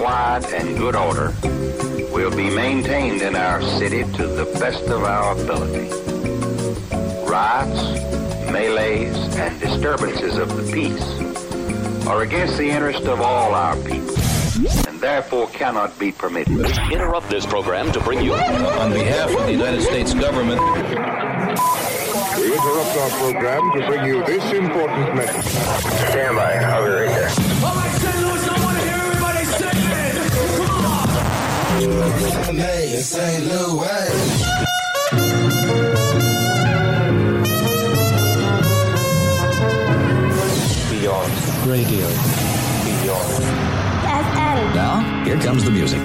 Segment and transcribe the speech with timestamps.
[0.00, 1.34] quiet and good order
[2.10, 5.90] will be maintained in our city to the best of our ability.
[7.28, 7.82] Riots,
[8.50, 14.16] melees, and disturbances of the peace are against the interest of all our people
[14.88, 16.56] and therefore cannot be permitted.
[16.56, 20.62] We interrupt this program to bring you, on behalf of the United States government,
[22.38, 25.44] We interrupt our program to bring you this important message.
[25.44, 26.54] Stand by.
[26.54, 27.99] I'll be right there.
[31.90, 33.46] Hey, St.
[33.46, 34.10] Louis.
[40.88, 42.06] Beyond radio.
[43.02, 43.44] Beyond.
[44.76, 46.00] now, here comes the music.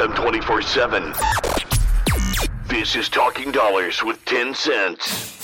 [0.00, 1.12] FM 24 7.
[2.68, 5.36] This is Talking Dollars with Tencents.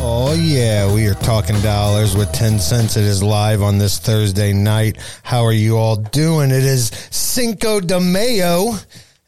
[0.00, 2.96] Oh, yeah, we are talking dollars with Tencents.
[2.96, 4.98] It is live on this Thursday night.
[5.22, 6.50] How are you all doing?
[6.50, 8.72] It is Cinco de Mayo,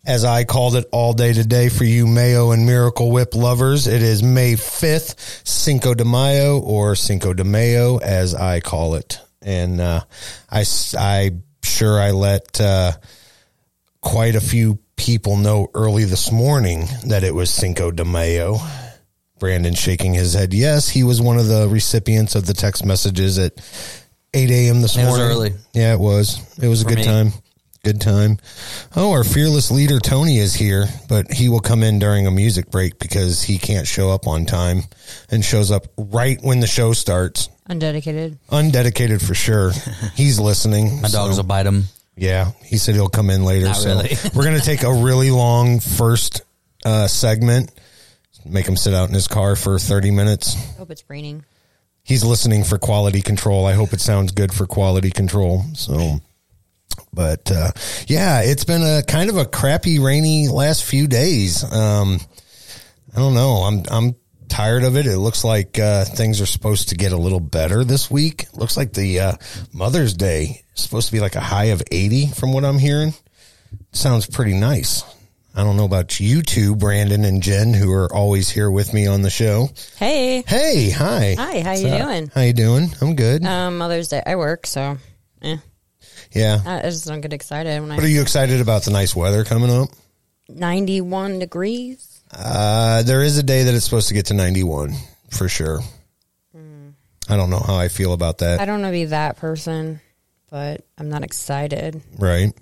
[0.05, 3.87] as I called it all day today for you Mayo and Miracle Whip lovers.
[3.87, 9.21] It is May 5th, Cinco de Mayo, or Cinco de Mayo, as I call it.
[9.43, 10.01] And uh,
[10.51, 11.31] I, s- I
[11.63, 12.93] sure I let uh,
[14.01, 18.59] quite a few people know early this morning that it was Cinco de Mayo.
[19.39, 20.53] Brandon shaking his head.
[20.53, 23.53] Yes, he was one of the recipients of the text messages at
[24.35, 24.83] 8 a.m.
[24.83, 25.27] this It was morning.
[25.27, 25.53] early.
[25.75, 26.41] Yeah, it was.
[26.61, 27.05] It was a For good me.
[27.05, 27.33] time.
[27.85, 28.39] Good time.
[28.97, 32.73] Oh, our fearless leader Tony is here, but he will come in during a music
[32.73, 34.83] break because he can't show up on time
[35.31, 37.49] and shows up right when the show starts.
[37.71, 38.37] Undedicated.
[38.51, 39.71] Undedicated for sure.
[40.17, 41.01] He's listening.
[41.01, 41.85] My dogs will bite him.
[42.19, 43.67] Yeah, he said he'll come in later.
[43.67, 44.17] Not so really.
[44.35, 46.43] we're going to take a really long first
[46.85, 47.73] uh, segment,
[48.45, 50.55] make him sit out in his car for 30 minutes.
[50.77, 51.45] Hope it's raining.
[52.03, 53.67] He's listening for quality control.
[53.67, 55.63] I hope it sounds good for quality control.
[55.75, 56.21] So,
[57.13, 57.71] but uh,
[58.07, 61.63] yeah, it's been a kind of a crappy, rainy last few days.
[61.65, 62.19] Um,
[63.15, 63.57] I don't know.
[63.57, 64.17] I'm I'm
[64.49, 65.07] tired of it.
[65.07, 68.47] It looks like uh, things are supposed to get a little better this week.
[68.55, 69.33] Looks like the uh,
[69.73, 73.15] Mother's Day is supposed to be like a high of 80 from what I'm hearing.
[73.93, 75.03] Sounds pretty nice.
[75.55, 79.07] I don't know about you two, Brandon and Jen, who are always here with me
[79.07, 79.69] on the show.
[79.97, 80.43] Hey.
[80.47, 81.35] Hey, hi.
[81.37, 82.31] Hi, how you doing?
[82.33, 82.91] How you doing?
[83.01, 83.45] I'm good.
[83.45, 84.23] Um, Mother's Day.
[84.25, 84.99] I work, so
[85.43, 85.57] eh.
[86.33, 86.61] yeah.
[86.65, 89.71] I just don't get excited when But are you excited about the nice weather coming
[89.71, 89.89] up?
[90.49, 92.08] ninety one degrees.
[92.31, 94.95] Uh, there is a day that it's supposed to get to 91
[95.31, 95.81] for sure.
[97.31, 98.59] I don't know how I feel about that.
[98.59, 100.01] I don't want to be that person,
[100.51, 102.01] but I'm not excited.
[102.19, 102.53] Right.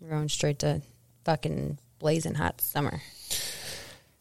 [0.00, 0.82] We're going straight to
[1.24, 3.00] fucking blazing hot summer.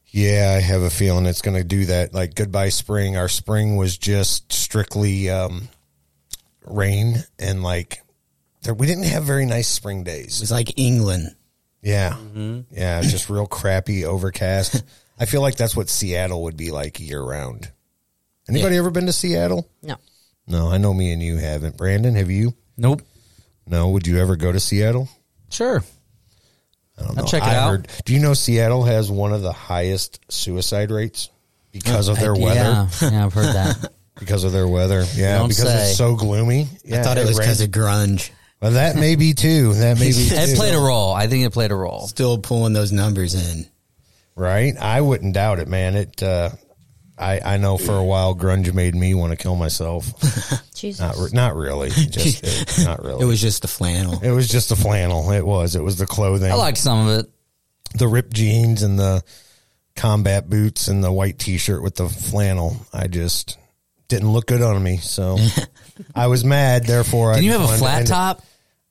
[0.10, 2.14] Yeah, I have a feeling it's going to do that.
[2.14, 3.18] Like goodbye spring.
[3.18, 5.70] Our spring was just strictly um,
[6.64, 8.02] rain and like
[8.62, 10.38] there, we didn't have very nice spring days.
[10.38, 11.36] It was like England.
[11.88, 12.12] Yeah.
[12.12, 12.76] Mm-hmm.
[12.76, 14.84] Yeah, just real crappy overcast.
[15.18, 17.72] I feel like that's what Seattle would be like year round.
[18.50, 19.70] Anybody ever been to Seattle?
[19.82, 19.96] No.
[20.48, 21.78] No, I know me and you haven't.
[21.78, 22.54] Brandon, have you?
[22.76, 23.04] Nope.
[23.66, 23.90] No.
[23.92, 25.08] Would you ever go to Seattle?
[25.50, 25.82] Sure.
[26.98, 27.30] I don't I'll know.
[27.30, 27.70] check it I out.
[27.70, 31.30] Heard, do you know Seattle has one of the highest suicide rates
[31.72, 32.60] because of their weather?
[33.02, 33.94] Yeah, yeah, I've heard that.
[34.20, 35.06] Because of their weather.
[35.14, 35.90] Yeah, don't because say.
[35.90, 36.68] it's so gloomy.
[36.84, 38.32] Yeah, I thought it was because of grunge.
[38.62, 39.74] Well, that may be too.
[39.74, 40.56] That may be it too.
[40.56, 41.14] played a role.
[41.14, 42.08] I think it played a role.
[42.08, 43.66] Still pulling those numbers in.
[44.36, 44.76] right?
[44.78, 45.96] I wouldn't doubt it, man.
[45.96, 46.22] It.
[46.24, 46.50] Uh,
[47.20, 50.06] I I know for a while grunge made me want to kill myself.
[50.76, 51.00] Jesus.
[51.00, 51.90] Not re- not really.
[51.90, 52.44] Just
[52.80, 53.22] it, not really.
[53.24, 54.20] It was just the flannel.
[54.24, 55.32] It was just the flannel.
[55.32, 55.76] It was.
[55.76, 56.52] It was the clothing.
[56.52, 57.26] I liked some of it.
[57.96, 59.24] the ripped jeans and the
[59.96, 62.78] combat boots and the white t-shirt with the flannel.
[62.94, 63.58] I just
[64.08, 65.38] didn't look good on me, so
[66.16, 66.86] I was mad.
[66.86, 68.42] Therefore, I Did you have a flat top?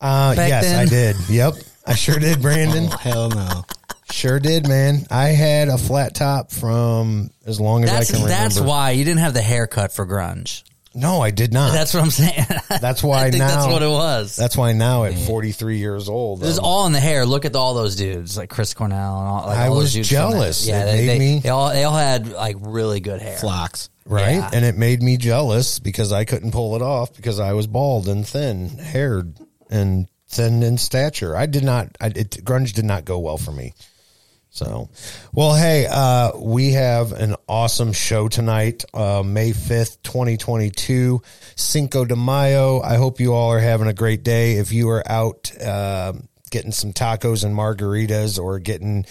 [0.00, 0.78] Uh, back yes, then?
[0.78, 1.16] I did.
[1.28, 1.54] Yep,
[1.86, 2.88] I sure did, Brandon.
[2.92, 3.64] Oh, hell no.
[4.10, 5.06] Sure did, man.
[5.10, 8.42] I had a flat top from as long as That's I can remember.
[8.42, 10.62] that's why you didn't have the haircut for grunge.
[10.96, 11.72] No, I did not.
[11.72, 12.46] That's what I'm saying.
[12.80, 13.48] That's why I think now.
[13.48, 14.34] that's what it was.
[14.34, 17.26] That's why now at 43 years old, It was um, all in the hair.
[17.26, 19.46] Look at all those dudes, like Chris Cornell and all.
[19.46, 20.30] Like I all those was dudes from that.
[20.30, 20.66] jealous.
[20.66, 23.36] Yeah, It they, made they, me- they all they all had like really good hair.
[23.38, 23.90] Flocks.
[24.06, 24.36] right?
[24.36, 24.50] Yeah.
[24.52, 28.08] And it made me jealous because I couldn't pull it off because I was bald
[28.08, 29.38] and thin haired
[29.70, 31.36] and thin in stature.
[31.36, 33.74] I did not, I, it, grunge did not go well for me.
[34.56, 34.88] So,
[35.34, 41.20] well, hey, uh, we have an awesome show tonight, uh, May 5th, 2022,
[41.56, 42.80] Cinco de Mayo.
[42.80, 44.54] I hope you all are having a great day.
[44.54, 46.14] If you are out, uh,
[46.50, 49.04] getting some tacos and margaritas or getting,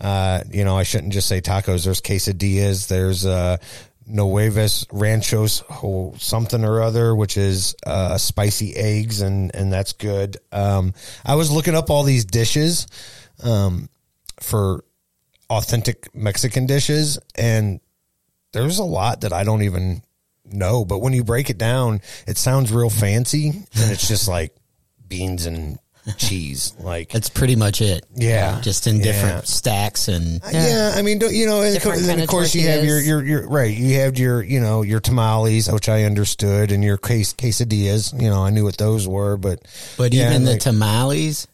[0.00, 1.82] uh, you know, I shouldn't just say tacos.
[1.84, 2.86] There's quesadillas.
[2.86, 3.56] There's, uh,
[4.06, 5.64] Nuevas Ranchos
[6.18, 10.38] something or other, which is uh, spicy eggs, and and that's good.
[10.50, 10.92] Um,
[11.24, 12.88] I was looking up all these dishes
[13.44, 13.88] um,
[14.40, 14.84] for
[15.58, 17.80] authentic Mexican dishes, and
[18.52, 20.02] there's a lot that I don't even
[20.44, 20.84] know.
[20.84, 24.54] But when you break it down, it sounds real fancy, and it's just like
[25.08, 25.78] beans and
[26.16, 26.74] cheese.
[26.80, 28.04] Like That's pretty much it.
[28.14, 28.60] Yeah.
[28.60, 29.40] Just in different Yeah.
[29.42, 32.24] stacks and uh, Yeah, I mean, don't, you know, and of Different course- and of
[32.24, 33.72] of course you have your, your, your, right.
[33.76, 38.20] You have your, you know, your tamales, which I understood, and your ques- quesadillas.
[38.20, 39.60] You know, I knew what those were, but
[39.96, 41.46] But yeah, even the like- tamales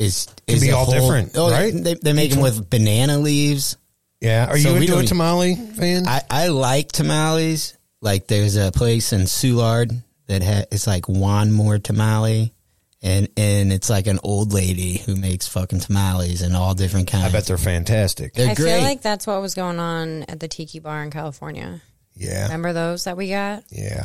[0.00, 1.72] is Can is be a all whole- different, Oh, right?
[1.72, 3.76] They, they make them with banana leaves.
[4.20, 4.46] yeah.
[4.48, 6.08] Are you we into a tamale fan?
[6.08, 7.76] I, I like tamales.
[8.00, 12.54] Like there's a place in Soulard that ha- it's like one more tamale,
[13.02, 17.26] and and it's like an old lady who makes fucking tamales and all different kinds.
[17.26, 18.32] I bet they're fantastic.
[18.32, 18.72] they're I great.
[18.72, 21.82] feel like that's what was going on at the Tiki Bar in California.
[22.14, 23.64] Yeah, Remember those that we got?
[23.70, 24.04] yeah.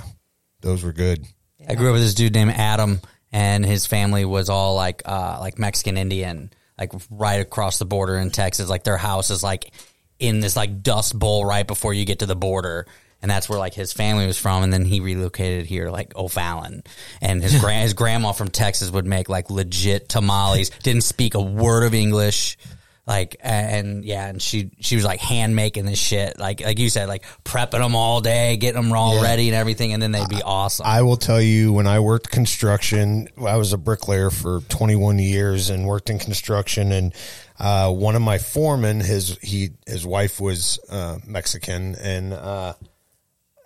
[0.62, 1.26] Those were good.
[1.68, 3.00] I grew up with this dude named Adam,
[3.36, 8.16] and his family was all like uh, like Mexican Indian, like right across the border
[8.16, 8.70] in Texas.
[8.70, 9.74] Like their house is like
[10.20, 12.88] in this like dust bowl right before you get to the border,
[13.22, 14.64] and that's where like his family was from.
[14.64, 16.84] And then he relocated here, like O'Fallon,
[17.22, 20.70] and his grand his grandma from Texas would make like legit tamales.
[20.84, 22.58] Didn't speak a word of English.
[23.08, 26.90] Like and yeah, and she she was like hand making this shit, like like you
[26.90, 29.22] said, like prepping them all day, getting them all Yeah.
[29.22, 30.88] ready and everything, and then they'd be awesome.
[30.88, 35.70] I will tell you, when I worked construction, I was a bricklayer for 21 years
[35.70, 36.92] and worked in construction.
[36.92, 37.14] And
[37.60, 42.74] uh, one of my foremen, his he his wife was uh, Mexican, and uh,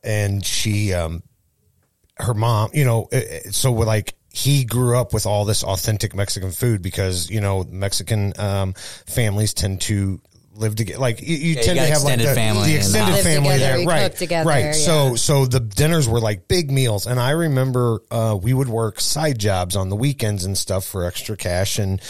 [0.03, 1.23] and she, um,
[2.17, 3.07] her mom, you know,
[3.51, 4.15] so we're like.
[4.39, 8.73] He grew up with all this authentic Mexican food because you know Mexican um,
[9.05, 10.21] families tend to
[10.59, 10.99] live together.
[10.99, 13.53] Like you, you you tend got to have like the, family the extended Live family
[13.53, 14.09] together, there, right?
[14.09, 14.75] cook together, right.
[14.75, 15.15] So yeah.
[15.15, 19.39] so the dinners were like big meals and i remember uh, we would work side
[19.39, 22.01] jobs on the weekends and stuff for extra cash and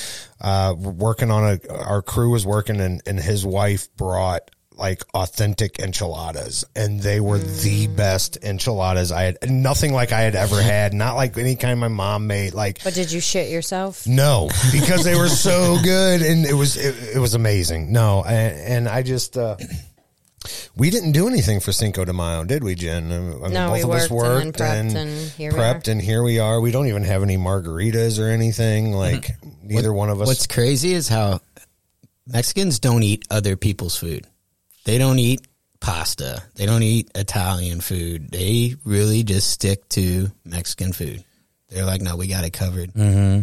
[0.41, 5.79] uh, working on a our crew was working and, and his wife brought like authentic
[5.79, 10.93] enchiladas and they were the best enchiladas i had nothing like i had ever had
[10.93, 14.07] not like any kind my mom made like But did you shit yourself?
[14.07, 17.91] no, because they were so good and it was it, it was amazing.
[17.91, 19.57] No, and, and I just uh,
[20.75, 23.11] we didn't do anything for Cinco de Mayo, did we, Jen?
[23.11, 26.01] I mean, No, we both of us worked worked and prepped and here prepped, and
[26.01, 26.61] here we are.
[26.61, 28.93] We don't even have any margaritas or anything.
[28.93, 29.31] Like
[29.63, 30.27] neither one of us.
[30.27, 31.41] What's crazy is how
[32.25, 34.25] Mexicans don't eat other people's food.
[34.89, 35.41] They don't eat
[35.79, 36.41] pasta.
[36.55, 38.31] They don't eat Italian food.
[38.31, 41.23] They really just stick to Mexican food.
[41.69, 42.91] They're like, no, we got it covered.
[42.93, 43.41] Mm-hmm.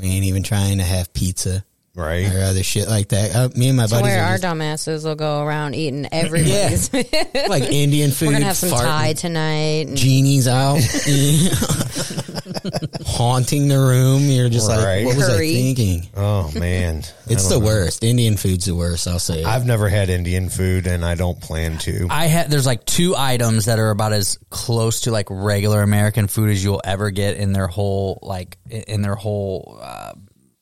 [0.00, 1.62] We ain't even trying to have pizza
[1.94, 2.34] right?
[2.34, 3.36] or other shit like that.
[3.36, 6.08] Uh, me and my So buddies where are our just- dumbasses will go around eating
[6.12, 6.90] everybody's.
[6.94, 8.28] like Indian food.
[8.28, 9.88] We're gonna have some farting Thai tonight.
[9.88, 10.76] And Genies out,
[13.16, 14.22] haunting the room.
[14.24, 14.98] You're just Right.
[14.98, 16.08] like, what was I thinking?
[16.16, 17.66] Oh man, I It's the don't know.
[17.66, 18.04] worst.
[18.04, 19.08] Indian food's the worst.
[19.08, 19.40] I'll say.
[19.40, 19.46] it.
[19.46, 22.06] I've never had Indian food, and I don't plan to.
[22.10, 26.26] I had there's like two items that are about as close to like regular American
[26.28, 30.12] food as you'll ever get in their whole like in their whole uh,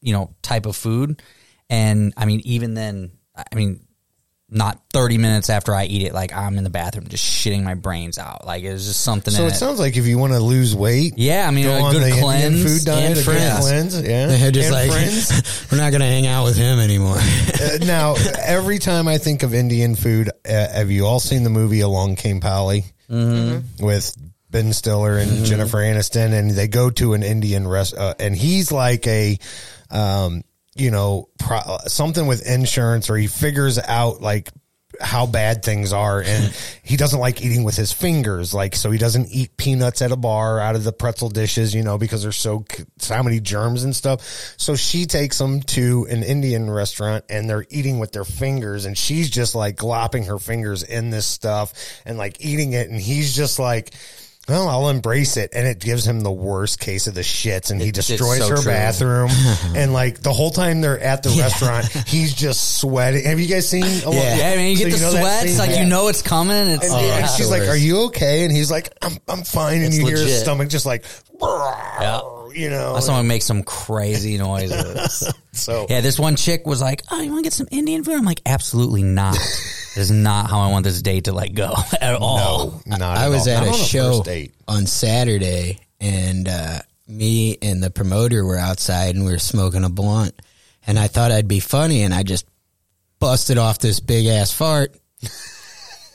[0.00, 1.20] you know type of food,
[1.68, 3.83] and I mean even then I mean
[4.54, 7.74] not 30 minutes after I eat it like I'm in the bathroom just shitting my
[7.74, 10.38] brains out like it's just something So in it sounds like if you want to
[10.38, 13.12] lose weight, yeah I mean go a on good the Indian cleanse food diet, and
[13.12, 13.58] a good friends.
[13.60, 14.26] cleanse, yeah.
[14.28, 15.68] They're just And like, friends.
[15.72, 17.16] we're not going to hang out with him anymore.
[17.18, 21.50] Uh, now, every time I think of Indian food, uh, have you all seen the
[21.50, 23.84] movie Along Came Polly Mm-hmm.
[23.84, 24.16] with
[24.50, 26.32] Ben Stiller and Jennifer Aniston?
[26.32, 29.38] And they go to an Indian rest, uh, and he's like a,
[29.90, 30.42] um,
[30.76, 34.50] you know, pro- something with insurance, or he figures out like
[35.00, 38.98] how bad things are and he doesn't like eating with his fingers like so he
[38.98, 42.36] doesn't eat peanuts at a bar out of the pretzel dishes you know because there's
[42.36, 42.64] so
[42.98, 44.20] so many germs and stuff.
[44.56, 48.96] So she takes him to an indian restaurant and they're eating with their fingers and
[48.96, 51.72] she's just like glopping her fingers in this stuff
[52.04, 53.94] and like eating it and he's just like
[54.48, 55.50] well, I'll embrace it.
[55.54, 58.38] And it gives him the worst case of the shits and he It's- it's destroys
[58.40, 58.64] so her true.
[58.72, 59.30] bathroom.
[59.74, 63.24] and like the whole time they're at the restaurant, he's just sweating.
[63.24, 63.84] Have you guys seen?
[64.04, 65.82] a lot- yeah I mean you So get the know sweats like Yeah.
[65.82, 67.18] you know it's coming it's And, yeah.
[67.18, 70.06] and she's like, "Are you okay?" And he's like, "I'm, I'm fine." And It's you
[70.06, 70.40] hear his legit.
[70.40, 71.04] stomach just like,
[71.40, 72.20] Yeah.
[72.54, 72.98] You know.
[73.00, 75.28] Someone makes some crazy noises.
[75.52, 78.14] so Yeah, this one chick was like, "Oh, you want to get some Indian food?"
[78.14, 79.34] I'm like, "Absolutely not.
[79.38, 83.16] this is not how I want this date to like go at all." no, not.
[83.18, 83.54] I was all.
[83.54, 84.54] at Not a on show date.
[84.68, 89.90] on Saturday, and uh, me and the promoter were outside, and we were smoking a
[89.90, 90.40] blunt.
[90.86, 92.46] And I thought I'd be funny, and I just
[93.18, 94.94] busted off this big ass fart.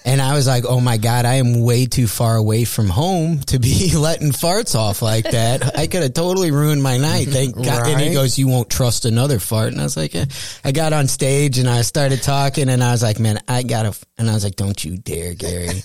[0.06, 3.40] And I was like, "Oh my god, I am way too far away from home
[3.48, 5.78] to be letting farts off like that.
[5.78, 7.88] I could have totally ruined my night." Thank God.
[7.88, 10.26] And he goes, "You won't trust another fart." And I was like, eh.
[10.64, 13.94] "I got on stage and I started talking, and I was like, man, I gotta."
[14.18, 15.84] And I was like, "Don't you dare, Gary."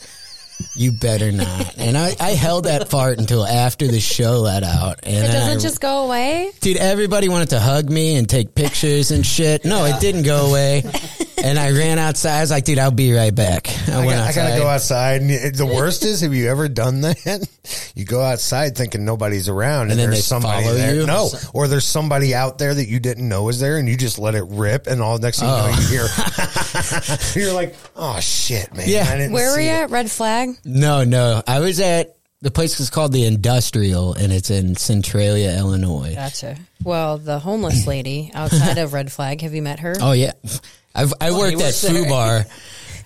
[0.74, 1.76] You better not.
[1.78, 5.00] And I, I held that fart until after the show let out.
[5.04, 6.50] And it doesn't I- just go away.
[6.60, 9.64] dude, everybody wanted to hug me and take pictures and shit.
[9.64, 10.82] No, it didn't go away.
[11.42, 12.38] And I ran outside.
[12.38, 13.68] I was like, dude, I'll be right back.
[13.88, 15.20] I, I, went got, I gotta go outside.
[15.20, 17.48] And the worst is, have you ever done that?
[17.94, 20.94] You go outside thinking nobody's around, and, And then there's they somebody follow there.
[20.96, 21.06] you?
[21.06, 24.18] No, or there's somebody out there that you didn't know was there, and you just
[24.18, 25.80] let it rip, and all the next thing you know, Oh.
[25.80, 28.84] you hear, you're like, oh shit, man.
[28.86, 29.06] Yeah.
[29.08, 29.90] I didn't Where were you it." at?
[29.90, 30.53] Red flag.
[30.64, 31.42] No, no.
[31.46, 36.14] I was at the place is called the Industrial, and it's in Centralia, Illinois.
[36.14, 36.56] Gotcha.
[36.82, 39.40] Well, the homeless lady outside of Red Flag.
[39.40, 39.94] Have you met her?
[40.00, 40.32] Oh yeah,
[40.94, 42.04] I've I worked at worked there.
[42.04, 42.50] Fubar,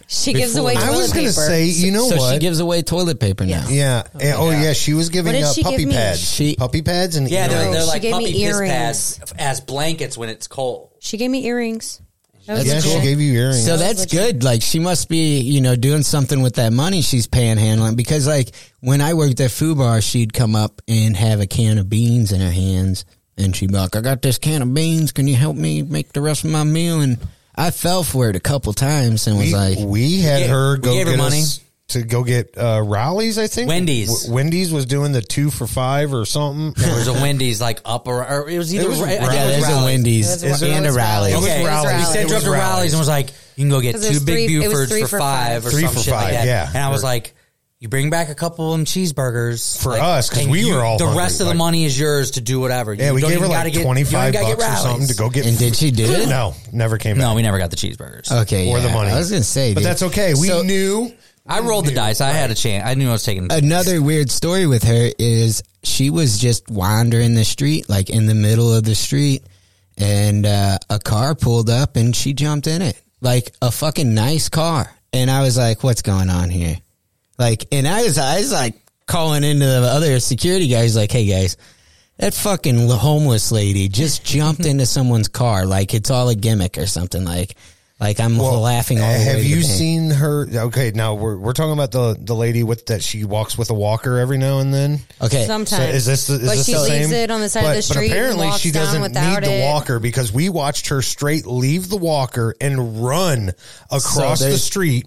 [0.09, 1.33] she gives before- away I toilet I was gonna paper.
[1.33, 2.33] say, you know so what?
[2.35, 3.67] she gives away toilet paper now.
[3.69, 4.03] yeah.
[4.15, 6.21] and- oh yeah, she was giving What uh, she puppy give pads.
[6.35, 8.73] She- puppy pads and Yeah, they're, they're She like gave puppy piss earrings.
[9.19, 10.91] pads as blankets when it's cold.
[11.01, 12.01] she gave me earrings.
[12.49, 13.65] That was yeah, she gave you earrings.
[13.65, 14.43] So that's good.
[14.43, 17.95] Like she must be, you know, doing something with that money she's panhandling.
[17.95, 18.51] Because like
[18.81, 22.41] when I worked at Fubar, she'd come up and have a can of beans in
[22.41, 23.05] her hands,
[23.37, 25.13] and she'd be like, "I got this can of beans.
[25.13, 27.19] Can you help me make the rest of my meal?" And
[27.55, 30.51] I fell for it a couple times and was we, like, we had We gave-
[30.51, 31.41] her we go gave her get money.
[31.43, 33.39] us to go get uh, Rowley's.
[33.39, 34.09] I think Wendy's.
[34.25, 36.73] W- Wendy's was doing the two for five or something.
[36.83, 39.27] There was a Wendy's like up or, or it was either It was I "Yeah,
[39.47, 41.61] there's a Wendy's It and a was rally." Okay.
[41.61, 41.63] It.
[41.63, 42.09] We Rally's.
[42.09, 42.69] said It drove was to Rally's.
[42.69, 45.63] Rally's and was like, you can go get two big three- Bufords for for five
[45.63, 45.67] five.
[45.67, 46.47] or Three some for shit like that.
[46.47, 46.69] yeah.
[46.69, 47.35] And I was like,
[47.81, 50.75] you bring back a couple of them cheeseburgers For like, us, 'cause and we you-
[50.75, 52.93] were all The hungry, rest of the money is yours to do whatever.
[52.93, 54.59] Yeah, we don't gave her even gotta like get- twenty you don't five gotta get
[54.59, 55.47] bucks or something to go get.
[55.47, 56.29] And did she do it?
[56.29, 57.15] No, never came.
[57.17, 57.21] Back.
[57.23, 58.31] No, we never got the cheeseburgers.
[58.43, 59.11] Okay, or the money.
[59.11, 59.87] I was gonna say, but dude.
[59.87, 60.35] that's okay.
[60.35, 61.13] We So- knew.
[61.49, 62.21] I rolled the dice.
[62.21, 62.85] I had a chance.
[62.87, 63.51] I knew I was taking.
[63.51, 68.35] Another weird story with her is she was just wandering the street, like in the
[68.35, 69.43] middle of the street,
[69.97, 74.49] and uh, a car pulled up and she jumped in it, like a fucking nice
[74.49, 74.93] car.
[75.13, 76.77] And I was like, "What's going on here?"
[77.39, 78.75] Like, and I was, I was like
[79.07, 81.57] calling into the other security guys, like, "Hey guys."
[82.19, 86.87] That fucking homeless lady just jumped into someone's car like it's all a gimmick or
[86.87, 87.25] something.
[87.25, 87.55] Like,
[88.01, 89.19] like I'm laughing all the.
[89.19, 89.67] Have to you bank.
[89.67, 90.47] seen her?
[90.51, 93.75] Okay, now we're we're talking about the the lady with that she walks with a
[93.75, 95.01] walker every now and then.
[95.21, 95.83] Okay, Sometimes.
[95.83, 97.25] So is this is But this she the leaves same?
[97.25, 99.43] it on the side of the street But and apparently walks she down doesn't without
[99.43, 99.65] need the it.
[99.65, 103.53] walker because we watched her straight leave the walker and run
[103.91, 105.07] across So the street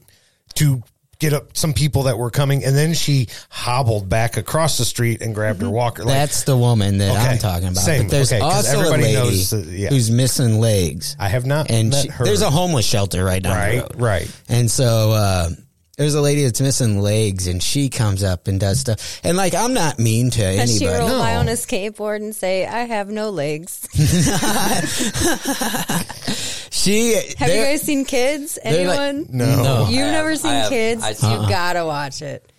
[0.56, 0.84] to
[1.22, 5.22] get up some people that were coming, and then she hobbled back across the street
[5.22, 6.04] and grabbed her walker.
[6.04, 7.20] Like, That's the woman that Okay.
[7.30, 7.82] I'm talking about.
[7.84, 8.04] Same.
[8.04, 9.90] But there's Okay, 'cause also a everybody lady knows that- yeah.
[9.90, 11.16] who's missing legs.
[11.20, 12.26] I have not and met she, her.
[12.26, 13.96] there's a homeless shelter right down the right, road.
[14.02, 14.32] right.
[14.50, 15.50] And so uh,
[15.98, 19.20] there's a lady that's missing legs, and she comes up and does stuff.
[19.24, 21.10] And like, I'm not mean to Does she anybody.
[21.12, 21.40] roll by No.
[21.42, 23.88] on a skateboard and say, "I have no legs"?
[26.72, 28.58] She Have you they're- guys seen Kids?
[28.64, 29.28] they're like- Anyone?
[29.30, 29.62] No.
[29.64, 29.90] No.
[29.90, 31.04] You've I never have- seen I have- Kids?
[31.04, 31.44] I've seen- uh-uh.
[31.44, 32.52] You gotta watch it.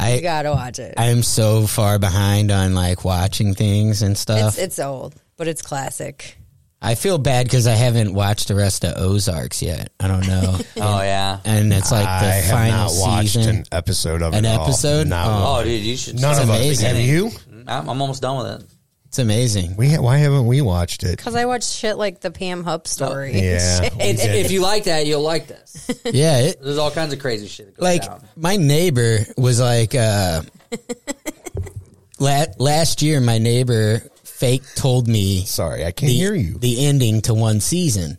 [0.00, 0.94] You I gotta watch it.
[0.96, 4.54] I am so far behind on like watching things and stuff.
[4.54, 6.36] It's it's old, but it's classic.
[6.82, 9.88] I feel bad because I haven't watched the rest of Ozarks yet.
[9.98, 10.58] I don't know.
[10.76, 11.38] oh yeah.
[11.44, 13.56] and it's like the I have final not watched season.
[13.56, 14.48] an episode of An it.
[14.48, 14.64] at all.
[14.66, 15.06] episode?
[15.08, 15.22] No.
[15.26, 15.56] Oh.
[15.60, 16.20] oh, dude, you should.
[16.20, 16.80] None It's of us.
[16.82, 17.30] Have you?
[17.66, 18.68] I'm, I'm almost done with it.
[19.16, 19.76] It's amazing.
[19.78, 21.16] We ha- why haven't we watched it?
[21.16, 23.32] Because I watch shit like the Pam Hupp story.
[23.32, 23.80] and Yeah.
[23.82, 23.94] shit.
[23.96, 24.44] We And, did.
[24.44, 25.90] if you like that, you'll like this.
[26.12, 27.68] Yeah, it, There's all kinds of crazy shit.
[27.68, 28.22] That goes like down.
[28.36, 30.42] my neighbor was like uh
[32.18, 36.58] la- last year my neighbor fake told me Sorry, I can't the, hear you.
[36.58, 38.16] the ending to one season He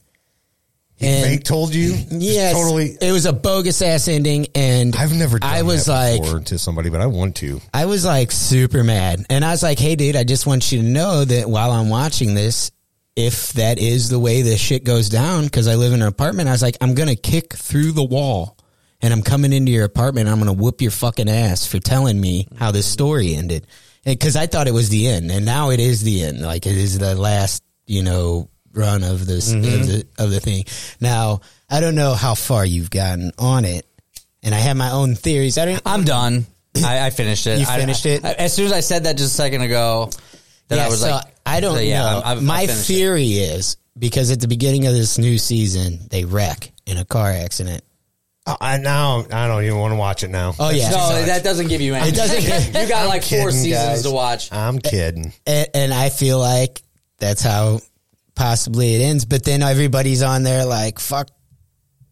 [0.99, 1.95] and- fake told you?
[2.12, 2.97] Yes totally.
[2.99, 5.39] it was a bogus ass ending and I've never.
[5.39, 7.62] Done i was like to somebody, but I want to.
[7.73, 10.81] i was like super mad and i was like hey dude i just want you
[10.81, 12.71] to know that while i'm watching this
[13.15, 16.47] if that is the way this shit goes down because i live in an apartment
[16.49, 18.57] i was like i'm gonna kick through the wall
[19.01, 22.19] and i'm coming into your apartment and i'm gonna whoop your fucking ass for telling
[22.19, 23.65] me how this story ended
[24.05, 26.77] because i thought it was the end and now it is the end like it
[26.77, 29.81] is the last you know run of this of, mm-hmm.
[29.85, 30.63] the, of the thing
[31.01, 33.85] now i don't know how far you've gotten on it
[34.43, 36.45] and i have my own theories i don't I'm done.
[36.85, 37.59] I, I finished it.
[37.59, 38.23] You I- finished it?
[38.23, 40.11] I- as soon as I said that just a second ago,
[40.67, 42.07] then I Yeah, was so like, I don't so, yeah, know.
[42.19, 42.93] I've- I've- My I've finished it.
[42.93, 47.31] theory is because at the beginning of this new season, they wreck in a car
[47.31, 47.83] accident.
[48.45, 50.53] I I now I don't even want to watch it now.
[50.59, 50.91] Oh, yeah.
[50.91, 52.13] No, that doesn't give you anything.
[52.13, 54.03] It doesn't- you got like four seasons guys.
[54.03, 54.51] to watch.
[54.53, 55.33] I'm kidding.
[55.47, 56.83] And, and I feel like
[57.17, 57.79] that's how
[58.38, 59.26] possibly it ends.
[59.26, 61.28] But then everybody's on there like, fuck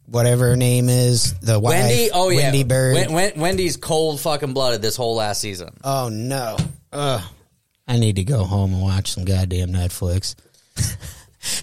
[0.08, 2.94] whatever her name is, the wife, Wendy, oh yeah, Wendy Byrde.
[2.94, 5.70] Wen- Wen- Wendy's cold fucking blooded this whole last season.
[5.84, 6.58] oh, no.
[6.92, 7.22] Ugh.
[7.88, 10.36] I need to go home and watch some goddamn Netflix.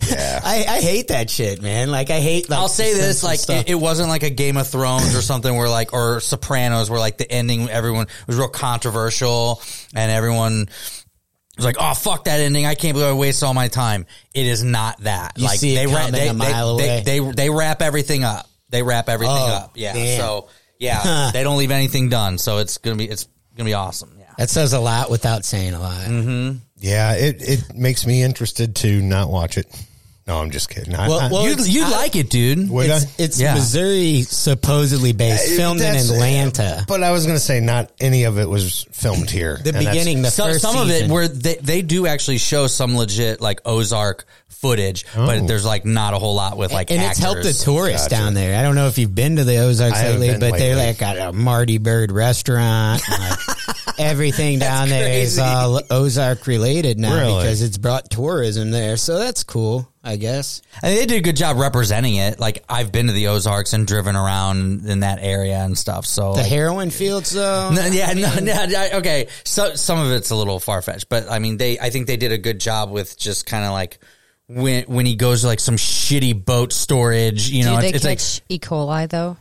[0.09, 0.40] Yeah.
[0.44, 1.90] I, I hate that shit, man.
[1.90, 2.48] Like I hate.
[2.48, 5.57] Like, I'll say this: like it, it wasn't like a Game of Thrones or something
[5.57, 9.61] where like or Sopranos where like the ending everyone was real controversial
[9.92, 10.68] and everyone
[11.56, 12.66] was like, "Oh fuck that ending!
[12.66, 15.32] I can't believe I wasted all my time." It is not that.
[15.36, 17.02] You like see it they, wrap, coming they, a mile they, away.
[17.04, 18.48] they they they wrap everything up.
[18.70, 19.72] They wrap everything Oh, up.
[19.74, 19.92] Yeah.
[19.92, 20.20] damn.
[20.20, 22.38] So yeah, they don't leave anything done.
[22.38, 24.16] So it's gonna be it's gonna be awesome.
[24.18, 24.32] Yeah.
[24.38, 26.00] that says a lot without saying a lot.
[26.06, 26.56] Mm-hmm.
[26.78, 29.66] Yeah, it, it makes me interested to not watch it.
[30.26, 30.94] No, I'm just kidding.
[30.94, 32.70] I, Well- I- well, You you I- like it, dude?
[32.70, 32.96] Would I?
[32.96, 33.54] It's, it's Yeah.
[33.54, 36.85] Missouri supposedly based, filmed in Atlanta.
[36.87, 39.58] But I was going to say not any of it was filmed here.
[39.64, 41.08] The beginning, the some, first some of it season.
[41.11, 45.26] where they, they do actually show some legit like Ozark footage, Oh.
[45.26, 48.22] but there's like not a whole lot with like and it's helped the tourists Gotcha.
[48.22, 48.56] down there.
[48.56, 50.98] I don't know if you've been to the Ozarks I haven't lately, but they're like
[50.98, 53.02] got a Marty Byrde restaurant.
[53.11, 53.38] and, like,
[53.98, 55.40] everything down there is crazy.
[55.40, 57.42] Uh, all Ozark related now Really?
[57.42, 58.96] because it's brought tourism there.
[58.96, 60.62] So that's cool, I guess.
[60.83, 62.38] And they did a good job representing it.
[62.40, 66.07] Like I've been to the Ozarks and driven around in that area and stuff.
[66.07, 67.70] So The like, heroin fields, though.
[67.72, 69.28] No, yeah, no, no, no, okay.
[69.44, 71.78] So some of it's a little far fetched, but I mean, they.
[71.78, 73.98] I think they did a good job with just kind of like
[74.48, 77.48] when when he goes to like some shitty boat storage.
[77.48, 78.59] You know, Do they it's, it's catch E.
[78.59, 79.37] coli though?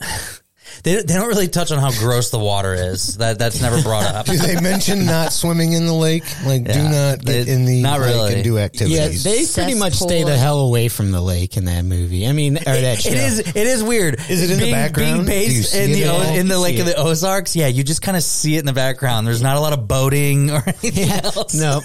[0.74, 3.16] like they they don't really touch on how gross the water is.
[3.18, 4.26] That that's never brought up.
[4.26, 6.24] Do they mention not swimming in the lake?
[6.44, 6.90] Like, do Yeah.
[6.90, 8.34] not get They- in the not lake really.
[8.34, 9.24] and do Yeah, activities.
[9.24, 10.26] they pretty much stay Cesspool.
[10.30, 12.26] the hell away from the lake in that movie.
[12.26, 13.10] I mean, or that show.
[13.10, 13.38] It is.
[13.40, 14.18] It is weird.
[14.28, 15.26] Is it in the being, background?
[15.26, 16.96] Being Do you based see in it the at O- in the Lake of the
[16.96, 19.26] Ozarks, yeah, you just kind of see it in the background.
[19.26, 21.54] There's not a lot of boating or anything else.
[21.54, 21.80] No,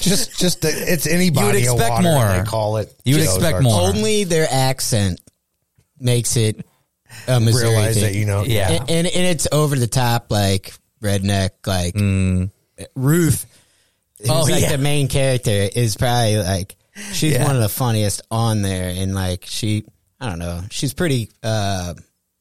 [0.00, 2.28] just, just the, it's any body You would of expect water, more.
[2.38, 2.94] They call it.
[3.04, 3.64] You would Just expect Ozarks.
[3.64, 3.80] more.
[3.88, 5.20] only their accent
[6.00, 6.64] makes it
[7.28, 8.02] a Missouri Realize thing.
[8.04, 8.44] that you know.
[8.44, 8.70] Yeah.
[8.70, 10.72] and, and, and it's over the top, like
[11.02, 11.94] redneck, like
[12.94, 13.46] Ruth.
[14.18, 14.70] Who's Oh, like yeah.
[14.72, 16.76] the main character is probably like
[17.12, 17.44] she's Yeah.
[17.46, 19.84] one of the funniest on there, and like she,
[20.20, 21.30] I don't know, she's pretty.
[21.42, 21.94] uh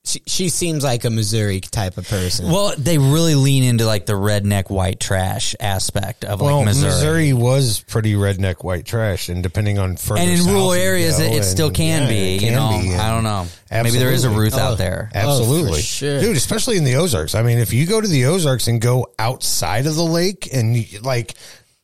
[0.06, 2.52] she, she seems like a Missouri type of person.
[2.52, 6.92] Well, they really lean into like the redneck white trash aspect of Well, like Missouri.
[6.92, 7.34] Missouri.
[7.34, 11.24] was pretty redneck white trash, and depending on further and in south rural areas, go,
[11.24, 12.36] it, it and- still can yeah, be.
[12.36, 13.48] it you know, be, and- I don't know.
[13.72, 14.44] Maybe there is a Absolutely.
[14.44, 14.76] Ruth out Oh.
[14.76, 15.10] there.
[15.16, 16.20] Oh, Absolutely, sure.
[16.20, 16.38] dude.
[16.38, 17.34] Especially in the Ozarks.
[17.34, 20.76] I mean, if you go to the Ozarks and go outside of the lake and
[20.78, 21.34] you, like.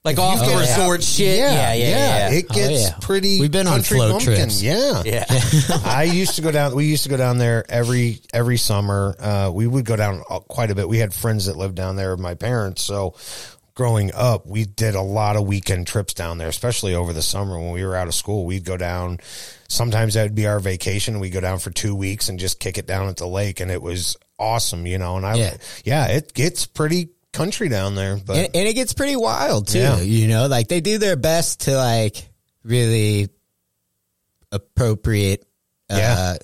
[0.05, 1.39] Like if off the resort shit?
[1.39, 2.29] Yeah, yeah, yeah.
[2.31, 2.95] It Oh, gets yeah.
[3.01, 3.39] pretty.
[3.41, 4.35] We've been on float bumpkin.
[4.35, 4.61] trips.
[4.63, 5.25] Yeah, Yeah.
[5.83, 6.73] I used to go down.
[6.73, 9.15] We used to go down there every every summer.
[9.19, 10.87] Uh, we would go down quite a bit.
[10.87, 12.13] We had friends that lived down there.
[12.13, 13.15] Of my parents, so
[13.75, 17.59] growing up, we did a lot of weekend trips down there, especially over the summer
[17.59, 18.45] when we were out of school.
[18.45, 19.19] We'd go down.
[19.67, 21.19] Sometimes that would be our vacation.
[21.19, 23.69] We'd go down for two weeks and just kick it down at the lake, and
[23.69, 25.17] it was awesome, you know.
[25.17, 25.57] And I, Yeah.
[25.83, 27.09] yeah, it gets pretty
[27.39, 29.79] country down there, but and, and it gets pretty wild too.
[29.79, 29.99] Yeah.
[30.01, 32.27] You know, like they do their best to like
[32.63, 33.29] really
[34.51, 35.45] appropriate,
[35.89, 36.35] Yeah.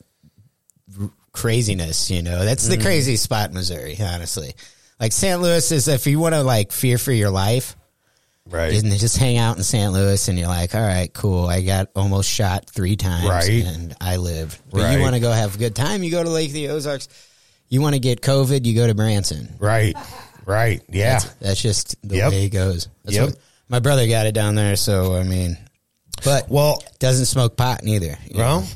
[0.97, 2.09] uh, r- craziness.
[2.11, 3.97] You know, that's the crazy spot in Missouri.
[3.99, 4.53] Honestly,
[4.99, 5.41] like St.
[5.41, 7.75] Louis is if you want to like fear for your life.
[8.49, 9.91] right, And they just hang out in St.
[9.91, 11.47] Louis, and you're like, all right, cool.
[11.47, 13.65] I got almost shot three times, Right.
[13.65, 14.59] And I lived.
[14.69, 14.95] But Right.
[14.95, 16.03] you want to go have a good time?
[16.03, 17.07] You go to Lake of the Ozarks.
[17.69, 18.63] You want to get COVID?
[18.65, 19.55] You go to Branson.
[19.57, 19.95] right,
[20.45, 21.13] right, yeah.
[21.19, 22.31] That's, that's just the Yep.
[22.31, 22.87] way it goes.
[23.03, 23.25] That's Yep.
[23.29, 25.57] what- my brother got it down there, so I mean,
[26.23, 28.17] but Well, doesn't smoke pot neither.
[28.29, 28.57] you know?
[28.59, 28.67] Well,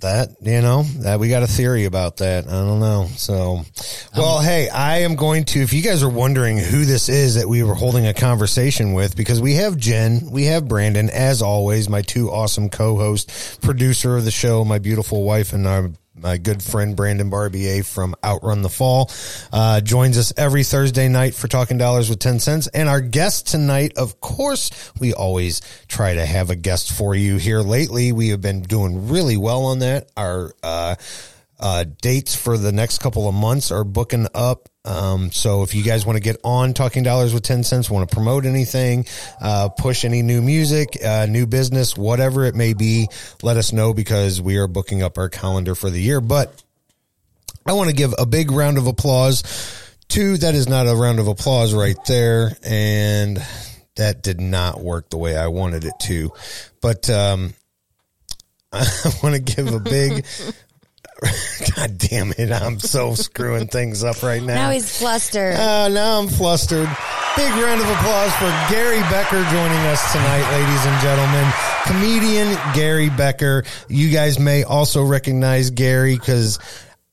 [0.00, 2.46] that you know that we got a theory about that.
[2.46, 3.08] I don't know.
[3.16, 3.64] So,
[4.14, 5.60] well, um, hey, I am going to.
[5.62, 9.16] If you guys are wondering who this is that we were holding a conversation with,
[9.16, 13.30] because we have Jen, we have Brandon, as always, my two awesome co-host,
[13.62, 18.14] producer of the show, my beautiful wife, and our my good friend Brandon Barbier from
[18.24, 19.10] Outrun the Fall
[19.52, 22.66] uh, joins us every Thursday night for Talking Dollars with Tencents.
[22.68, 27.36] And our guest tonight, of course, we always try to have a guest for you
[27.36, 28.12] here lately.
[28.12, 30.10] We have been doing really well on that.
[30.16, 30.94] Our uh,
[31.58, 34.68] uh, dates for the next couple of months are booking up.
[34.84, 38.14] Um, so if you guys want to get on Talking Dollars with Tencents, want to
[38.14, 39.06] promote anything,
[39.40, 43.08] uh, push any new music, uh, new business, whatever it may be,
[43.42, 46.20] let us know because we are booking up our calendar for the year.
[46.20, 46.62] But
[47.64, 49.42] I want to give a big round of applause
[50.08, 52.54] to that is not a round of applause right there.
[52.62, 53.42] And
[53.96, 56.32] that did not work the way I wanted it to.
[56.82, 57.54] But, um,
[58.74, 58.86] I
[59.22, 60.26] want to give a big,
[61.76, 62.50] God damn it.
[62.50, 64.54] I'm so screwing things up right now.
[64.54, 65.54] Now he's flustered.
[65.54, 66.88] Uh, now I'm flustered.
[67.36, 71.52] Big round of applause for Gary Becker joining us tonight, ladies and gentlemen.
[71.84, 73.64] Comedian Gary Becker.
[73.88, 76.58] You guys may also recognize Gary because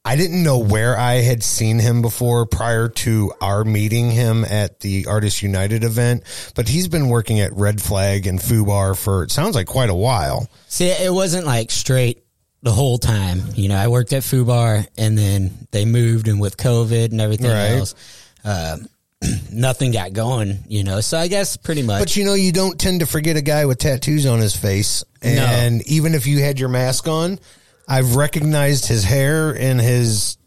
[0.03, 4.79] I didn't know where I had seen him before prior to our meeting him at
[4.79, 6.23] the Artists United event,
[6.55, 9.95] but he's been working at Red Flag and Fubar for it sounds like quite a
[9.95, 10.47] while.
[10.67, 12.23] See, it wasn't like straight
[12.63, 13.41] the whole time.
[13.55, 17.49] You know, I worked at Fubar, and then they moved, and with COVID and everything
[17.49, 17.71] Right.
[17.77, 17.95] else,
[18.43, 18.77] uh,
[19.51, 20.59] nothing got going.
[20.67, 21.99] You know, so I guess pretty much.
[21.99, 25.03] But you know, you don't tend to forget a guy with tattoos on his face.
[25.23, 27.39] And even if you had your mask on,
[27.87, 30.37] I've recognized his hair and his,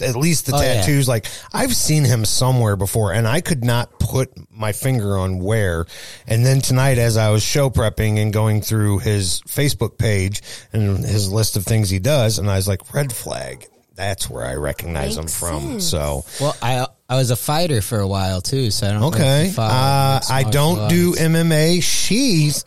[0.00, 0.74] at least the Oh, yeah.
[0.80, 1.08] tattoos.
[1.08, 5.86] Like I've seen him somewhere before and I could not put my finger on where.
[6.26, 10.98] And then tonight, as I was show prepping and going through his Facebook page and
[10.98, 13.66] his list of things he does, and I was like, red flag.
[13.94, 15.62] That's where I recognize Makes him from.
[15.80, 15.86] sense.
[15.88, 19.00] So, well, I I was a fighter for a while too, so I don't.
[19.00, 19.46] know if Okay.
[19.48, 21.14] you Uh, I don't do.
[21.14, 21.82] MMA.
[21.82, 22.66] She's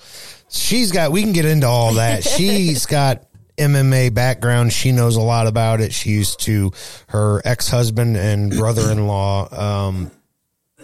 [0.50, 1.12] she's got.
[1.12, 2.24] We can get into all that.
[2.38, 3.26] She's got
[3.60, 4.74] MMA background.
[4.74, 5.93] She knows a lot about it.
[5.93, 6.72] She used to
[7.10, 9.48] her ex husband and brother in law.
[9.88, 10.12] Um,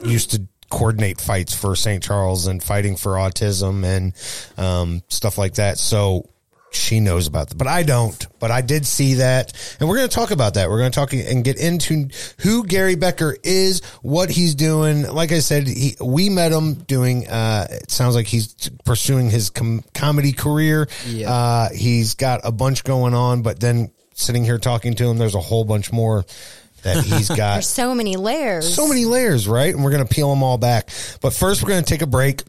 [0.03, 2.03] used to coordinate fights for St.
[2.03, 4.13] Charles and fighting for autism and
[4.57, 5.77] um, stuff like that.
[5.77, 6.29] So
[6.75, 8.27] she knows about that, but I don't.
[8.39, 10.69] But I did see that, and we're going to talk about that.
[10.69, 12.09] We're going to talk and get into
[12.39, 15.03] who Gary Becker is, what he's doing.
[15.03, 17.27] Like I said, he, we met him doing.
[17.27, 18.53] Uh, it sounds like he's
[18.85, 20.87] pursuing his com- comedy career.
[21.07, 21.31] Yeah.
[21.31, 25.35] Uh, he's got a bunch going on, but then sitting here talking to him, there's
[25.35, 26.25] a whole bunch more
[26.83, 27.53] that he's got.
[27.53, 28.73] There's so many layers.
[28.73, 29.73] So many layers, right?
[29.73, 30.89] And we're going to peel them all back.
[31.21, 32.43] But first, we're going to take a break.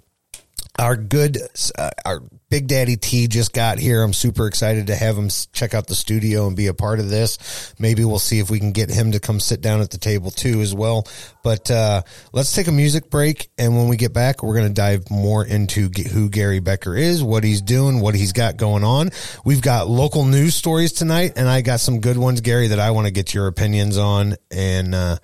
[0.79, 1.39] Our good,
[1.79, 4.03] uh, our Big Daddy T just got here.
[4.03, 7.09] I'm super excited to have him check out the studio and be a part of
[7.11, 7.75] this.
[7.79, 10.31] Maybe we'll see if we can get him to come sit down at the table
[10.31, 11.09] too as well.
[11.43, 14.75] But uh, let's take a music break, and when we get back, we're going to
[14.75, 19.11] dive more into who Gary Becker is, what he's doing, what he's got going on.
[19.45, 22.93] We've got local news stories tonight, and I got some good ones, Gary, that I
[22.93, 24.95] want to get your opinions on and.
[24.95, 25.17] Uh,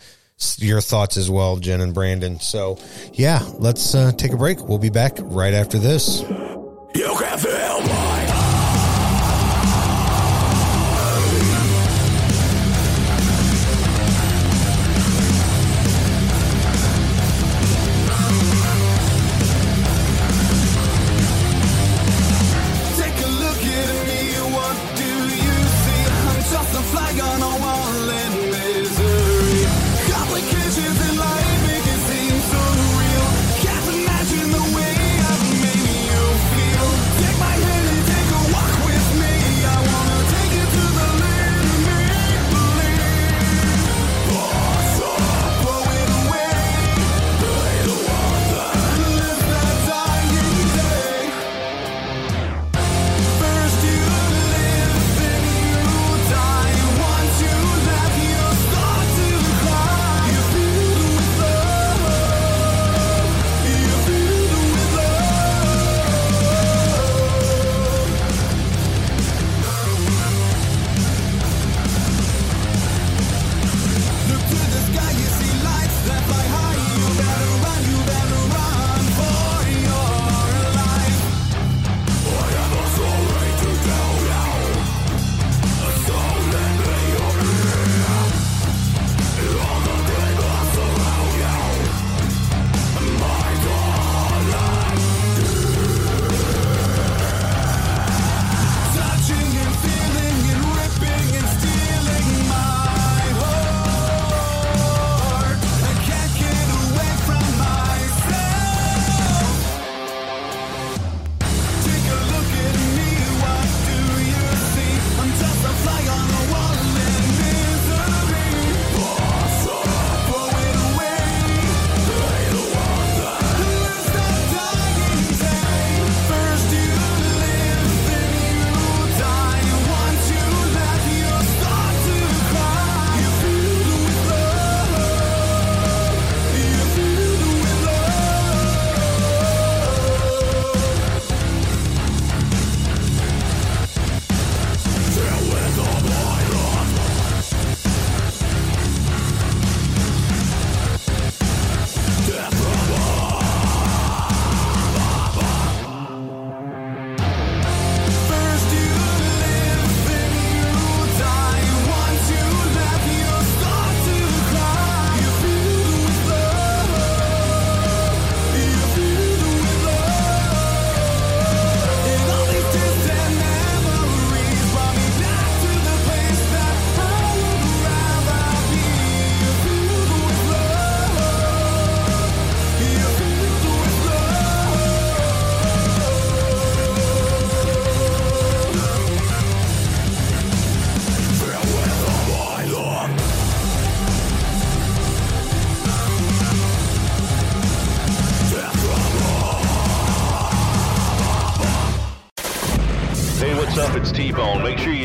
[0.58, 2.40] your thoughts as well, Jen and Brandon.
[2.40, 2.76] So,
[3.12, 4.66] yeah, let's uh, take a break.
[4.66, 6.24] We'll be back right after this.
[6.94, 7.61] You can feel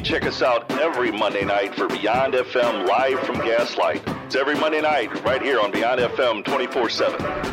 [0.08, 4.02] check us out every Monday night for Beyond FM live from Gaslight.
[4.26, 7.47] It's every Monday night right here on Beyond FM 24-7.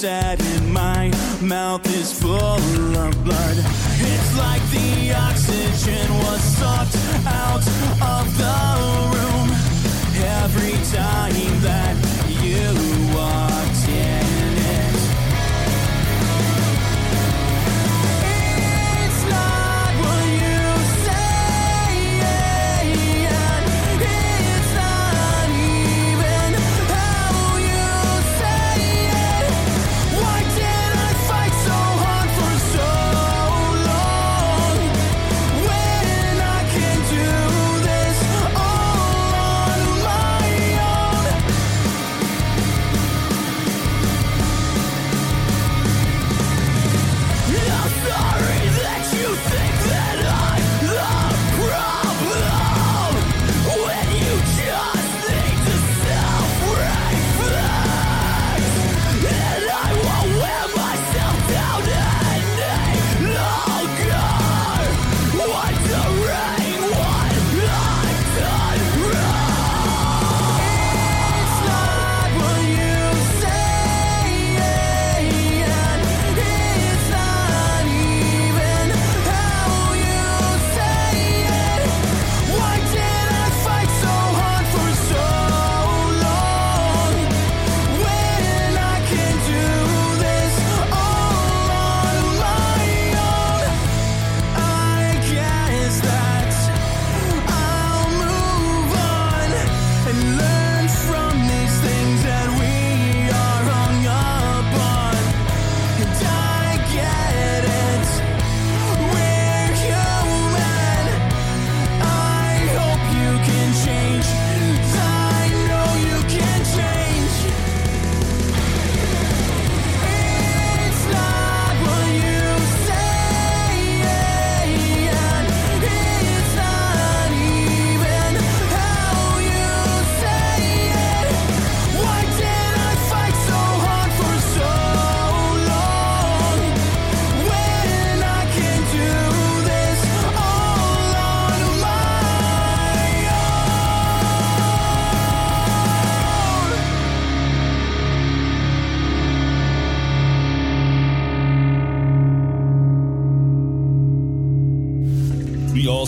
[0.00, 2.25] Said, and my mouth is full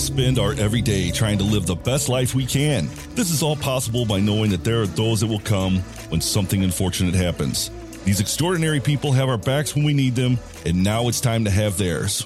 [0.08, 2.88] spend our every day trying to live the best life we can.
[3.14, 6.64] This is all possible by knowing that there are those that will come when something
[6.64, 7.70] unfortunate happens.
[8.04, 11.50] These extraordinary people have our backs when we need them, and now it's time to
[11.50, 12.24] have theirs.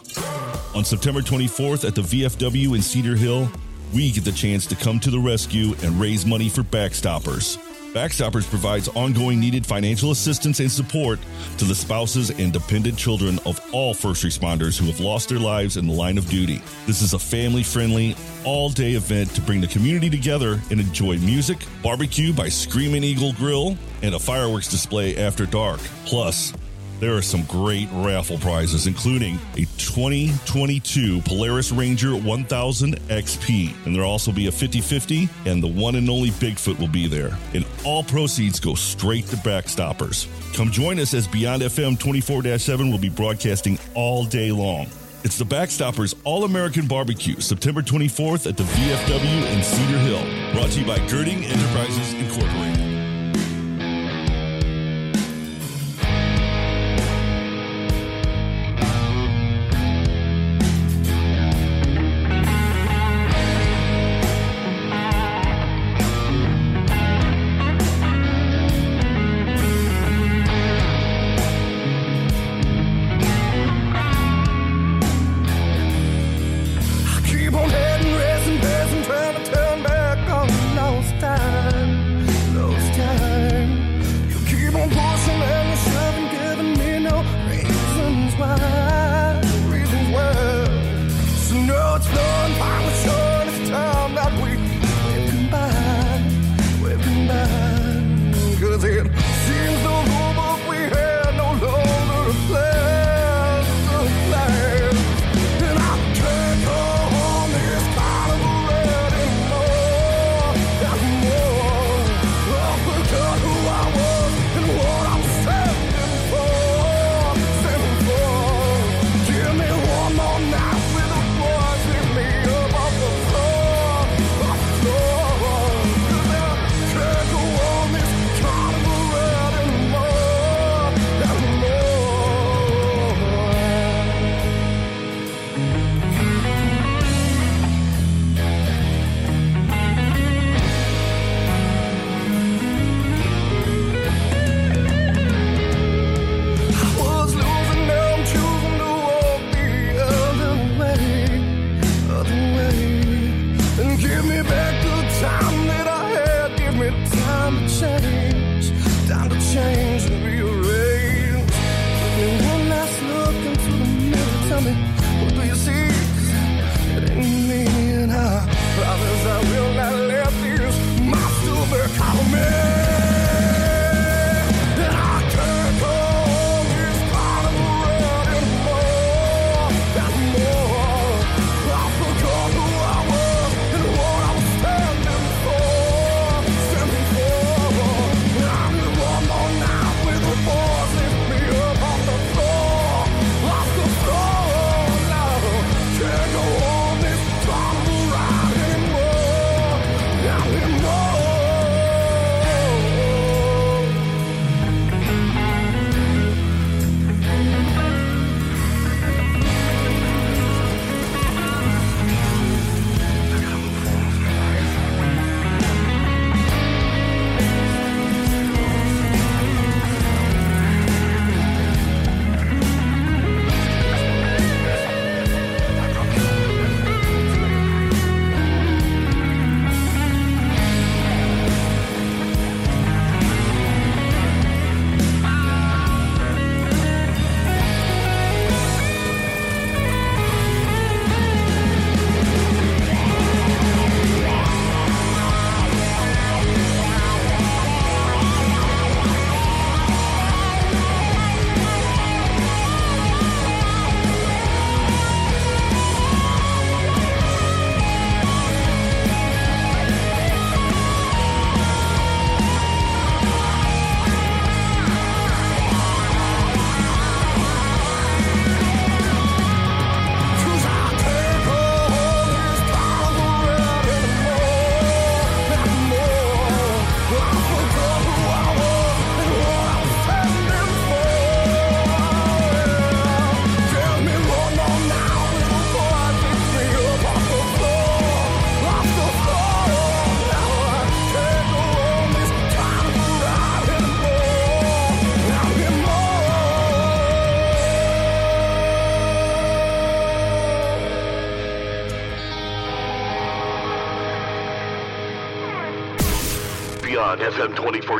[0.76, 3.50] On September 24th at the VFW in Cedar Hill,
[3.92, 7.58] we get the chance to come to the rescue and raise money for Backstoppers.
[7.92, 11.18] Backstoppers provides ongoing needed financial assistance and support
[11.58, 15.76] to the spouses and dependent children of all first responders who have lost their lives
[15.76, 16.62] in the line of duty.
[16.86, 21.18] This is a family friendly, all day event to bring the community together and enjoy
[21.18, 25.80] music, barbecue by Screaming Eagle Grill, and a fireworks display after dark.
[26.06, 26.54] Plus,
[27.02, 33.74] there are some great raffle prizes, including a 2022 Polaris Ranger 1000 XP.
[33.84, 37.08] And there'll also be a 50 50, and the one and only Bigfoot will be
[37.08, 37.36] there.
[37.54, 40.28] And all proceeds go straight to Backstoppers.
[40.54, 44.86] Come join us as Beyond FM 24 7 will be broadcasting all day long.
[45.24, 50.52] It's the Backstoppers All American Barbecue, September 24th at the VFW in Cedar Hill.
[50.52, 52.71] Brought to you by Girding Enterprises Incorporated.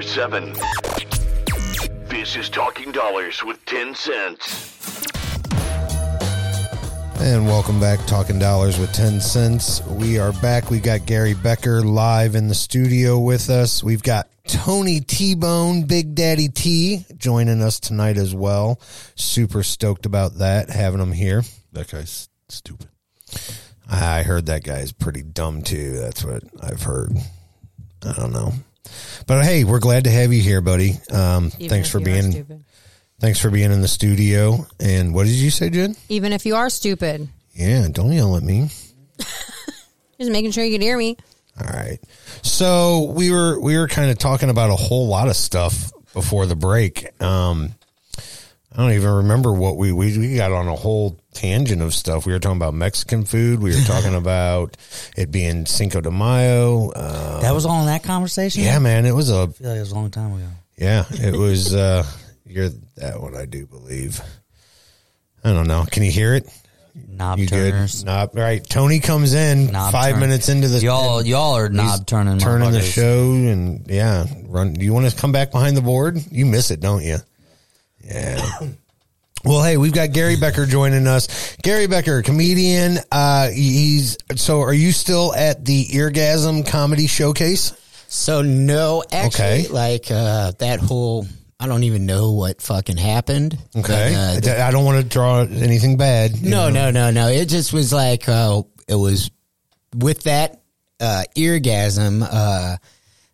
[0.03, 0.53] 24 7.
[2.09, 5.49] This is Talking Dollars with Tencents.
[7.21, 9.81] And welcome back, Talking Dollars with Tencents.
[9.87, 10.71] We are back.
[10.71, 13.85] We got Gary Becker live in the studio with us.
[13.85, 18.81] We've got Tony T Bone, Big Daddy T, joining us tonight as well.
[19.15, 21.45] Super stoked about that, having him here.
[21.73, 22.89] That guy's stupid.
[23.89, 25.93] I heard that guy's pretty dumb too.
[25.93, 27.17] That's what I've heard.
[28.05, 28.53] I don't know.
[29.27, 30.95] But hey, we're glad to have you here, buddy.
[31.11, 32.65] Um, thanks for being
[33.21, 34.67] thanks for being in the studio.
[34.81, 35.97] And what did you say, Jen?
[36.09, 38.71] Even if you are stupid, Yeah, don't yell at me.
[39.19, 41.17] just making sure you can hear me.
[41.61, 41.99] All right.
[42.43, 46.47] So we were we were kind of talking about a whole lot of stuff before
[46.47, 47.21] the break.
[47.23, 47.75] Um,
[48.73, 52.27] I don't even remember what we, we we got on a whole tangent of stuff.
[52.27, 53.61] We were talking about Mexican food.
[53.61, 54.77] We were talking about
[55.17, 56.91] it being Cinco de Mayo.
[56.91, 58.63] Uh, That was all in that conversation.
[58.63, 59.07] yeah, man.
[59.07, 60.47] It was a I feel like it was a long time ago.
[60.77, 61.05] yeah.
[61.11, 61.75] It was.
[61.75, 62.05] uh
[62.47, 64.21] You're that one, I do believe.
[65.45, 65.85] I don't know.
[65.91, 66.47] Can you hear it?
[66.95, 67.73] Knob You good?
[67.73, 68.05] turners.
[68.05, 68.31] Knob.
[68.37, 68.63] Right.
[68.69, 72.39] Tony comes in Knob five turn- minutes into the Y'all, y'all are knob turning.
[72.39, 74.75] turning the show and yeah, run.
[74.75, 76.19] Do you want to come back behind the board?
[76.31, 77.17] You miss it, don't you?
[78.05, 78.47] Yeah.
[79.45, 81.57] Well, hey, we've got Gary Becker joining us.
[81.63, 82.99] Gary Becker, comedian.
[83.11, 84.61] Uh, he's so.
[84.61, 87.73] Are you still at the Eargasm Comedy Showcase?
[88.09, 89.69] So no, actually, Okay.
[89.69, 91.27] like uh, that whole.
[91.59, 93.57] I don't even know what fucking happened.
[93.77, 96.43] Okay, But, uh, I don't want to draw anything bad.
[96.43, 96.91] No, know.
[96.91, 97.29] no, no, no.
[97.29, 99.31] It just was like uh, it was
[99.97, 100.61] with that
[101.01, 102.27] uh, eargasm.
[102.29, 102.77] Uh,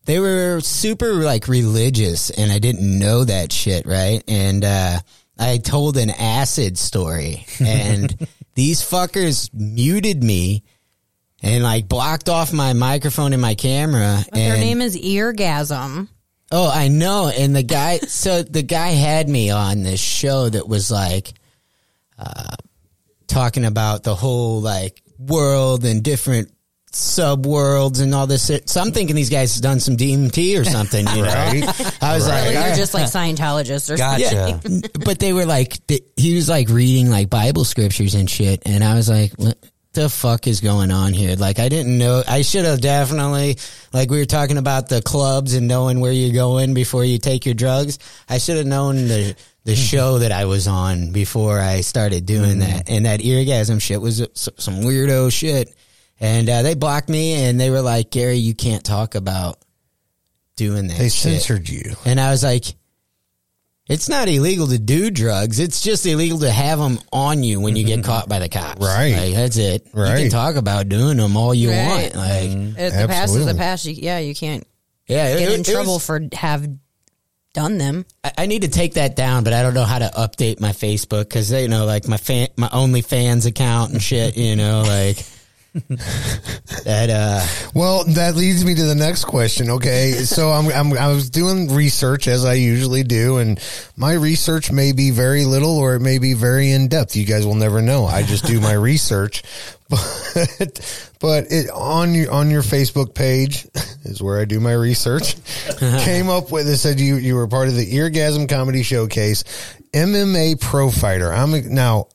[0.05, 4.23] they were super like religious, and I didn't know that shit, right?
[4.29, 5.01] And uh,
[5.39, 8.15] I told an acid story, and
[8.55, 10.65] these fuckers muted me
[11.43, 14.25] and like blocked off my microphone and my camera.
[14.31, 16.09] But and their name is Eargasm.
[16.51, 17.29] Oh, I know.
[17.29, 21.35] And the guy, so the guy had me on this show that was like,
[22.19, 22.57] uh,
[23.29, 26.51] talking about the whole like world and different
[26.93, 28.47] sub worlds and all this.
[28.47, 28.69] shit.
[28.69, 31.29] So I'm thinking these guys have done some DMT or something, you know?
[31.29, 32.03] Right.
[32.03, 34.49] I was Really, like, you're just like Scientologists or Gotcha.
[34.51, 34.83] something.
[35.05, 35.79] but they were like,
[36.17, 38.63] he was like reading like Bible scriptures and shit.
[38.67, 39.59] And I was like, what
[39.93, 41.37] the fuck is going on here?
[41.37, 42.23] Like, I didn't know.
[42.27, 43.59] I should have definitely,
[43.93, 47.47] like, we were talking about the clubs and knowing where you're going before you take
[47.47, 47.99] your drugs.
[48.29, 49.81] I should have known the, the hmm.
[49.81, 52.61] show that I was on before I started doing hmm.
[52.61, 52.89] that.
[52.89, 55.75] And that eargasm shit was some weirdo shit.
[56.21, 59.59] And uh, they blocked me and they were like, Gary, you can't talk about
[60.57, 61.41] doing that They shit.
[61.43, 61.95] censored you.
[62.05, 62.65] And I was like,
[63.89, 65.59] it's not illegal to do drugs.
[65.61, 68.81] It's just illegal to have them on you when you get caught by the cops.
[68.85, 69.15] Right.
[69.17, 69.87] Like, that's it.
[69.95, 70.11] Right.
[70.19, 72.13] You can talk about doing them all you Right.
[72.15, 72.17] want.
[72.17, 74.67] Like, If the past is the past, you, yeah, you can't
[75.07, 76.69] yeah, it- get in it trouble was- for have
[77.55, 78.05] done them.
[78.23, 80.73] I- I need to take that down, but I don't know how to update my
[80.73, 84.37] Facebook because they you know like my fan, my OnlyFans account and shit.
[84.37, 85.25] You know, like
[86.85, 87.11] that.
[87.11, 89.71] uh Well, that leads me to the next question.
[89.71, 93.61] Okay, so I'm, I'm I was doing research as I usually do, and
[93.97, 97.17] my research may be very little or it may be very in depth.
[97.17, 98.07] You guys will never know.
[98.07, 99.43] I just do my research,
[99.89, 103.67] but but it on your on your Facebook page
[104.05, 105.37] is where I do my research.
[105.79, 109.45] Came up with it said you you were part of the Eargasm Comedy Showcase,
[109.93, 111.33] MMA Pro Fighter.
[111.33, 112.09] I'm now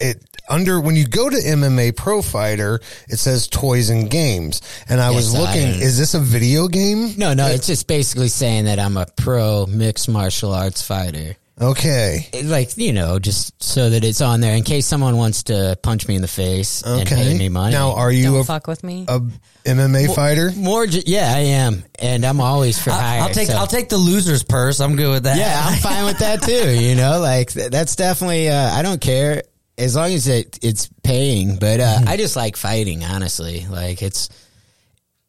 [0.00, 5.00] it under when you go to MMA Pro Fighter, it says toys and games, and
[5.00, 5.82] I was Yes, I- looking.
[5.82, 7.14] is this a video game?
[7.16, 11.36] No, no, it's just basically saying that I'm a pro mixed martial arts fighter.
[11.58, 12.28] Okay.
[12.34, 15.78] It- Like, you know, just so that it's on there in case someone wants to
[15.82, 17.72] punch me in the face and pay me money.
[17.72, 19.06] Now, are you Don't a, fuck with me.
[19.08, 19.22] a
[19.64, 20.52] MMA fighter?
[20.54, 23.22] More, ju- yeah, I am, and I'm always for hire.
[23.22, 24.80] I'll take so- I'll take the loser's purse.
[24.80, 25.38] I'm good with that.
[25.38, 26.70] Yeah, I'm fine with that too.
[26.78, 28.50] You know, like that's definitely.
[28.50, 29.42] Uh, I don't care
[29.78, 31.56] as long as it it's paying.
[31.56, 33.04] But uh, I just like fighting.
[33.04, 34.28] Honestly, like it's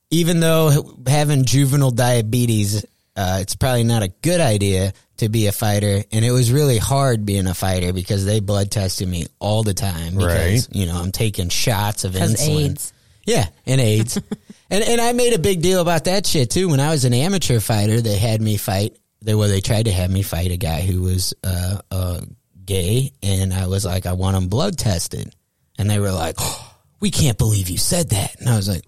[0.09, 2.85] even though having juvenile diabetes,
[3.15, 6.03] uh, it's probably not a good idea to be a fighter.
[6.11, 9.73] And it was really hard being a fighter because they blood tested me all the
[9.73, 10.15] time.
[10.15, 10.75] Because, Right.
[10.75, 12.69] You know, I'm taking shots of insulin.
[12.69, 12.93] AIDS.
[13.25, 14.17] Yeah, and AIDS.
[14.69, 16.69] and and I made a big deal about that shit too.
[16.69, 18.97] When I was an amateur fighter, they had me fight.
[19.21, 22.21] They well, they tried to have me fight a guy who was uh, uh,
[22.67, 25.33] gay, and I was like, I want them blood tested,
[25.79, 26.63] and they were like, oh,
[26.99, 28.83] We can't believe you said that, and I was like.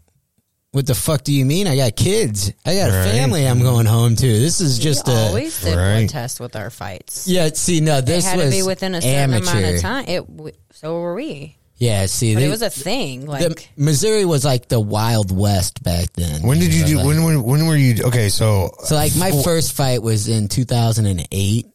[0.71, 1.65] What the fuck do you mean?
[1.65, 2.53] I got kids.
[2.63, 4.27] I got a family I'm going home to.
[4.27, 5.97] This is just we a always did Right.
[6.01, 7.27] blood tests with our fights.
[7.27, 7.49] yeah.
[7.55, 9.49] See, no, It this had was to be within a certain amateur.
[9.57, 10.05] amount of time.
[10.07, 10.25] It
[10.73, 11.57] so were we.
[11.77, 13.25] Yeah, see, But they- it was a thing.
[13.25, 16.43] Like the, Missouri was like the Wild West back then.
[16.43, 16.97] When did you do?
[16.97, 18.03] Like- When when when were you?
[18.03, 21.65] Okay, so So like my first fight was in 2008.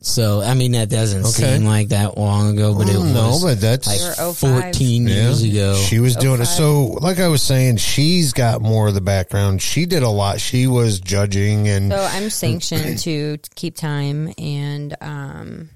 [0.00, 1.56] So I mean that doesn't Okay.
[1.56, 4.62] seem like that long ago, but it no, was but that's- like You were 05.
[4.62, 5.74] 14 years ago.
[5.74, 6.46] She was doing it.
[6.46, 9.60] So, like I was saying, she's got more of the background.
[9.60, 10.40] She did a lot.
[10.40, 15.70] She was judging and so, I'm sanctioned to keep time and um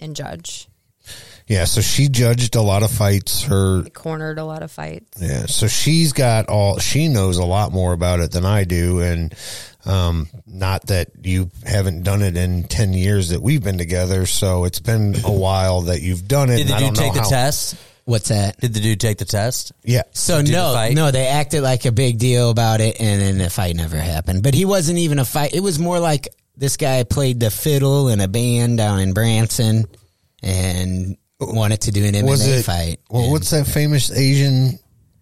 [0.00, 0.68] and judge.
[1.46, 1.64] Yeah.
[1.64, 3.42] So she judged a lot of fights.
[3.44, 5.20] Her Cornered a lot of fights.
[5.20, 5.46] yeah.
[5.46, 6.78] So she's got all.
[6.78, 9.34] She knows a lot more about it than I do, and
[9.84, 14.26] um, not that you haven't done it in ten years that we've been together.
[14.26, 16.56] So it's been a while that you've done it.
[16.56, 17.76] Did and the I dude don't know take the how- test?
[18.04, 18.60] What's that?
[18.60, 19.72] Did the dude take the test?
[19.82, 20.02] Yeah.
[20.12, 20.94] So Did the no, fight?
[20.94, 24.44] no, they acted like a big deal about it, and then the fight never happened.
[24.44, 25.54] But he wasn't even a fight.
[25.54, 29.86] It was more like this guy played the fiddle in a band down in Branson,
[30.40, 33.00] and wanted to do an MMA was it fight.
[33.10, 34.78] Well, what's that famous Asian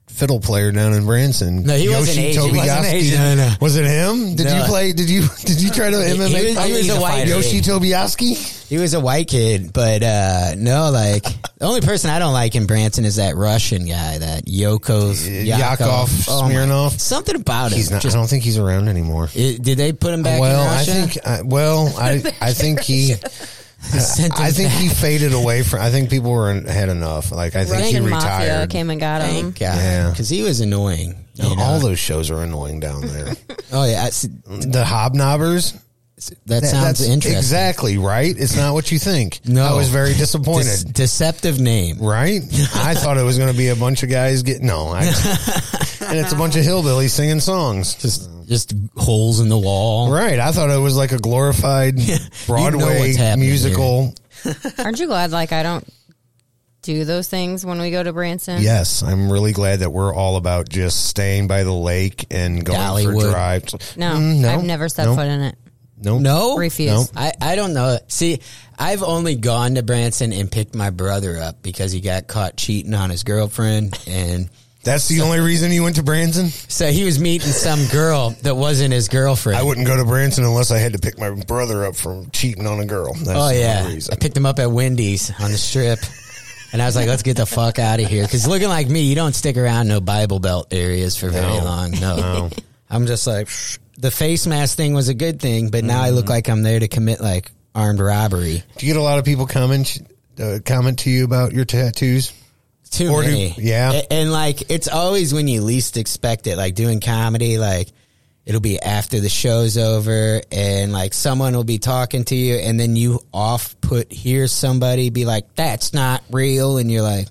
[0.08, 1.64] fiddle player down in Branson?
[1.64, 2.50] No, he wasn't Asian.
[2.50, 3.18] He wasn't Asian.
[3.18, 3.54] No, no.
[3.60, 4.36] Was it him?
[4.36, 4.58] Did No.
[4.58, 4.92] you play?
[4.92, 6.28] Did you did you try to He- MMA?
[6.28, 6.66] he was- fight?
[6.68, 7.64] he was a white Yoshi kid.
[7.64, 8.50] Tobiaski.
[8.68, 11.24] He was a white kid, but uh no, like
[11.58, 16.10] the only person I don't like in Branson is that Russian guy, that Yoko Yakov
[16.28, 17.78] Oh, my- Something about him.
[17.78, 18.00] He's not.
[18.02, 19.30] Just- I don't think he's around anymore.
[19.34, 21.26] it- did they put him back well, in I think.
[21.26, 23.14] I, well, I I think he.
[23.84, 25.80] sent him I think he faded away from.
[25.80, 27.30] I think people were had enough.
[27.32, 28.70] Like I think he Russian mafia retired.
[28.70, 29.30] came and got him.
[29.52, 30.10] Thank God, Yeah.
[30.10, 31.14] because he was annoying.
[31.34, 31.62] you know?
[31.62, 33.34] All those shows are annoying down there.
[33.72, 35.76] Oh yeah, I the hobnobbers.
[36.46, 37.36] that sounds that's interesting.
[37.36, 38.32] Exactly right.
[38.38, 39.40] It's not what you think.
[39.46, 39.64] No.
[39.64, 40.92] I was very Des- disappointed.
[40.92, 41.98] deceptive name.
[41.98, 42.40] right?
[42.76, 45.00] I thought it was going to be a bunch of guys getting no, I,
[46.08, 47.96] and it's a bunch of hillbillies singing songs.
[47.96, 50.10] Just just holes in the wall.
[50.12, 50.38] Right.
[50.38, 51.96] I thought it was like a glorified
[52.46, 54.14] Broadway what's happening musical.
[54.78, 55.30] Aren't you glad?
[55.30, 55.86] Like I don't
[56.82, 58.60] do those things when we go to Branson.
[58.62, 62.78] Yes, I'm really glad that we're all about just staying by the lake and going
[62.78, 63.22] Dollywood.
[63.22, 63.96] for drives.
[63.96, 65.56] No, Mm, no, I've never set no, foot in it.
[65.96, 67.14] No, No, Refuse.
[67.14, 67.20] No.
[67.20, 67.98] I, I don't know.
[68.08, 68.40] See,
[68.78, 72.92] I've only gone to Branson and picked my brother up because he got caught cheating
[72.92, 74.50] on his girlfriend, and
[74.84, 76.48] That's the only reason you went to Branson.
[76.48, 79.58] so he was meeting some girl that wasn't his girlfriend.
[79.58, 82.66] I wouldn't go to Branson unless I had to pick my brother up from cheating
[82.66, 83.14] on a girl.
[83.14, 84.12] That's Oh the yeah, only reason.
[84.14, 85.98] I picked him up at Wendy's on the strip,
[86.72, 89.02] and I was like, "Let's get the fuck out of here." Because looking like me,
[89.02, 91.64] you don't stick around no Bible Belt areas for very No.
[91.64, 91.90] long.
[91.92, 92.16] No.
[92.16, 92.50] No.
[92.90, 96.10] I'm just like "Psh." the face mask thing was a good thing, but now I
[96.10, 98.62] look like I'm there to commit like armed robbery.
[98.76, 99.98] Do you get a lot of people comment
[100.38, 102.32] uh, comment to you about your tattoos?
[102.94, 103.92] Too Or do- many, yeah.
[103.92, 106.56] A- And, like it's always when you least expect it.
[106.56, 107.88] Like doing comedy, like
[108.46, 112.78] it'll be after the show's over, and like someone will be talking to you, and
[112.78, 117.26] then you off put hear somebody be like, "That's not real," and you're like,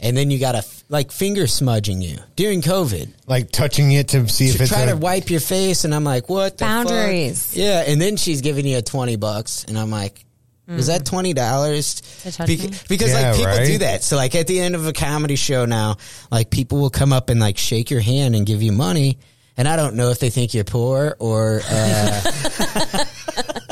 [0.00, 3.10] and then you got to like finger smudging you during COVID.
[3.26, 6.04] Like touching it to see if it's try a, to wipe your face, and I'm
[6.04, 7.54] like, "What the fuck?" Boundaries.
[7.56, 10.24] Yeah, and then she's giving you a twenty bucks, and I'm like,
[10.68, 12.56] "Is that twenty dollars?" To touch me?
[12.88, 13.66] because Yeah, like people right?
[13.66, 14.02] do that.
[14.02, 15.96] So like at the end of a comedy show now,
[16.30, 19.18] like people will come up and like shake your hand and give you money,
[19.56, 22.20] and I don't know if they think you're poor or uh,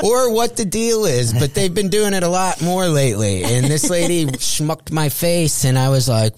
[0.03, 3.43] or what the deal is, but they've been doing it a lot more lately.
[3.43, 6.35] And this lady schmucked my face, and I was like,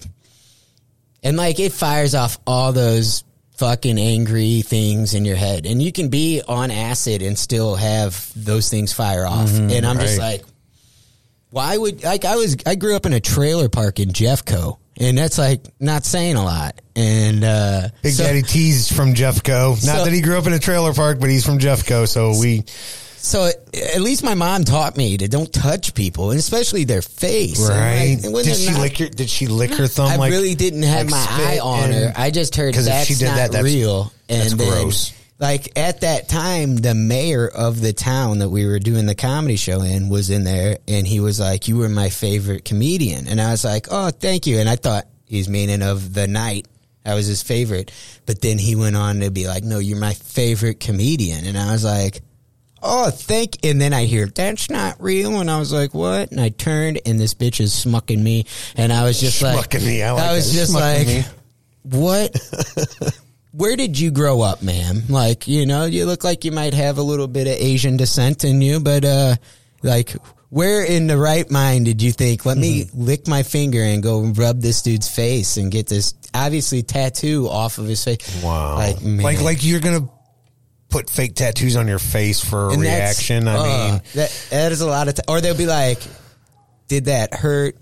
[1.22, 3.24] and like it fires off all those
[3.56, 5.66] fucking angry things in your head.
[5.66, 9.50] And you can be on acid and still have those things fire off.
[9.50, 10.40] and I'm just right.
[10.40, 10.44] like,
[11.50, 14.78] why would like I was I grew up in a trailer park in Jeffco.
[14.98, 16.80] And that's like not saying a lot.
[16.94, 19.70] And uh Big so- Daddy T's from Jeffco.
[19.70, 22.08] Not So- that he grew up in a trailer park, but he's from Jeffco.
[22.08, 22.64] So we
[23.26, 27.58] So at least my mom taught me to don't touch people, and especially their face.
[27.68, 28.18] Right.
[28.22, 29.08] like, when did she not- lick your?
[29.08, 30.06] Did she lick her thumb?
[30.06, 32.12] I like, really didn't have like my eye on and- her.
[32.16, 34.12] I just heard 'Cause if that's she did not that, that's- real.
[34.28, 35.12] And that's then, gross.
[35.40, 39.56] Like at that time, the mayor of the town that we were doing the comedy
[39.56, 43.40] show in was in there, and he was like, "You were my favorite comedian," and
[43.40, 46.66] I was like, "Oh, thank you." And I thought he's meaning of the night.
[47.04, 47.90] I was his favorite,
[48.24, 51.72] but then he went on to be like, "No, you're my favorite comedian," and I
[51.72, 52.22] was like.
[52.88, 53.64] Oh, thank.
[53.64, 57.00] And then I hear that's not real, and I was like, "What?" And I turned,
[57.04, 60.02] and this bitch is smucking me, and I was just like, Schmucking me.
[60.02, 60.58] I like was that.
[60.58, 61.24] just Schmucking like, me.
[61.98, 63.20] what?
[63.52, 65.02] Where did you grow up, ma'am?
[65.08, 68.44] Like, you know, you look like you might have a little bit of Asian descent
[68.44, 69.36] in you, but uh,
[69.82, 70.14] like,
[70.50, 73.02] where in the right mind did you think, let me Mm-hmm.
[73.04, 77.78] lick my finger and go rub this dude's face and get this obviously tattoo off
[77.78, 78.42] of his face?
[78.44, 78.74] Wow.
[78.74, 79.22] Like, man.
[79.24, 80.06] like, like you're gonna
[80.88, 83.48] put fake tattoos on your face for a reaction.
[83.48, 85.98] I uh, mean, that that is a lot of, t- or they'll be like,
[86.88, 87.76] "Did that hurt?"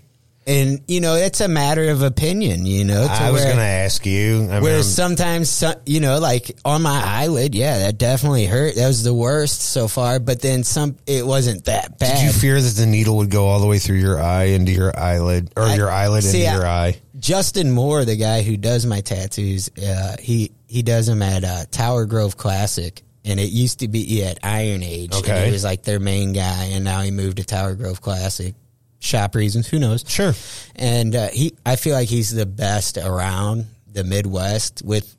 [0.47, 2.65] And you know it's a matter of opinion.
[2.65, 4.37] You know, I was going to ask you.
[4.49, 8.75] I mean, where I'm- sometimes, you know, like on my eyelid, yeah, that definitely hurt.
[8.75, 10.19] That was the worst so far.
[10.19, 12.17] But then some, it wasn't that bad.
[12.17, 14.71] did you fear that the needle would go all the way through your eye into
[14.71, 17.01] your eyelid, or I- your eyelid see, into I- your eye?
[17.17, 21.65] Justin Moore, the guy who does my tattoos, uh, he he does them at uh,
[21.71, 25.15] Tower Grove Classic, and it used to be at Iron Age.
[25.15, 25.45] and Okay.
[25.45, 28.53] he was like their main guy, and now he moved to Tower Grove Classic.
[29.05, 30.03] Shop reasons, who knows?
[30.07, 30.33] Sure.
[30.75, 35.15] And uh, he, I feel like he's the best around the Midwest with.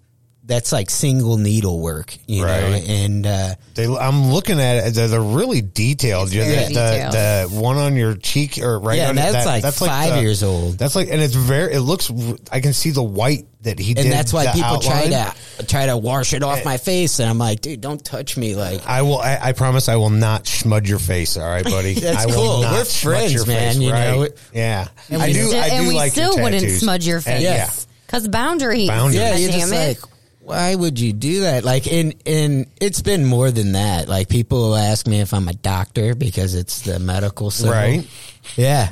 [0.47, 4.95] That's like single needle work, you know, and uh, They, I'm looking at it.
[4.95, 6.33] They're, they're really detailed.
[6.33, 7.13] You know, the, detailed.
[7.13, 8.97] the, the one on your cheek or right.
[8.99, 10.79] Yeah, on and it, that's like five the- years old.
[10.79, 11.75] That's like, and it's very.
[11.75, 12.13] It looks.
[12.53, 14.05] I can see the white that he did.
[14.05, 15.11] and that's why people outline.
[15.11, 18.37] try to try to wash it off my face, and I'm like, dude, don't touch
[18.37, 18.87] me, like.
[18.87, 19.19] I will.
[19.19, 19.89] I, I promise.
[19.89, 21.37] I will not smudge your face.
[21.37, 21.95] All right, buddy.
[22.01, 22.63] That's I will cool.
[22.63, 24.11] not We're friends, your man, face, you right.
[24.17, 24.29] know.
[24.55, 25.43] Yeah, And I we do.
[25.49, 26.79] still, I do and we like your still wouldn't tattoos.
[26.81, 27.43] smudge your And- face.
[27.43, 27.69] yeah.
[28.07, 28.87] Because boundaries.
[28.87, 29.17] Boundaries.
[29.17, 29.77] Yeah, you're damn just it.
[29.77, 29.99] like,
[30.47, 31.65] why would you do that?
[31.65, 34.09] Like, and and it's been more than that.
[34.09, 37.75] Like, people will ask me if I'm a doctor because it's the medical symbol.
[37.75, 38.09] Right.
[38.57, 38.91] Yeah.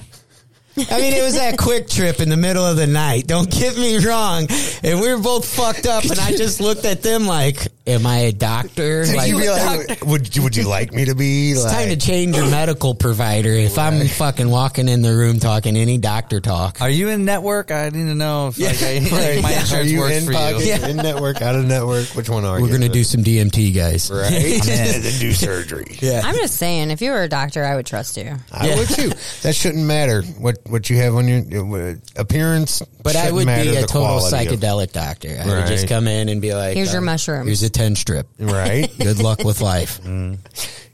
[0.77, 3.29] I mean, it was that quick trip in the middle of the night.
[3.29, 4.49] Don't get me wrong.
[4.83, 8.19] And we were both fucked up, and I just looked at them like, "Am I
[8.19, 11.53] a doctor?" Like, you realize, would you would you like me to be?
[11.53, 13.51] It's like, time to change your medical provider.
[13.51, 17.71] If I'm fucking walking in the room talking any doctor talk, Are you in network?
[17.71, 18.99] I need to know if like, I,
[19.35, 19.43] Right.
[19.43, 20.75] my Are insurance you works in for pocket, you.
[20.89, 22.07] in network, out of network?
[22.17, 22.65] Which one are you?
[22.65, 24.11] we're gonna do some DMT, guys.
[24.11, 24.33] right.
[24.33, 25.97] and then do surgery.
[26.01, 26.23] Yeah.
[26.25, 28.35] I'm just saying, if you were a doctor, I would trust you.
[28.53, 28.77] I Yeah.
[28.79, 29.11] would too.
[29.43, 32.83] That shouldn't matter what what you have on your uh, appearance.
[33.03, 35.37] But I would be a total quality of- psychedelic doctor.
[35.41, 37.47] I would just come in and be like, Here's your uh, mushroom.
[37.47, 38.27] Here's a ten strip.
[38.39, 38.91] right.
[38.99, 40.01] Good luck with life.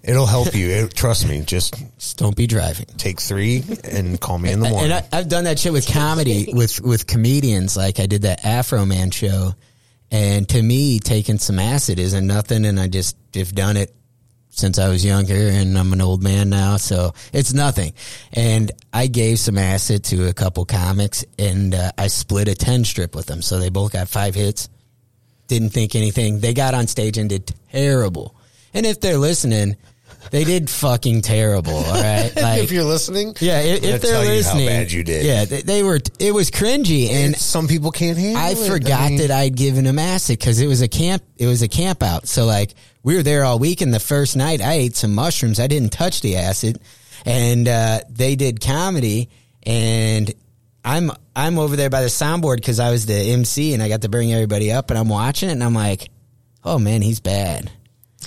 [0.03, 0.69] It'll help you.
[0.71, 1.43] It, trust me.
[1.43, 2.87] Just Just don't be driving.
[2.97, 4.91] take three and call me in the morning.
[4.91, 7.77] And I, I've done that shit with comedy with with comedians.
[7.77, 9.53] Like I did that Afro Man show,
[10.11, 12.65] and to me, taking some acid isn't nothing.
[12.65, 13.95] And I just have done it
[14.53, 17.93] since I was younger, and I'm an old man now, so it's nothing.
[18.33, 22.85] And I gave some acid to a couple comics, and uh, I split a ten
[22.85, 24.69] strip with them, so they both got five hits.
[25.51, 26.39] Didn't think anything.
[26.39, 28.37] They got on stage and did terrible.
[28.73, 29.77] And if they're listening,
[30.31, 31.75] they did fucking terrible.
[31.75, 35.27] All right, if you're listening, yeah, if, if they're listening, how bad you did.
[35.27, 35.99] Yeah, they, they were.
[36.21, 38.45] It was cringy, and and some people can't handle it.
[38.45, 38.71] I it.
[38.71, 41.25] forgot mean, that I'd given them acid because it was a camp.
[41.37, 42.29] It was a camp out.
[42.29, 45.59] So like we were there all week, and the first night I ate some mushrooms.
[45.59, 46.81] I didn't touch the acid,
[47.27, 49.31] and uh, they did comedy,
[49.65, 50.33] and
[50.85, 54.03] I'm I'm over there by the soundboard because I was the MC, and I got
[54.03, 56.11] to bring everybody up, and I'm watching it, and I'm like,
[56.65, 57.71] oh man, he's bad.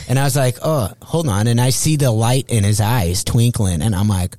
[0.07, 1.47] And I was like, oh, hold on.
[1.47, 3.81] And I see the light in his eyes twinkling.
[3.81, 4.35] And I'm like,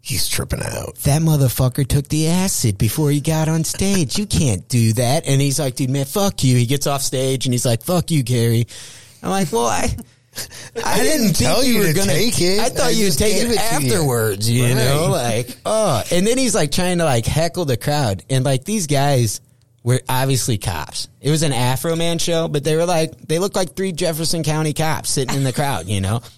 [0.00, 0.96] he's tripping out.
[1.04, 4.18] that motherfucker took the acid before he got on stage.
[4.18, 5.26] You can't do that.
[5.26, 6.56] And he's like, dude, man, fuck you.
[6.56, 8.66] He gets off stage and he's like, fuck you, Gary.
[9.22, 9.96] I'm like, well, I,
[10.84, 12.60] I, didn't think tell you you were going to take it.
[12.60, 13.92] I thought I you'd take it, it to you.
[13.92, 18.24] afterwards, you, know, like, oh, and then he's like trying to like heckle the crowd.
[18.30, 19.40] And like these guys
[19.82, 21.08] were obviously cops.
[21.20, 24.72] It was an Afroman show, but they were like, they looked like three Jefferson County
[24.72, 26.20] cops sitting in the crowd, you know?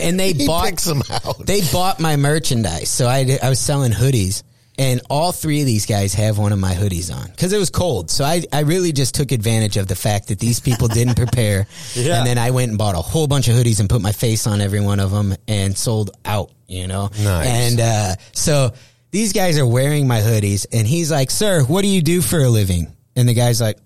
[0.00, 1.44] And they He bought them out.
[1.44, 2.88] they bought my merchandise.
[2.88, 4.44] So I, I was selling hoodies.
[4.78, 7.68] And all three of these guys have one of my hoodies on because it was
[7.68, 8.12] cold.
[8.12, 11.66] So I, I really just took advantage of the fact that these people didn't prepare.
[11.94, 12.18] Yeah.
[12.18, 14.46] And then I went and bought a whole bunch of hoodies and put my face
[14.46, 17.10] on every one of them and sold out, you know?
[17.20, 17.46] Nice.
[17.48, 18.70] And uh, so
[19.10, 20.64] these guys are wearing my hoodies.
[20.72, 22.86] And he's like, Sir, what do you do for a living?
[23.16, 23.78] And the guy's like,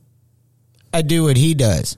[0.92, 1.96] I do what he does.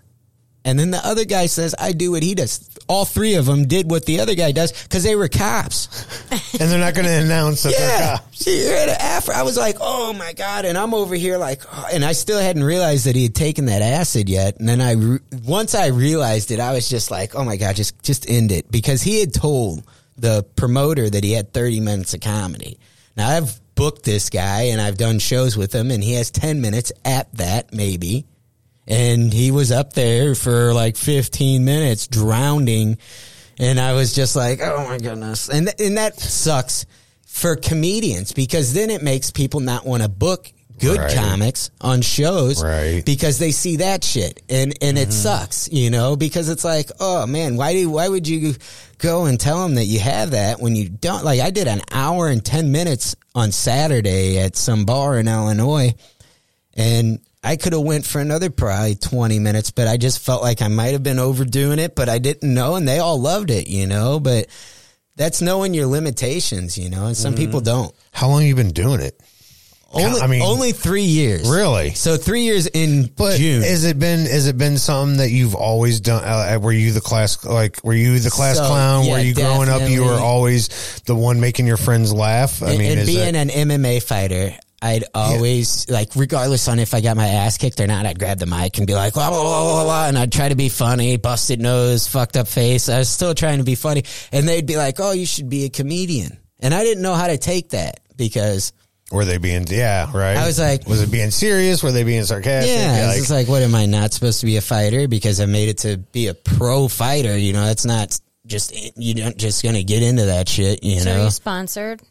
[0.65, 2.71] And then the other guy says, I do what he does.
[2.87, 5.89] All three of them did what the other guy does because they were cops.
[6.61, 8.17] and they're not going to announce that they're Yeah.
[8.19, 8.47] cops.
[8.47, 9.35] You're at an Afro.
[9.35, 10.65] I was like, oh my God.
[10.65, 13.67] And I'm over here like, oh, and I still hadn't realized that he had taken
[13.67, 14.59] that acid yet.
[14.59, 17.75] And then I, re- once I realized it, I was just like, oh my God,
[17.77, 18.71] just, just end it.
[18.71, 19.83] Because he had told
[20.17, 22.79] the promoter that he had 30 minutes of comedy.
[23.17, 26.61] Now I've booked this guy and I've done shows with him and he has 10
[26.61, 28.27] minutes at that, maybe.
[28.87, 32.99] And he was up there for like 15 minutes drowning.
[33.59, 35.49] And I was just like, oh my goodness.
[35.49, 36.87] And, and that sucks
[37.23, 41.15] for comedians because then it makes people not want to book good Right.
[41.15, 43.05] comics on shows Right.
[43.05, 45.11] because they see that shit and and it mm-hmm.
[45.13, 48.55] sucks you know because it's like oh man why do why would you
[48.99, 51.81] go and tell them that you have that when you don't like I did an
[51.93, 55.95] hour and 10 minutes on Saturday at some bar in Illinois
[56.75, 60.63] and I could have went for another probably 20 minutes, but I just felt like
[60.63, 62.75] I might have been overdoing it, but I didn't know.
[62.77, 64.47] And they all loved it, you know, but
[65.17, 67.95] that's knowing your limitations, you know, and some people don't.
[68.13, 69.21] How long you been doing it?
[69.93, 71.49] Only, I mean- only three years.
[71.49, 71.91] Really?
[71.95, 73.63] So three years in But June.
[73.63, 76.25] has it been has it been something that you've always done?
[76.25, 79.05] Uh, were you the class like were you the class So, clown?
[79.05, 79.89] yeah, were you growing up?
[79.89, 82.61] You were always the one making your friends laugh.
[82.61, 86.93] I and, mean, and being that, an MMA fighter, I'd always like, regardless on if
[86.93, 89.31] I got my ass kicked or not, I'd grab the mic and be like, blah,
[89.31, 92.91] blah, blah, blah, blah, and I'd try to be funny, busted nose, fucked up face.
[92.91, 95.65] I was still trying to be funny, and they'd be like, "Oh, you should be
[95.65, 98.73] a comedian," and I didn't know how to take that because.
[99.11, 100.37] were they being yeah right?
[100.37, 101.83] I was like- was it being serious?
[101.83, 102.75] Were they being sarcastic?
[102.77, 105.41] Yeah, like, it's just like, what am I not supposed to be a fighter because
[105.41, 107.37] I made it to be a pro fighter?
[107.39, 110.85] You know, that's not just you don't just gonna get into that shit.
[110.85, 112.03] You So know, you sponsored?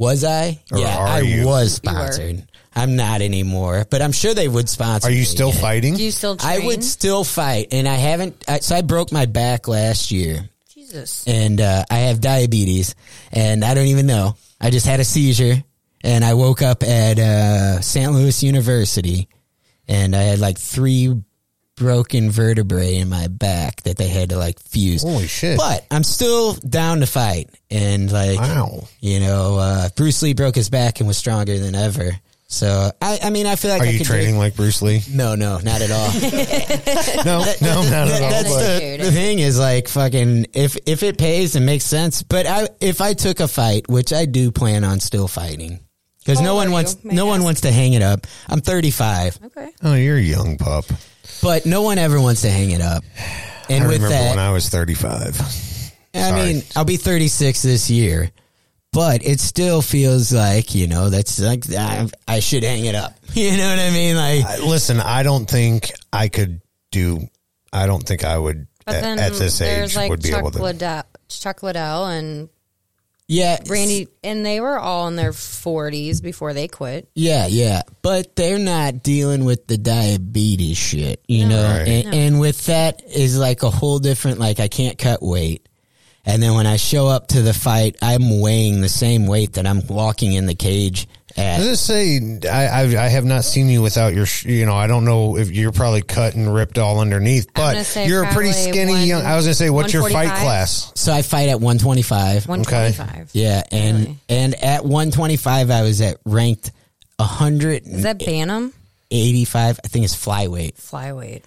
[0.00, 0.58] Was I?
[0.72, 1.46] Or yeah, are I you?
[1.46, 2.42] was sponsored.
[2.74, 5.08] I'm not anymore, but I'm sure they would sponsor.
[5.08, 5.60] are you me still again.
[5.60, 5.94] fighting?
[5.94, 8.42] Do you still I would still fight, and I haven't.
[8.48, 11.26] I, so I broke my back last year, Jesus.
[11.26, 12.94] and uh, I have diabetes,
[13.30, 14.36] and I don't even know.
[14.58, 15.62] I just had a seizure,
[16.02, 18.10] and I woke up at uh, St.
[18.10, 19.28] Louis University,
[19.86, 21.14] and I had like three
[21.80, 25.02] broken vertebrae in my back that they had to like fuse.
[25.02, 25.56] Holy shit!
[25.56, 28.84] But I'm still down to fight, and like wow.
[29.00, 32.10] you know, uh, Bruce Lee broke his back and was stronger than ever.
[32.48, 34.82] So I, I mean, I feel like Are I you could do- training like Bruce
[34.82, 35.02] Lee?
[35.10, 36.10] no, no, not at all.
[37.24, 38.30] No, no, not at all.
[38.30, 42.22] That's but- the, the thing is like fucking if if it pays and makes sense.
[42.22, 45.78] But I if I took a fight, which I do plan on still fighting,
[46.18, 48.26] because no one wants no I one wants to hang it up.
[48.48, 49.70] I'm 35, Okay.
[49.84, 50.86] oh, you're a young pup.
[51.42, 53.04] But no one ever wants to hang it up.
[53.68, 55.40] And I with remember that, when I was 35.
[56.14, 56.42] I Sorry.
[56.54, 58.30] mean, I'll be 36 this year,
[58.92, 63.14] but it still feels like, you know, that's like, I, I should hang it up.
[63.32, 64.16] You know what I mean?
[64.16, 66.60] Like, I- Listen, I don't think I could
[66.90, 67.28] do.
[67.72, 70.40] I don't think I would But at, then at this age like would be Chuck
[70.40, 70.62] able to.
[70.64, 72.48] Liddell, Chuck Liddell and
[73.30, 73.58] yeah.
[73.68, 77.08] Randy, and they were all in their 40s before they quit.
[77.14, 77.82] Yeah, yeah.
[78.02, 81.62] But they're not dealing with the diabetes shit, you know?
[81.62, 81.88] Right.
[81.88, 82.12] And, No.
[82.12, 85.68] and with that is like a whole different, like, I can't cut weight.
[86.26, 89.66] And then when I show up to the fight, I'm weighing the same weight that
[89.66, 91.58] I'm walking in the cage I at.
[91.58, 92.18] was just say
[92.50, 95.36] I, I I have not seen you without your sh- you know I don't know
[95.36, 99.22] if you're probably cut and ripped all underneath but you're a pretty skinny one- young
[99.24, 102.46] I was gonna say what's your fight class So I fight at 125.
[102.48, 103.30] 125.
[103.32, 103.62] Yeah.
[103.70, 104.18] And, Really?
[104.28, 106.70] and at 125, I was at ranked
[107.18, 108.72] 100 Is that Bantam?
[109.10, 110.74] 85 I think it's flyweight.
[110.76, 111.42] Flyweight.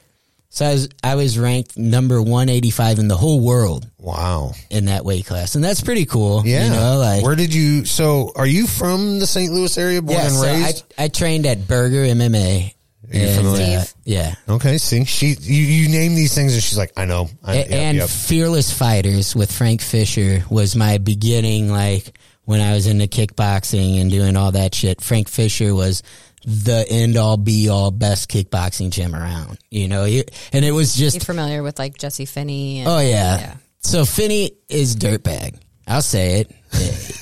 [0.55, 5.03] So I was, I was ranked number 185 in the whole world wow in that
[5.03, 5.55] weight class.
[5.55, 6.43] And that's pretty cool.
[6.45, 9.51] yeah You know, like, where did you so are you from the St.
[9.51, 12.69] Louis area born yeah, and so raised I, I trained at Burger MMA.
[13.11, 13.79] Are you And, familiar?
[13.79, 14.35] uh, yeah.
[14.47, 17.57] okay see she you, you name these things and she's like I know I, A-
[17.57, 18.09] yep, and yep.
[18.09, 24.11] Fearless Fighters with Frank Fisher was my beginning, like when I was into kickboxing and
[24.11, 25.01] doing all that shit.
[25.01, 26.03] Frank Fisher was
[26.45, 31.25] the end all be all best kickboxing gym around, you know, and it was just,
[31.25, 32.79] familiar with like Jesse Finney?
[32.79, 33.37] And, oh yeah.
[33.37, 33.55] Yeah.
[33.79, 35.59] So Finney is dirtbag.
[35.87, 36.51] I'll say it.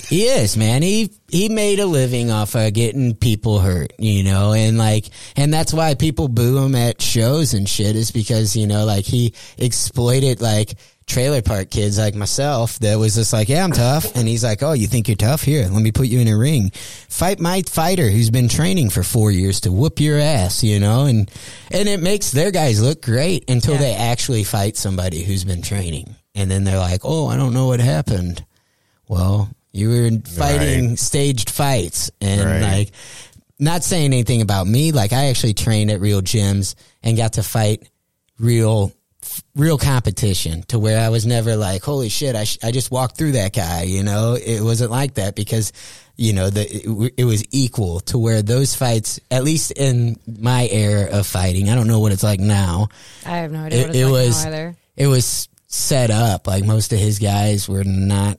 [0.07, 0.81] he is, man.
[0.81, 5.53] He he made a living off of getting people hurt, you know, and like and
[5.53, 9.33] that's why people boo him at shows and shit is because, you know, like he
[9.57, 10.75] exploited like
[11.11, 14.63] trailer park kids like myself that was just like, Yeah, I'm tough and he's like,
[14.63, 15.41] Oh, you think you're tough?
[15.41, 16.69] Here, let me put you in a ring.
[17.09, 21.05] Fight my fighter who's been training for four years to whoop your ass, you know,
[21.05, 21.29] and
[21.69, 23.81] and it makes their guys look great until Yeah.
[23.81, 26.15] they actually fight somebody who's been training.
[26.33, 28.43] And then they're like, Oh, I don't know what happened.
[29.07, 30.99] Well, you were fighting Right.
[30.99, 32.61] staged fights and Right.
[32.61, 32.91] like
[33.59, 34.91] not saying anything about me.
[34.91, 37.83] Like I actually trained at real gyms and got to fight
[38.39, 38.91] real,
[39.55, 43.17] real competition to where I was never like, holy shit, I, sh- I just walked
[43.17, 43.83] through that guy.
[43.83, 45.73] You know, it wasn't like that because,
[46.15, 50.17] you know, the, it, w- it was equal to where those fights, at least in
[50.27, 52.87] my era of fighting, I don't know what it's like now.
[53.25, 54.75] I have no idea It, what it's it like was, either.
[54.97, 56.47] it was set up.
[56.47, 58.37] Like most of his guys were not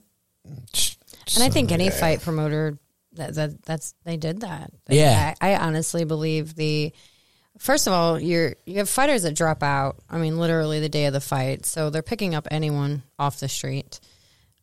[1.35, 2.77] And I think any fight promoter
[3.13, 4.71] that, that that's they did that.
[4.89, 5.33] Yeah.
[5.39, 6.93] I, I honestly believe the
[7.59, 9.97] first of all, you're you have fighters that drop out.
[10.09, 13.47] I mean, literally the day of the fight, so they're picking up anyone off the
[13.49, 13.99] street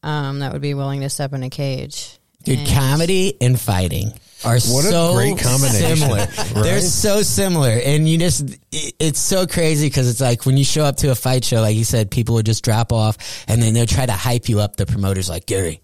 [0.03, 2.19] um, that would be willing to step in a cage.
[2.43, 4.13] Dude, And- comedy and fighting
[4.47, 6.19] are What a great combination, similar.
[6.27, 6.55] right?
[6.55, 8.41] They're so similar, and you just
[8.73, 11.61] it- it's so crazy because it's like when you show up to a fight show,
[11.61, 14.61] like you said, people would just drop off, and then they'll try to hype you
[14.61, 14.77] up.
[14.77, 15.83] The promoters like Gary,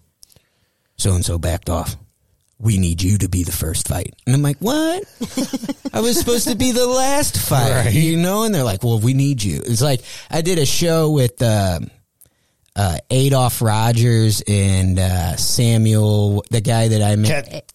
[0.97, 1.95] so and so backed off.
[2.59, 5.03] We need you to be the first fight, and I'm like, what?
[5.93, 7.93] I was supposed to be the last fight, Right.
[7.93, 8.43] you know?
[8.43, 9.61] And they're like, well, we need you.
[9.63, 10.01] It's like
[10.31, 11.41] I did a show with.
[11.41, 11.91] Um,
[12.79, 17.71] uh, Adolph Rogers and uh, Samuel, the guy that I met.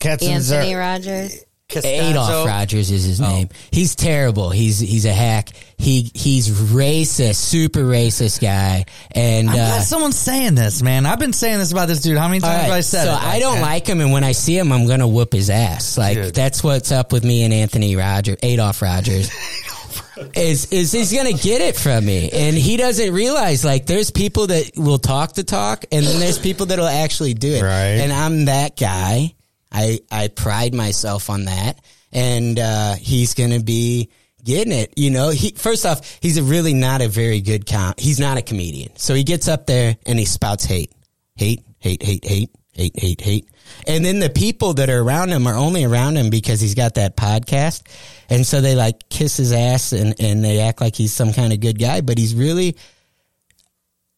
[0.55, 1.45] Anthony Rogers.
[1.77, 3.09] Adolph Rogers is Oh.
[3.09, 3.49] his name.
[3.70, 4.51] He's terrible.
[4.51, 5.51] He's he's a hack.
[5.79, 8.85] He he's racist, super racist guy.
[9.11, 11.07] And I'm uh, someone's saying this, man.
[11.07, 12.18] I've been saying this about this dude.
[12.18, 13.23] How many times have I said so it?
[13.23, 15.99] I don't like him, and when I see him, I'm gonna whoop his ass.
[15.99, 16.35] Like Dude.
[16.35, 19.31] that's what's up with me and Anthony Rogers, Adolph Rogers.
[20.35, 24.47] is is he's gonna get it from me, and he doesn't realize like there's people
[24.49, 27.62] that will talk the talk, and then there's people that'll actually do it.
[27.62, 27.99] Right.
[28.01, 29.35] And I'm that guy.
[29.73, 31.81] I I pride myself on that,
[32.12, 34.11] and uh, he's gonna be
[34.45, 34.93] getting it.
[34.97, 37.95] You know, he first off, he's really not a very good com.
[37.97, 40.93] He's not a comedian, so he gets up there and he spouts hate,
[41.37, 43.49] hate, hate, hate, hate, hate, hate, hate,
[43.87, 46.95] and then the people that are around him are only around him because he's got
[46.95, 47.83] that podcast,
[48.29, 51.53] and so they like kiss his ass and and they act like he's some kind
[51.53, 52.77] of good guy, but he's really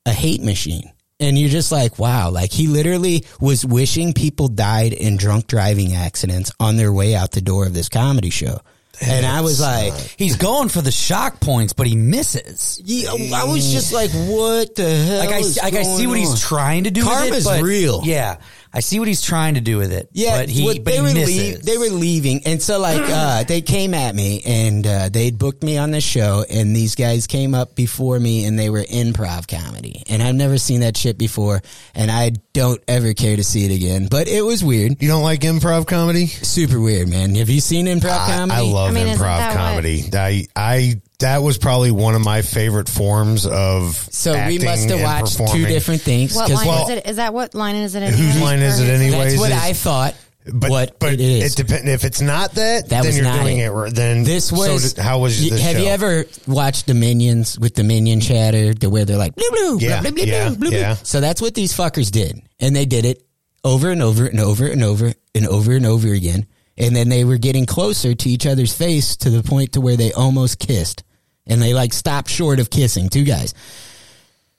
[0.07, 0.91] a hate machine.
[1.21, 5.93] And you're just like, wow, like he literally was wishing people died in drunk driving
[5.95, 8.59] accidents on their way out the door of this comedy show.
[9.01, 12.81] and I was like, he's going for the shock points, but he misses.
[12.85, 15.19] Yeah, I was just like, what the hell?
[15.19, 16.19] Like I, is like I see what on?
[16.21, 17.03] he's trying to do.
[17.05, 18.03] Karma's with it, but real.
[18.05, 18.39] Yeah,
[18.77, 20.09] I see what he's trying to do with it.
[20.13, 21.37] Yeah, but he, what- but they he were misses.
[21.37, 25.39] leave, they were leaving, and so like uh, they came at me, and uh, they'd
[25.39, 28.83] booked me on the show, and these guys came up before me, and they were
[28.83, 31.63] improv comedy, and I've never seen that shit before,
[31.95, 34.09] and I don't ever care to see it again.
[34.11, 35.01] But it was weird.
[35.01, 36.27] You don't like improv comedy?
[36.27, 37.35] Super weird, man.
[37.37, 38.61] Have you seen improv I, comedy?
[38.71, 40.05] I love I mean, improv that what- comedy.
[40.13, 43.95] I, I, that was probably one of my favorite forms of.
[44.11, 46.35] So we must have and watched two different things.
[46.35, 47.07] What 'cause- line well- is it?
[47.07, 48.13] Is that what line is it in?
[48.13, 49.33] Whose line is it anyways?
[49.33, 50.15] That's what is- I thought.
[50.53, 51.55] But what but it is.
[51.55, 51.89] It depends.
[51.89, 53.65] If it's not that, That then you're not doing it.
[53.65, 53.71] it.
[53.71, 53.95] right.
[53.95, 54.83] Then This was.
[54.83, 55.83] So did- how was y- this Have show?
[55.83, 59.79] you ever watched the Minions with the Minion chatter, the where they're like, blue, blue,
[59.81, 60.79] Yeah, blah, blah, blah, yeah, blah, blah, blah.
[60.79, 60.97] yeah.
[61.03, 63.25] So that's what these fuckers did, and they did it
[63.65, 66.45] over and over and over and over and over and over again,
[66.77, 69.97] and then they were getting closer to each other's face to the point to where
[69.97, 71.05] they almost kissed,
[71.47, 73.09] and they like stopped short of kissing.
[73.09, 73.55] Two guys,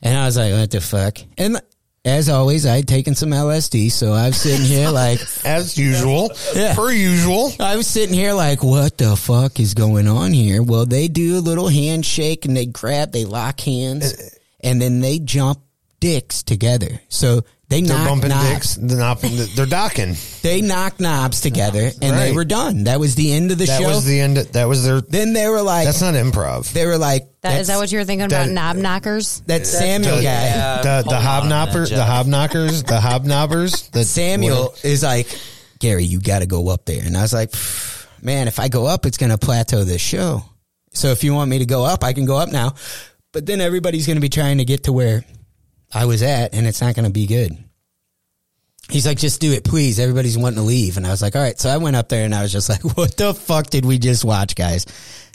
[0.01, 1.17] and I was like, what the fuck?
[1.37, 1.61] And
[2.03, 5.19] as always, I had taken some LSD, so I was sitting here like.
[5.43, 6.75] as usual, Yeah.
[6.75, 7.51] per usual?
[7.59, 10.61] I was sitting here like, what the fuck is going on here?
[10.61, 14.29] Well, they do a little handshake and they grab, they lock hands, uh,
[14.61, 15.61] and then they jump
[15.99, 17.01] dicks together.
[17.09, 18.49] So they They're knock bumping knobs.
[18.49, 18.75] dicks.
[18.75, 20.15] They're, not, they're docking.
[20.45, 22.83] They knock knobs together, and they were done.
[22.83, 23.87] That was the end of the That show.
[23.87, 24.37] was the end.
[24.37, 25.01] Of, that was their.
[25.01, 26.71] then they were like, That's not improv.
[26.71, 28.53] they were like, That, is that what you were thinking that- about?
[28.53, 29.39] Knob knockers.
[29.47, 30.81] that Samuel the, guy?
[30.83, 32.07] the, the hold on a hobnopper, minute, the Jeff.
[32.07, 33.89] hobknockers, the hobnobbers.
[33.91, 35.27] The Samuel is like,
[35.79, 37.01] Gary, you got to go up there.
[37.03, 40.01] And I was like, "Pff, man, if I go up, it's going to plateau this
[40.01, 40.43] show.
[40.93, 42.75] So if you want me to go up, I can go up now.
[43.33, 45.25] But then everybody's going to be trying to get to where
[45.93, 47.57] I was at, and it's not going to be good.
[48.89, 49.99] He's like, just do it, please.
[49.99, 50.97] Everybody's wanting to leave.
[50.97, 51.59] And I was like, all right.
[51.59, 53.97] So I went up there and I was just like, what the fuck did we
[53.97, 54.85] just watch, guys?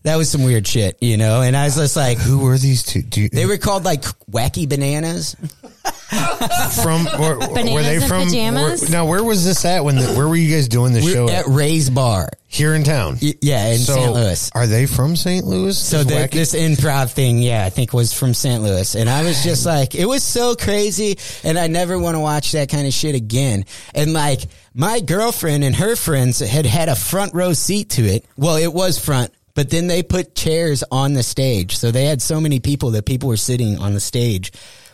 [0.04, 1.42] That was some weird shit, you know?
[1.42, 3.02] And I was just like, Who were these two?
[3.02, 5.36] Do you, they were called like wacky bananas.
[6.82, 8.24] from where, were they from?
[8.24, 8.82] pajamas?
[8.82, 9.84] Where, now, where was this at?
[9.84, 11.46] When the, where were you guys doing the We're show at at?
[11.46, 12.28] Ray's Bar.
[12.48, 13.18] Here in town.
[13.22, 14.12] Y- Yeah, in so, St.
[14.12, 14.50] Louis.
[14.54, 15.46] Are they from St.
[15.46, 15.78] Louis?
[15.78, 18.60] So This the, this improv thing, yeah, I think was from St.
[18.60, 22.20] Louis, and I was just like, it was so crazy, and I never want to
[22.20, 23.66] watch that kind of shit again.
[23.94, 24.40] And like,
[24.74, 28.24] my girlfriend and her friends had had a front row seat to it.
[28.36, 32.20] Well, it was front, but then they put chairs on the stage, so they had
[32.20, 34.50] so many people that people were sitting on the stage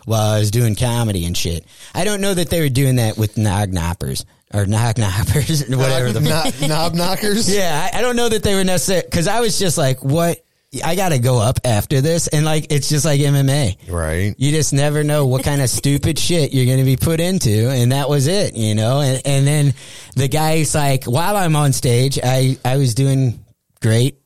[0.07, 1.67] while I was doing comedy and shit.
[1.95, 6.13] I don't know that they were doing that with nog knoppers or nog knoppers, whatever
[6.13, 7.55] the knob, knob knockers.
[7.55, 10.43] yeah, I, I don't know that they were necessary because I was just like, what?
[10.85, 13.91] I got to go up after this, and like it's just like MMA.
[13.91, 14.35] Right.
[14.37, 17.71] You just never know what kind of stupid shit you're going to be put into,
[17.71, 19.01] and that was it, you know.
[19.01, 19.75] And and then
[20.17, 23.45] the guy's like, while I'm on stage, I I was doing
[23.81, 24.19] great,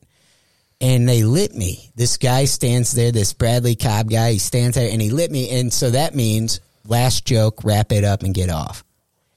[0.81, 1.91] and they lit me.
[1.95, 5.59] This guy stands there, this Bradley Cobb guy, he stands there and he lit me,
[5.59, 8.83] and so that means last joke, wrap it up, and get off.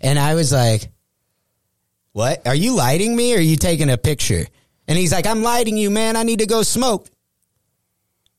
[0.01, 0.91] And I was like,
[2.13, 2.47] what?
[2.47, 4.47] Are you lighting me or are you taking a picture?
[4.89, 6.17] And he's like, I'm lighting you, man.
[6.17, 7.09] I need to go smoke.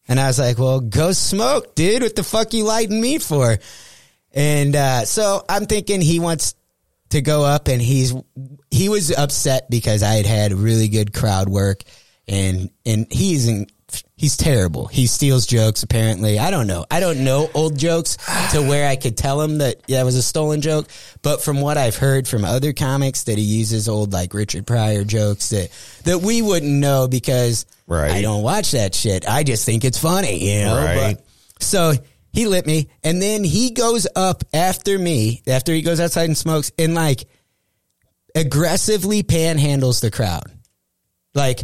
[0.07, 2.03] And I was like, well, go smoke, dude.
[2.03, 3.57] What the fuck you lighting me for?
[4.31, 6.55] And uh, so I'm thinking he wants
[7.09, 8.13] to go up and he's
[8.69, 11.83] he was upset because I had had really good crowd work
[12.27, 13.67] and and he's in,
[14.15, 14.87] he's terrible.
[14.87, 16.39] He steals jokes apparently.
[16.39, 16.85] I don't know.
[16.89, 18.17] I don't know old jokes
[18.51, 20.87] to where I could tell him that yeah, it was a stolen joke,
[21.21, 25.03] but from what I've heard from other comics that he uses old like Richard Pryor
[25.03, 25.69] jokes that
[26.03, 28.11] that we wouldn't know because Right.
[28.11, 29.27] I don't watch that shit.
[29.27, 30.75] I just think it's funny, you know.
[30.75, 31.17] Right.
[31.17, 31.93] But, so
[32.33, 35.41] He lit me, and then he goes up after me.
[35.47, 37.23] After he goes outside and smokes, and like
[38.35, 40.51] aggressively panhandles the crowd.
[41.33, 41.61] Like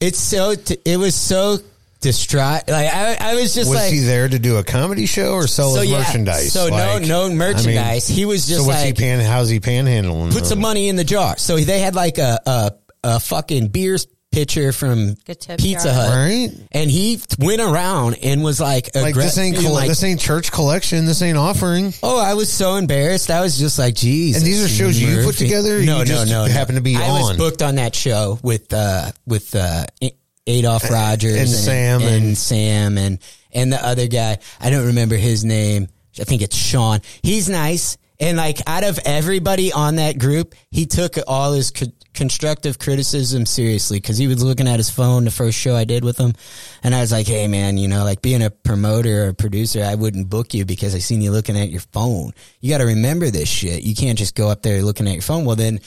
[0.00, 0.54] it's so.
[0.84, 1.58] It was so
[2.00, 2.62] distraught.
[2.68, 5.46] Like I, I was just was like, he there to do a comedy show or
[5.46, 5.98] sell So, his yeah.
[5.98, 6.52] merchandise?
[6.52, 8.08] So, no- Like, no I mean, merchandise.
[8.08, 9.20] He was just so what's like- he pan?
[9.20, 10.32] How's he panhandling?
[10.32, 11.36] put some money in the jar.
[11.36, 12.72] So they had like a a,
[13.04, 13.98] a fucking beer
[14.32, 15.94] pitcher from tip Pizza jar.
[15.94, 16.50] Hut, Right.
[16.72, 20.20] And he went around and was like, Like this ain't being coll- like, this ain't
[20.20, 21.04] church collection.
[21.06, 21.92] This ain't offering.
[22.02, 23.30] Oh, I was so embarrassed.
[23.30, 24.36] I was just like, geez.
[24.36, 25.78] And these are shows you put together?
[25.78, 26.52] or No, you no, just no, no.
[26.52, 27.20] Happen to be I on.
[27.22, 30.16] was booked on that show with uh with uh A-
[30.46, 33.18] Adolph Rogers and Sam and, and- Sam and
[33.52, 34.38] and the other guy.
[34.60, 35.88] I don't remember his name.
[36.20, 37.00] I think it's Sean.
[37.22, 37.96] He's nice.
[38.20, 43.46] And like out of everybody on that group, he took all his co- constructive criticism
[43.46, 46.34] seriously because he was looking at his phone the first show I did with him,
[46.82, 49.84] and I was like, "Hey man, you know, like being a promoter or a producer,
[49.84, 52.32] I wouldn't book you because I seen you looking at your phone.
[52.60, 53.82] You got to remember this shit.
[53.82, 55.44] You can't just go up there looking at your phone.
[55.44, 55.80] Well, then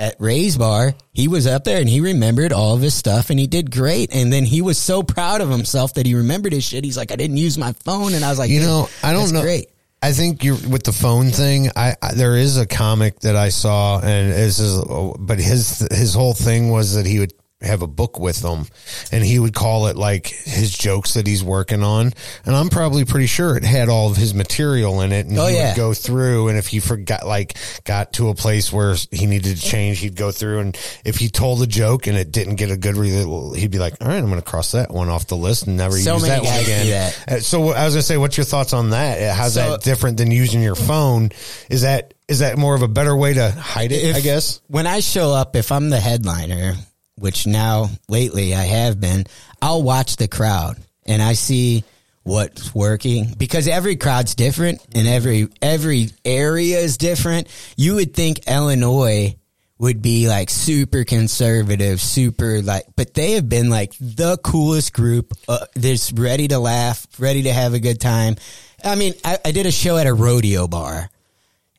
[0.00, 3.38] at Ray's bar, he was up there and he remembered all of his stuff and
[3.38, 4.14] he did great.
[4.14, 6.84] And then he was so proud of himself that he remembered his shit.
[6.84, 9.32] He's like, I didn't use my phone, and I was like, you know, I don't
[9.32, 9.42] know.
[9.42, 9.68] Great.
[10.02, 11.68] I think you're with the phone thing.
[11.76, 14.82] I, I there is a comic that I saw, and this is,
[15.18, 18.66] but his his whole thing was that he would have a book with him,
[19.12, 22.12] and he would call it like his jokes that he's working on.
[22.46, 25.46] And I'm probably pretty sure it had all of his material in it, and Oh,
[25.46, 25.70] he yeah.
[25.70, 26.48] would go through.
[26.48, 30.16] And if he forgot, like, got to a place where he needed to change, he'd
[30.16, 30.60] go through.
[30.60, 33.26] And if he told a joke and it didn't get a good read,
[33.58, 35.76] he'd be like, "All right, I'm going to cross that one off the list and
[35.76, 37.28] never So use that one again." that.
[37.28, 39.20] Uh, So I was gonna say, what's your thoughts on that?
[39.20, 41.30] Uh, How's So- that different than using your phone?
[41.68, 44.04] Is that is that more of a better way to hide it?
[44.04, 44.60] If- I guess.
[44.68, 46.76] when I show up, if I'm the headliner,
[47.20, 49.26] which now lately I have been,
[49.60, 51.84] I'll watch the crowd and I see
[52.22, 57.48] what's working because every crowd's different and every every area is different.
[57.76, 59.36] You would think Illinois
[59.78, 65.32] would be like super conservative, super like, but they have been like the coolest group.
[65.48, 68.36] Uh, that's ready to laugh, ready to have a good time.
[68.84, 71.10] I mean, I, I did a show at a rodeo bar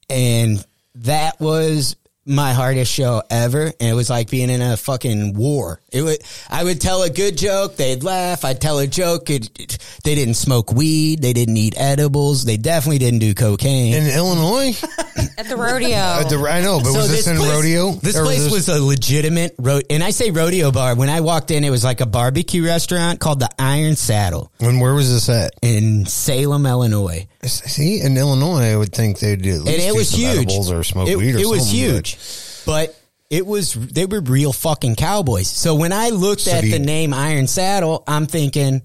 [0.09, 0.63] and
[0.95, 1.95] that was
[2.31, 6.17] my hardest show ever and it was like being in a fucking war it would
[6.49, 10.15] i would tell a good joke they'd laugh i'd tell a joke it, it- they
[10.15, 14.79] didn't smoke weed they didn't eat edibles they definitely didn't do cocaine In Illinois,
[15.37, 15.95] At the rodeo.
[15.95, 17.91] Uh, the- I know, but So was this, in place- rodeo?
[17.93, 20.95] This Or place this- was a legitimate ro- and I say rodeo bar.
[20.95, 24.79] When I walked in, it was like a barbecue restaurant called the Iron Saddle And
[24.81, 25.53] where was this at?
[25.61, 27.27] in Salem, Illinois.
[27.43, 30.51] See, in Illinois, I would think they'd do at least and it do was huge.
[30.69, 31.41] or smoke it, weed or something.
[31.41, 32.17] it was huge,
[32.65, 32.95] but
[33.31, 35.47] it was they were real fucking cowboys.
[35.49, 38.81] So when I looked So at you- the name Iron Saddle, I'm thinking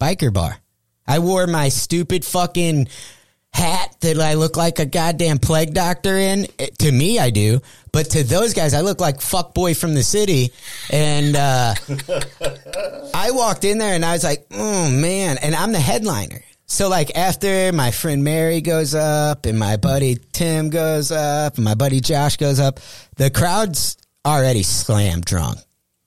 [0.00, 0.58] biker bar.
[1.06, 2.88] I wore my stupid fucking
[3.54, 6.46] hat that I look like a goddamn plague doctor in.
[6.58, 7.60] It- to me, I do,
[7.92, 10.52] but to those guys, I look like fuck boy from the city.
[10.90, 11.74] And uh,
[13.14, 16.42] I walked in there and I was like, oh man, and I'm the headliner.
[16.66, 21.64] So like after my friend Mary goes up and my buddy Tim goes up and
[21.64, 22.80] my buddy Josh goes up,
[23.16, 25.58] the crowd's already slam drunk,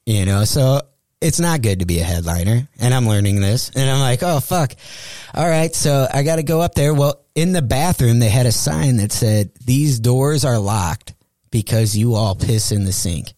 [0.06, 0.82] you know, so
[1.22, 4.40] it's not good to be a headliner and I'm learning this and I'm like, oh
[4.40, 4.74] fuck.
[5.34, 5.74] All right.
[5.74, 6.94] So I got to go up there.
[6.94, 11.14] Well, in the bathroom, they had a sign that said, these doors are locked
[11.52, 13.34] because you all piss in the sink.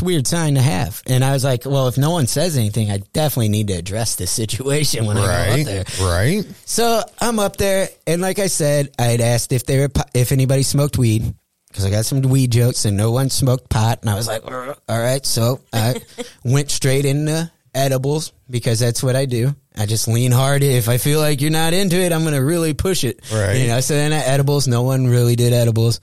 [0.00, 1.02] A weird sign to have.
[1.06, 4.16] And I was like, well, if no one says anything, I definitely need to address
[4.16, 6.06] this situation when I go right, up there.
[6.06, 6.44] right.
[6.64, 10.32] So I'm up there, and like I said, I had asked if they were if
[10.32, 11.34] anybody smoked weed
[11.68, 14.00] because I got some weed jokes, and no one smoked pot.
[14.00, 15.24] And I was like, "Uh, all right.
[15.24, 16.00] So I
[16.44, 19.54] went straight into edibles because that's what I do.
[19.76, 20.62] I just lean hard.
[20.62, 23.20] If I feel like you're not into it, I'm gonna really push it.
[23.32, 23.54] Right.
[23.54, 23.80] You know.
[23.80, 24.66] So then I edibles.
[24.66, 26.00] No one really did edibles,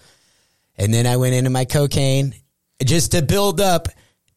[0.77, 2.33] and then I went into my cocaine
[2.83, 3.87] just to build up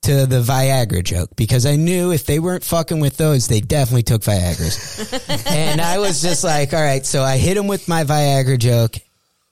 [0.03, 4.05] to the Viagra joke because I knew if they weren't fucking with those, they definitely
[4.05, 5.47] took Viagra's.
[5.47, 8.97] and I was just like, all right, so I hit him with my Viagra joke.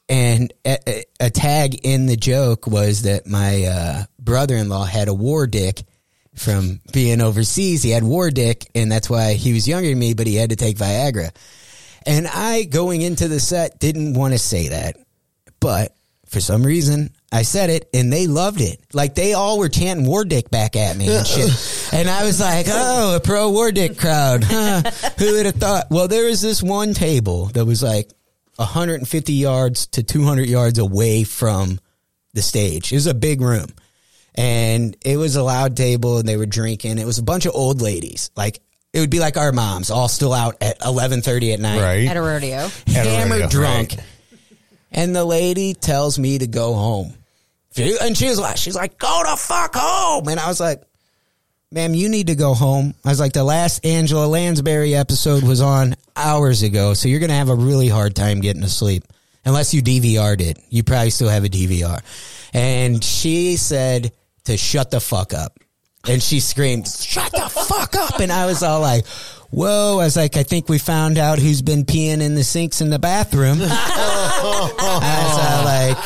[0.09, 4.85] And a, a- a tag in the joke was that my uh, brother in law
[4.85, 5.83] had a war dick
[6.37, 7.83] from being overseas.
[7.83, 10.51] He had war dick, and that's why he was younger than me, but he had
[10.51, 11.35] to take Viagra.
[12.07, 14.97] And I, going into the set, didn't want to say that.
[15.59, 15.96] But
[16.27, 18.81] for some reason, I said it and they loved it.
[18.93, 21.91] Like they all were chanting war dick back at me and shit.
[21.93, 24.45] and I was like, oh, a pro war dick crowd.
[24.45, 24.83] Huh.
[25.19, 25.87] Who would have thought?
[25.91, 28.11] Well, there was this one table that was like
[28.57, 31.79] 150 yards to 200 yards away from
[32.35, 32.93] the stage.
[32.93, 33.69] It was a big room.
[34.35, 36.99] And it was a loud table and they were drinking.
[36.99, 38.31] It was a bunch of old ladies.
[38.37, 38.61] Like
[38.93, 42.09] it would be like our moms, all still out at eleven thirty at night, Right.
[42.09, 42.59] At a rodeo.
[42.59, 44.05] At a hammered rodeo, drunk, right.
[44.91, 47.15] And the lady tells me to go home,
[47.77, 50.83] and she was like, she's like, go the fuck home, and I was like.
[51.73, 52.95] Ma'am, you need to go home.
[53.05, 57.31] I was like, the last Angela Lansbury episode was on hours ago, so you're going
[57.31, 59.03] to have a really hard time getting to sleep.
[59.45, 60.59] Unless you DVR'd it.
[60.71, 62.01] You probably still have a DVR.
[62.53, 64.13] And she said
[64.45, 65.59] to shut the fuck up.
[66.09, 68.21] And she screamed, shut the fuck up.
[68.21, 69.05] And I was all like,
[69.57, 69.99] whoa.
[69.99, 72.91] I was like, I think we found out who's been peeing in the sinks in
[72.91, 73.59] the bathroom.
[73.63, 73.73] I
[75.65, 75.97] like,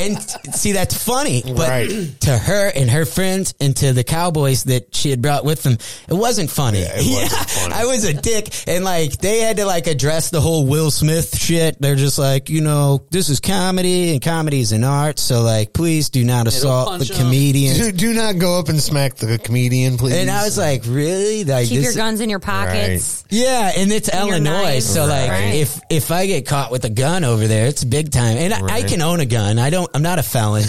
[0.00, 0.20] and
[0.54, 1.42] see, that's funny.
[1.44, 2.20] But Right.
[2.22, 5.78] to her and her friends and to the cowboys that she had brought with them,
[6.08, 6.80] it wasn't funny.
[6.80, 7.74] Yeah, it wasn't funny.
[7.74, 8.48] I was a dick.
[8.66, 11.80] And like, they had to like address the whole Will Smith shit.
[11.80, 15.18] They're just like, you know, this is comedy and comedy is an art.
[15.18, 17.76] So like, please do not assault the comedian.
[17.76, 20.14] Do, do not go up and smack the comedian, please.
[20.14, 21.44] And I was like, really?
[21.44, 23.24] Like, Keep your guns in your pockets.
[23.30, 24.86] yeah, and it's And Illinois, knives.
[24.86, 28.36] so like if if I get caught with a gun over there, it's big time.
[28.36, 29.58] And I, I can own a gun.
[29.58, 29.83] I don't.
[29.92, 30.62] I'm not a felon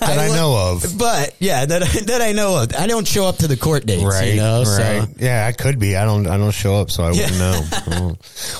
[0.00, 0.98] that I know of.
[0.98, 2.74] but yeah, that that I know of.
[2.74, 4.02] I don't show up to the court dates.
[4.02, 5.02] Right, you know, right.
[5.02, 5.96] so Yeah, I could be.
[5.96, 6.26] I don't.
[6.26, 8.16] I don't show up, so I wouldn't know.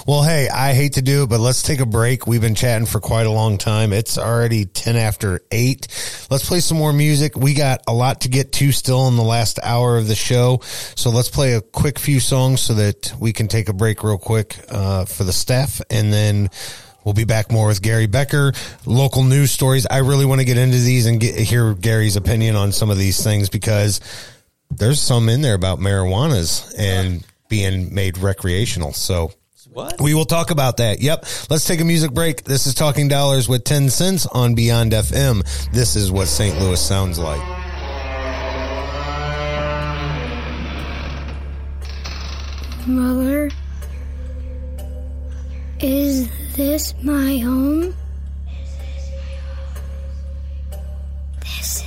[0.07, 2.27] Well, hey, I hate to do it, but let's take a break.
[2.27, 3.93] We've been chatting for quite a long time.
[3.93, 5.89] It's already ten after eight.
[6.31, 7.37] Let's play some more music.
[7.37, 10.61] We got a lot to get to still in the last hour of the show,
[10.63, 14.19] so let's play a quick few songs so that we can take a break real
[14.19, 16.51] quick uh, for the staff, and then.
[17.07, 18.53] We'll be back more with Gary Becker,
[18.85, 19.87] local news stories.
[19.89, 22.99] I really want to get into these and get, hear Gary's opinion on some of
[22.99, 24.01] these things because
[24.73, 28.93] there's some in there about marijuana's and being made recreational.
[28.93, 29.31] So
[29.73, 30.01] What?
[30.01, 31.01] we will talk about that.
[31.01, 31.27] Yep.
[31.49, 32.43] Let's take a music break.
[32.43, 35.71] This is Talking Dollars with Tencents on Beyond FM.
[35.71, 36.59] This is what St.
[36.59, 37.41] Louis sounds like.
[42.87, 43.51] Mother,
[45.81, 47.95] is this my home?
[48.49, 49.11] This is
[51.43, 51.86] beautiful.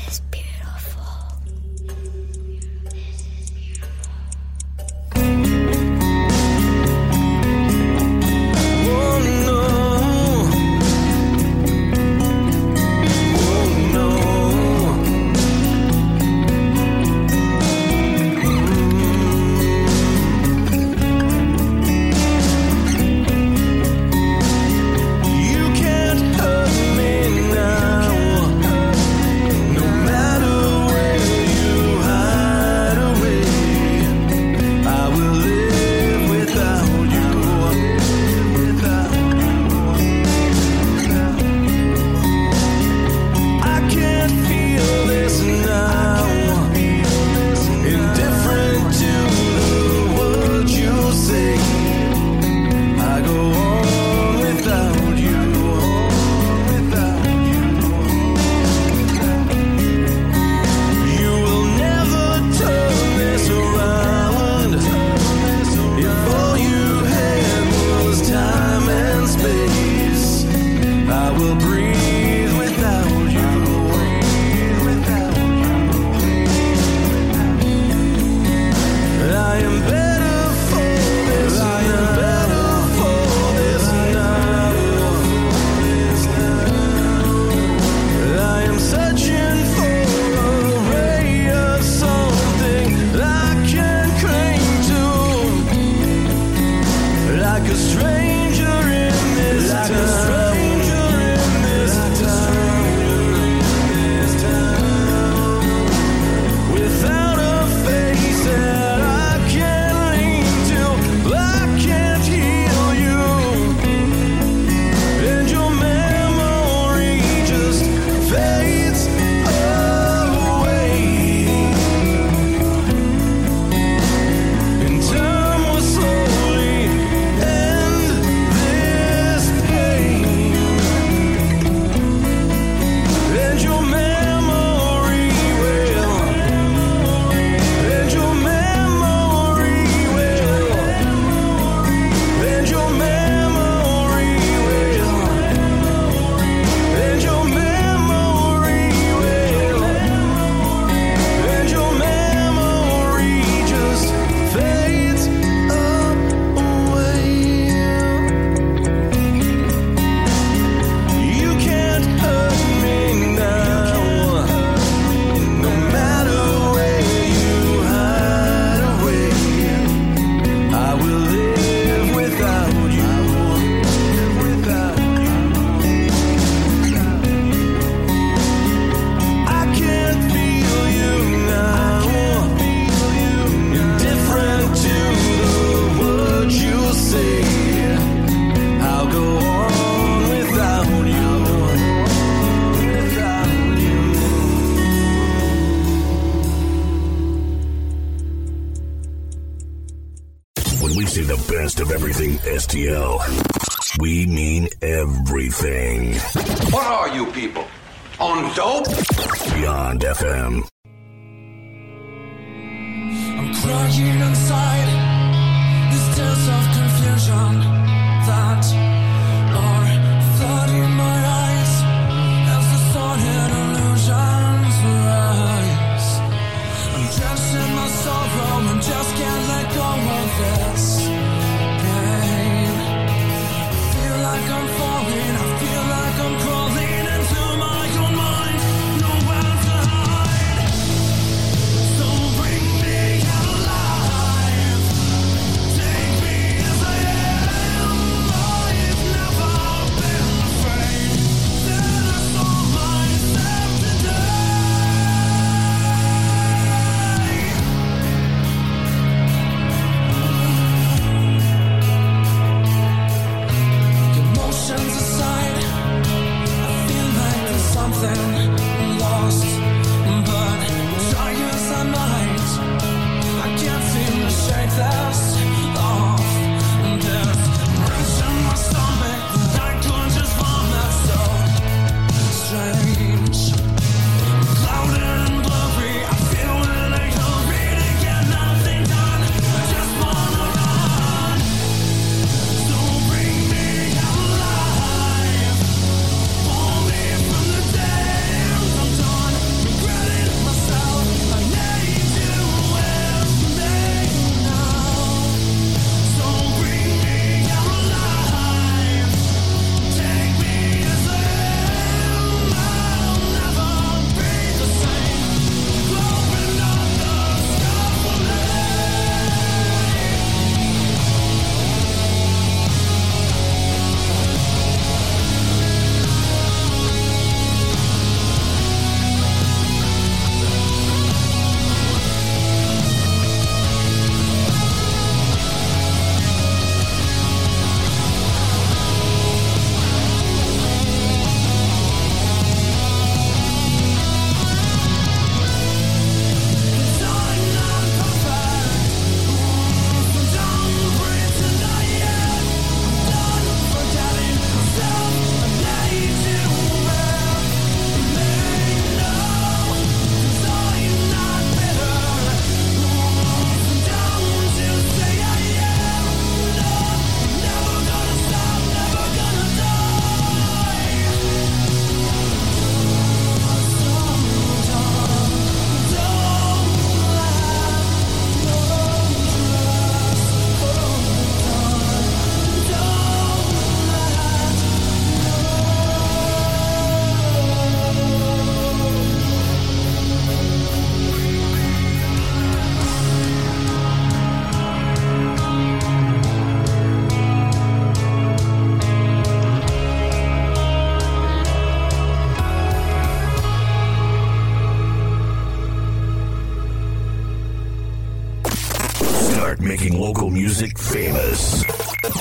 [410.59, 411.63] music famous.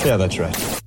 [0.05, 0.81] Yeah, that's right.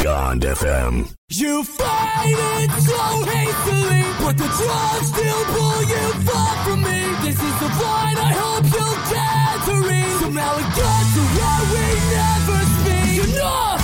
[0.00, 1.14] Beyond FM.
[1.28, 7.00] You fight it so hastily, but the drugs still pull you far from me.
[7.20, 10.20] This is the wine I hope you'll care to read.
[10.20, 11.04] So now it got
[11.74, 11.86] we
[12.16, 13.36] never speak.
[13.36, 13.83] Enough!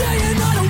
[0.00, 0.69] saying I don't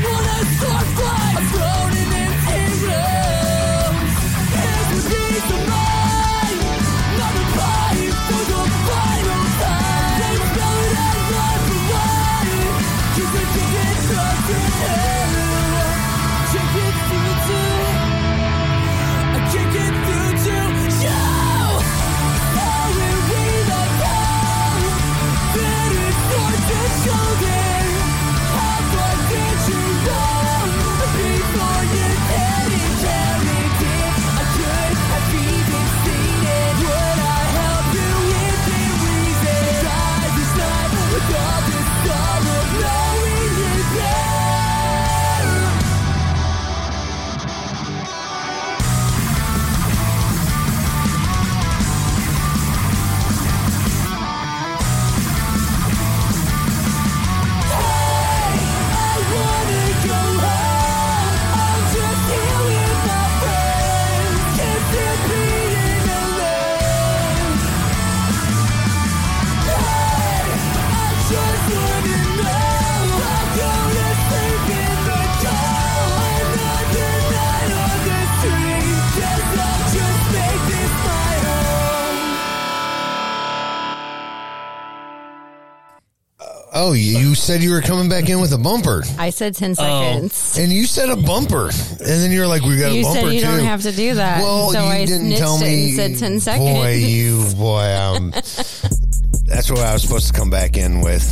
[86.82, 89.02] Oh, you you said you were coming back in with a bumper.
[89.18, 90.56] I said 10 seconds.
[90.58, 91.66] And you said a bumper.
[91.68, 93.46] And then you're like, we got You a bumper said you too.
[93.46, 94.40] don't have to do that.
[94.40, 95.84] Well, so you I didn't snitched tell it me.
[96.00, 96.70] and said 10 seconds.
[96.70, 98.30] Boy, you, boy, um,
[99.44, 101.22] that's what I was supposed to come back in with.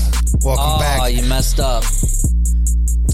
[0.45, 1.13] Welcome Oh, back.
[1.15, 1.83] you messed up.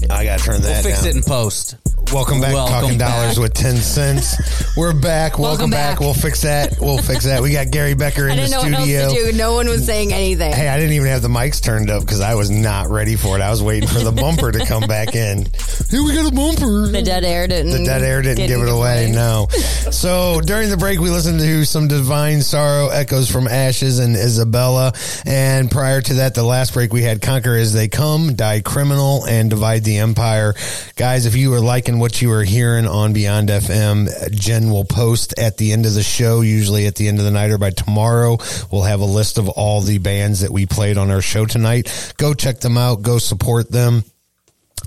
[0.09, 1.07] I got to turn that We'll that fix down.
[1.09, 1.75] it in post.
[2.15, 3.09] Welcome back, Welcome talking back.
[3.11, 4.37] dollars with ten cents.
[4.77, 5.37] We're back.
[5.37, 5.95] Welcome, Welcome back.
[5.95, 5.99] back.
[5.99, 6.79] We'll fix that.
[6.79, 7.41] We'll fix that.
[7.41, 9.01] We got Gary Becker in the didn't know what studio.
[9.01, 9.37] else to do.
[9.37, 10.53] No one was saying anything.
[10.53, 13.37] Hey, I didn't even have the mics turned up because I was not ready for
[13.37, 13.41] it.
[13.41, 15.45] I was waiting for the bumper to come back in.
[15.89, 16.87] Here we got a bumper.
[16.87, 17.73] the dead air didn't.
[17.73, 19.11] The dead air didn't give it away.
[19.13, 19.47] No.
[19.85, 24.93] So during the break, we listened to some Divine Sorrow echoes from Ashes and Isabella.
[25.27, 29.25] And prior to that, the last break, we had Conquer as They Come, Die Criminal,
[29.25, 30.55] and Divide the Empire.
[30.95, 35.37] Guys, if you are liking what you are hearing on Beyond FM, Jen will post
[35.39, 37.71] at the end of the show, usually at the end of the night or by
[37.71, 38.37] tomorrow.
[38.71, 42.13] We'll have a list of all the bands that we played on our show tonight.
[42.17, 43.01] Go check them out.
[43.01, 44.03] Go support them.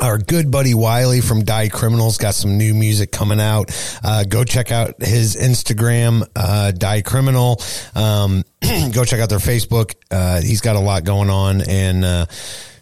[0.00, 3.70] Our good buddy Wiley from Die Criminals got some new music coming out.
[4.04, 7.60] Uh, go check out his Instagram, uh, Die Criminal.
[7.96, 8.44] Um,
[8.92, 9.94] go check out their Facebook.
[10.10, 12.26] Uh, he's got a lot going on and, uh,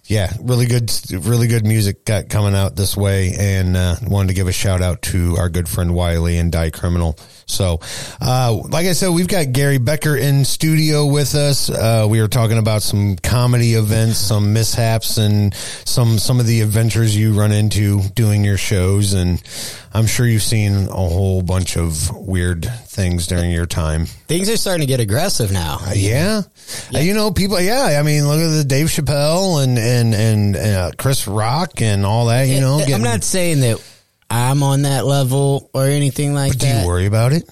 [0.06, 4.34] yeah, really good, really good music got coming out this way, and uh, wanted to
[4.34, 7.18] give a shout out to our good friend Wiley and Die Criminal.
[7.48, 7.78] So,
[8.20, 11.70] uh, like I said, we've got Gary Becker in studio with us.
[11.70, 16.60] Uh, we are talking about some comedy events, some mishaps, and some some of the
[16.62, 19.12] adventures you run into doing your shows.
[19.12, 19.40] And
[19.94, 24.06] I'm sure you've seen a whole bunch of weird things during your time.
[24.06, 25.78] Things are starting to get aggressive now.
[25.80, 26.42] Uh, yeah.
[26.92, 27.96] Uh, you know, people, yeah.
[27.98, 32.26] I mean, look at the Dave Chappelle and, and, and, uh, Chris Rock and all
[32.26, 32.80] that, you know.
[32.80, 33.80] I'm not saying that
[34.30, 36.82] I'm on that level or anything like But do that.
[36.82, 37.48] you worry about it?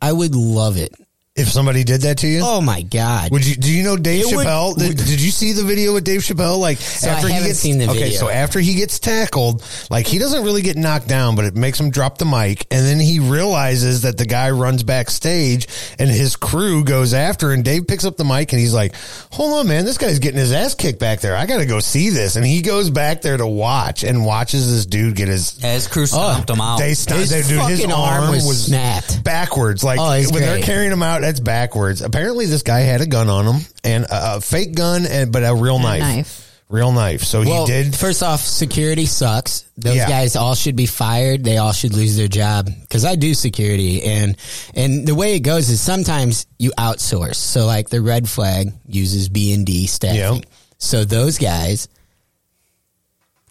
[0.00, 0.92] I would love it.
[1.34, 2.40] If somebody did that to you?
[2.44, 3.30] Oh my god!
[3.30, 3.54] Would you?
[3.54, 4.76] Do you know Dave It would- Chappelle?
[4.76, 6.58] did, did you see the video with Dave Chappelle?
[6.60, 8.18] Like I haven't seen the okay, video.
[8.18, 11.80] so after he gets tackled, like he doesn't really get knocked down, but it makes
[11.80, 15.68] him drop the mic, and then he realizes that the guy runs backstage,
[15.98, 18.94] and his crew goes after, and Dave picks up the mic, and he's like,
[19.32, 21.34] "Hold on, man, this guy's getting his ass kicked back there.
[21.34, 24.70] I got to go see this." And he goes back there to watch and watches
[24.70, 26.78] this dude get his Yeah, his crew stomped oh, him out.
[26.78, 27.20] They stopped.
[27.20, 27.92] His Dude, his arm
[28.24, 29.24] arm was was snapped.
[29.24, 29.82] backwards.
[29.82, 32.02] Like Oh, when they're carrying him out, that's backwards.
[32.02, 35.42] Apparently, this guy had a gun on him and a, a fake gun, and but
[35.42, 36.00] a real knife.
[36.00, 36.48] knife.
[36.68, 37.22] Real knife.
[37.22, 37.94] So well, he did.
[37.94, 39.64] First off, security sucks.
[39.76, 40.08] Those Yeah.
[40.08, 41.44] guys all should be fired.
[41.44, 44.36] They all should lose their job because I do security, and
[44.74, 47.36] and the way it goes is sometimes you outsource.
[47.36, 50.14] So like the red flag uses B and D staff.
[50.14, 50.44] Yep.
[50.78, 51.88] So those guys.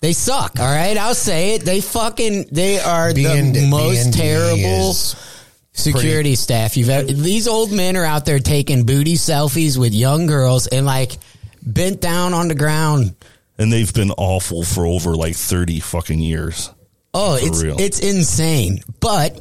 [0.02, 0.98] They suck, all right?
[0.98, 1.61] I'll say it.
[1.64, 5.15] They fucking they are B&D the most B&D terrible is
[5.73, 7.07] security staff you've ever.
[7.11, 11.18] These old men are out there taking booty selfies with young girls and like
[11.61, 13.15] bent down on the ground.
[13.57, 16.72] And they've been awful for over like 30 fucking years.
[17.14, 17.76] Oh, For it's real.
[17.80, 18.80] it's insane.
[18.99, 19.34] But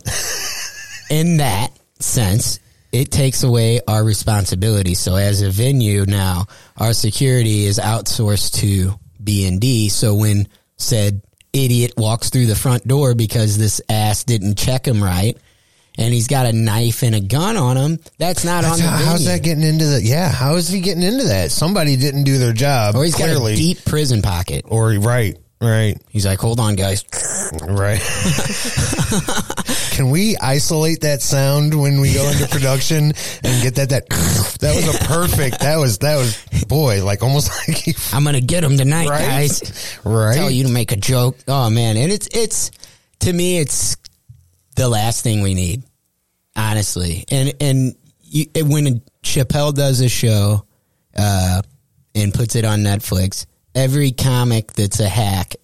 [1.11, 1.71] in that
[2.01, 2.59] sense,
[2.93, 4.95] it takes away our responsibility.
[4.95, 6.47] So as a venue now,
[6.77, 9.89] our security is outsourced to B and D.
[9.89, 15.03] So when said idiot walks through the front door because this ass didn't check him
[15.03, 15.37] right,
[15.99, 18.85] and he's got a knife and a gun on him, that's not That's on the
[18.91, 20.03] how- how's that getting into the?
[20.03, 21.51] Yeah, how is he getting into that?
[21.51, 22.95] Somebody didn't do their job.
[22.97, 23.53] or he's clearly.
[23.53, 24.65] got a deep prison pocket.
[24.69, 27.05] Or right, right, He's like, hold on, guys.
[27.63, 28.01] right.
[29.91, 33.13] Can we isolate that sound when we go into production
[33.45, 33.91] and get that?
[33.91, 34.09] That
[34.61, 35.61] that was a perfect.
[35.61, 39.21] That was that was boy, like almost like he I'm gonna get him tonight, Right?
[39.27, 39.99] guys.
[40.05, 40.35] right.
[40.37, 41.37] tell you to make a joke.
[41.49, 42.71] Oh man, and it's it's
[43.21, 43.97] to me it's
[44.77, 45.83] the last thing we need,
[46.57, 47.25] honestly.
[47.31, 50.65] And and you, when Chappelle does a show,
[51.17, 51.63] uh,
[52.15, 55.57] and puts it on Netflix, every comic that's a hack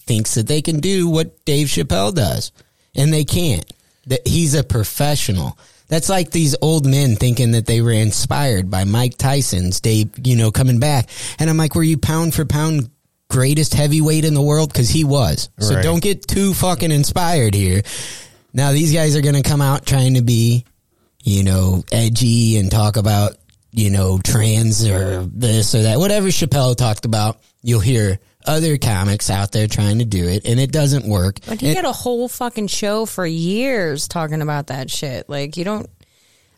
[0.00, 2.52] thinks that they can do what Dave Chappelle does,
[2.94, 3.70] and they can't.
[4.06, 5.56] That he's a professional.
[5.88, 10.36] That's like these old men thinking that they were inspired by Mike Tyson's Dave, you
[10.36, 11.08] know, coming back.
[11.38, 12.88] And I'm like, were you pound for pound
[13.28, 14.72] greatest heavyweight in the world?
[14.72, 15.50] Because he was.
[15.60, 15.84] So Right.
[15.84, 17.82] don't get too fucking inspired here.
[18.52, 20.64] Now these guys are going to come out trying to be,
[21.22, 23.36] you know, edgy and talk about,
[23.70, 25.98] you know, trans or this or that.
[25.98, 30.58] Whatever Chappelle talked about, you'll hear other comics out there trying to do it, and
[30.58, 31.38] it doesn't work.
[31.46, 35.28] But he And- had a whole fucking show for years talking about that shit.
[35.28, 35.88] Like you don't.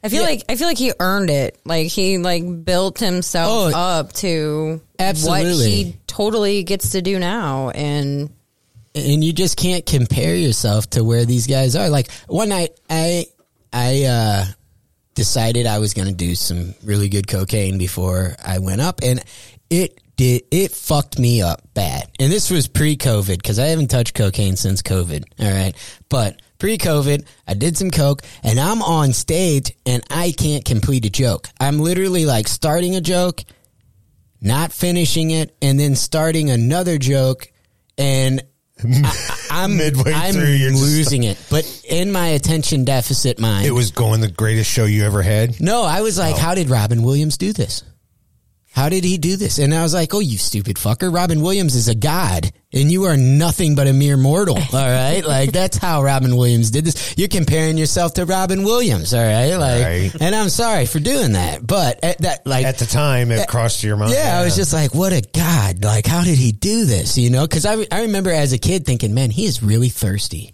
[0.02, 0.28] I feel Yeah.
[0.28, 1.58] like I feel like he earned it.
[1.64, 7.70] Like he like built himself Oh, up to what he totally gets to do now.
[7.70, 8.30] And
[8.94, 11.88] and you just can't compare yourself to where these guys are.
[11.88, 13.26] Like one night, I
[13.72, 14.44] I uh,
[15.14, 19.22] decided I was going to do some really good cocaine before I went up, and
[19.70, 22.08] it did it fucked me up bad.
[22.20, 25.24] And this was pre-COVID because I haven't touched cocaine since COVID.
[25.40, 25.74] All right,
[26.08, 31.10] but pre-COVID, I did some coke, and I'm on stage and I can't complete a
[31.10, 31.48] joke.
[31.58, 33.42] I'm literally like starting a joke,
[34.40, 37.50] not finishing it, and then starting another joke,
[37.98, 38.44] and
[38.82, 41.38] I, I'm Midway I'm through, you're just- losing it.
[41.50, 45.60] But in my attention deficit mind, It was going the greatest show you ever had.
[45.60, 46.38] no, I was like, Oh.
[46.38, 47.82] how did Robin Williams do this?
[48.74, 49.58] How did he do this?
[49.60, 51.14] And I was like, oh, you stupid fucker.
[51.14, 54.56] Robin Williams is a god and you are nothing but a mere mortal.
[54.72, 55.22] All right.
[55.24, 57.14] Like that's how Robin Williams did this.
[57.16, 59.14] You're comparing yourself to Robin Williams.
[59.14, 59.54] All right.
[59.54, 60.12] Like, Right.
[60.20, 61.64] and I'm sorry for doing that.
[61.64, 64.10] But at that, like, At the time, it crossed your mind.
[64.12, 65.84] yeah, I was just like, what a god.
[65.84, 67.16] Like, how did he do this?
[67.16, 67.46] You know?
[67.46, 70.52] Cause I, I remember as a kid thinking, man, he is really thirsty.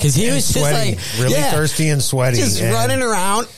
[0.00, 2.38] Cause he And was just like, really yeah, thirsty and sweaty.
[2.38, 3.48] just and- running around,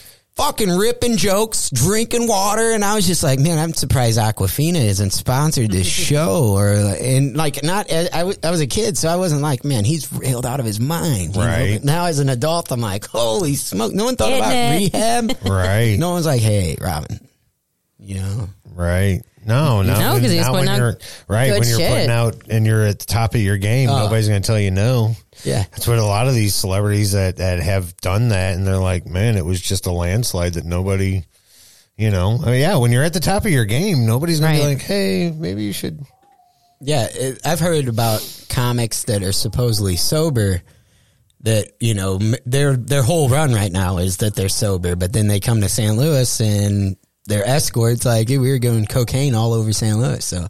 [0.40, 5.10] fucking ripping jokes, drinking water, and I was just like, man, I'm surprised Aquafina isn't
[5.12, 7.92] sponsored this show, or and like not.
[7.92, 10.66] I, was- I was a kid, so I wasn't like, man, he's railed out of
[10.66, 11.46] his mind, you know?
[11.46, 11.72] Right.
[11.74, 13.92] But now as an adult, I'm like, holy smoke!
[13.92, 15.36] No one thought Getting about it.
[15.36, 15.36] rehab.
[15.50, 15.96] Right.
[15.98, 17.20] No one's like, hey, Robin,
[17.98, 18.48] you know.
[18.72, 19.20] Right.
[19.44, 19.94] No, no.
[19.94, 20.96] No, 'cause when- he was putting when out you're
[21.28, 21.90] right good when you're shit.
[21.90, 23.98] putting out and you're at the top of your game, Oh.
[23.98, 25.16] nobody's going to tell you no.
[25.44, 25.64] Yeah.
[25.70, 29.06] That's what a lot of these celebrities that that have done that, and they're like,
[29.06, 31.24] man, it was just a landslide that nobody,
[31.96, 32.76] you know, I mean, yeah.
[32.76, 35.64] When you're at the top of your game, nobody's going to be like, hey, maybe
[35.64, 36.00] you should.
[36.80, 40.62] Yeah, it, I've heard about comics that are supposedly sober.
[41.42, 45.12] That you know, m- their their whole run right now is that they're sober, but
[45.12, 45.96] then they come to St.
[45.96, 46.96] Louis and
[47.26, 49.96] their escorts like, "Hey, we were doing cocaine all over St.
[49.96, 50.48] Louis." So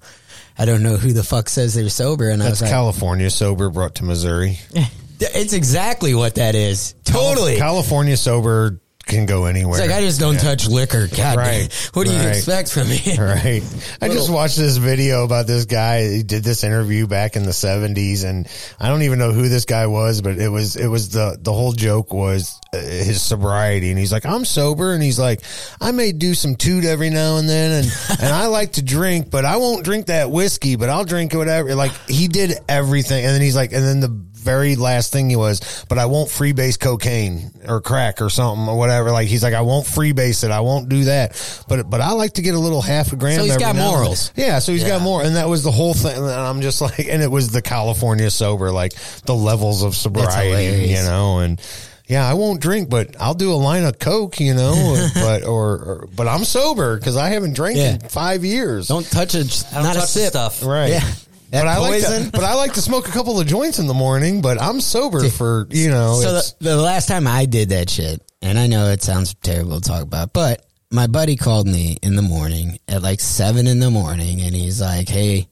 [0.61, 2.28] I don't know who the fuck says they're sober.
[2.28, 4.59] And I That's was like, California sober brought to Missouri.
[5.19, 6.95] "It's exactly what that is.
[7.05, 8.78] Totally." California sober
[9.11, 9.78] can go anywhere.
[9.81, 11.07] It's like I just don't touch liquor.
[11.09, 11.69] God, Right.
[11.69, 11.91] damn.
[11.93, 13.01] what do you expect from me?
[13.19, 13.62] Right.
[14.01, 16.09] I just watched this video about this guy.
[16.09, 18.49] He did this interview back in the seventies and
[18.81, 21.53] I don't even know who this guy was, but it was, it was the, the
[21.53, 23.91] whole joke was uh, his sobriety.
[23.91, 24.95] And he's like, I'm sober.
[24.95, 25.43] And he's like,
[25.81, 27.85] I may do some toot every now and then.
[27.85, 31.35] And, and I like to drink, but I won't drink that whiskey, but I'll drink
[31.35, 31.74] whatever.
[31.74, 33.24] Like he did everything.
[33.24, 36.28] And then he's like, and then the very last thing he was, but I won't
[36.30, 39.10] freebase cocaine or crack or something or whatever.
[39.10, 40.50] Like he's like, I won't freebase it.
[40.50, 41.64] I won't do that.
[41.68, 43.36] But but I like to get a little half a gram.
[43.36, 44.32] So he's every got now and morals.
[44.36, 44.88] Yeah, so he's Yeah.
[44.88, 46.16] got more, and that was the whole thing.
[46.16, 48.92] And I'm just like, and it was the California sober, like
[49.26, 51.60] the levels of sobriety, you know, and.
[52.06, 55.08] Yeah, I won't drink, but I'll do a line of coke, you know.
[55.14, 58.88] but or, or but I'm sober because I haven't drank in five years.
[58.88, 59.64] Don't touch it.
[59.72, 60.30] don't Not a touch sip.
[60.30, 60.64] stuff.
[60.64, 60.90] Right.
[60.90, 61.04] Yeah.
[61.51, 63.89] That But I like to, but I like to smoke a couple of joints in
[63.89, 64.40] the morning.
[64.40, 66.20] But I'm sober for you know.
[66.20, 69.81] So the, the last time I did that shit, and I know it sounds terrible
[69.81, 73.81] to talk about, but my buddy called me in the morning at like seven in
[73.81, 75.48] the morning, and he's like, "Hey,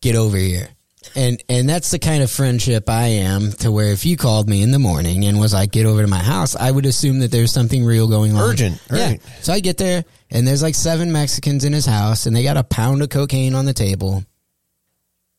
[0.00, 0.68] get over here."
[1.16, 4.62] And and that's the kind of friendship I am to where if you called me
[4.62, 7.30] in the morning and was like, "Get over to my house," I would assume that
[7.30, 8.50] there's something real going on.
[8.50, 9.16] Urgent, yeah.
[9.40, 12.56] So I get there, and there's like seven Mexicans in his house, and they got
[12.56, 14.24] a pound of cocaine on the table,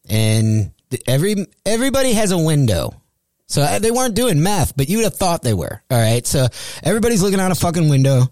[0.10, 0.72] and
[1.08, 2.94] every everybody has a window.
[3.48, 5.82] So uh, they weren't doing meth, but you would have thought they were.
[5.90, 6.26] All right.
[6.26, 6.48] So
[6.84, 8.28] everybody's looking out a fucking window.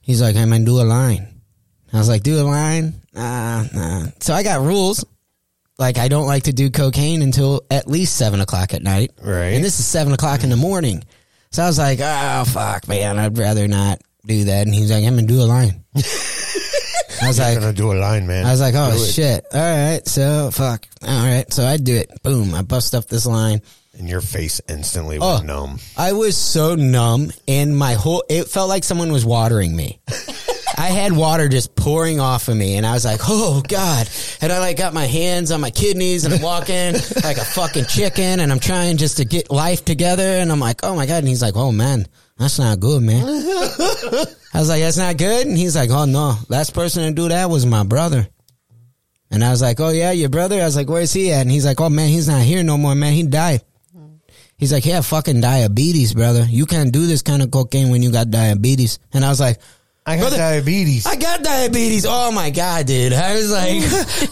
[0.00, 1.40] He's like, I'm gonna do a line.
[1.92, 2.94] I was like, do a line?
[3.14, 4.06] Nah, nah.
[4.20, 5.04] So I got rules.
[5.78, 9.12] Like I don't like to do cocaine until at least seven o'clock at night.
[9.22, 9.54] Right.
[9.54, 11.04] And this is seven o'clock in the morning.
[11.50, 14.66] So I was like, oh fuck, man, I'd rather not do that.
[14.66, 15.84] And he's like, I'm gonna do a line.
[17.22, 18.46] I was like, gonna do a line, man.
[18.46, 19.06] I was like, oh Do it.
[19.06, 19.44] shit.
[19.52, 20.06] All right.
[20.06, 20.86] So fuck.
[21.02, 21.50] All right.
[21.52, 22.10] So I do it.
[22.22, 22.54] Boom.
[22.54, 23.60] I bust up this line.
[23.98, 25.34] and your face instantly Oh.
[25.34, 25.78] went numb.
[25.96, 29.98] I was so numb and my whole, it felt like someone was watering me.
[30.78, 34.08] I had water just pouring off of me and I was like, oh God.
[34.40, 36.92] And I like got my hands on my kidneys and I'm walking
[37.24, 40.22] like a fucking chicken and I'm trying just to get life together.
[40.22, 41.18] And I'm like, oh my God.
[41.18, 42.06] And he's like, oh man,
[42.38, 43.24] that's not good, man.
[43.26, 45.46] I was like, that's not good.
[45.46, 48.28] And he's like, oh no, last person to do that was my brother.
[49.30, 50.60] And I was like, oh yeah, your brother?
[50.60, 51.42] I was like, where's he at?
[51.42, 53.12] And he's like, oh man, he's not here no more, man.
[53.12, 53.62] He died.
[54.56, 56.44] He's like, yeah, fucking diabetes, brother.
[56.48, 58.98] You can't do this kind of cocaine when you got diabetes.
[59.12, 59.60] And I was like,
[60.04, 61.06] I got Brother, diabetes.
[61.06, 62.06] I got diabetes.
[62.08, 63.12] Oh my god, dude!
[63.12, 63.82] I was like,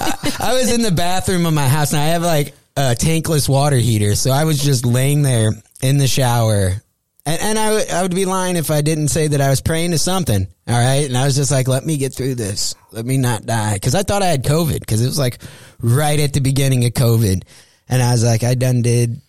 [0.41, 3.47] I, I was in the bathroom of my house, and I have like a tankless
[3.47, 5.53] water heater, so I was just laying there
[5.83, 6.83] in the shower,
[7.27, 9.61] and, and I would I would be lying if I didn't say that I was
[9.61, 10.47] praying to something.
[10.69, 13.44] All right, and I was just like, let me get through this, let me not
[13.44, 15.39] die, because I thought I had COVID, because it was like
[15.81, 17.43] right at the beginning of COVID,
[17.89, 19.20] and I was like, I done did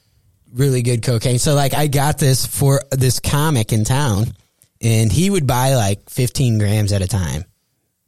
[0.53, 1.40] really good cocaine.
[1.40, 4.34] So like I got this for this comic in town
[4.82, 7.45] and he would buy like 15 grams at a time.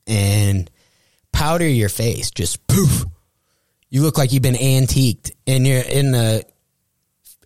[0.07, 0.69] And
[1.31, 3.05] powder your face, just poof.
[3.89, 6.43] You look like you've been antiqued, and you're in the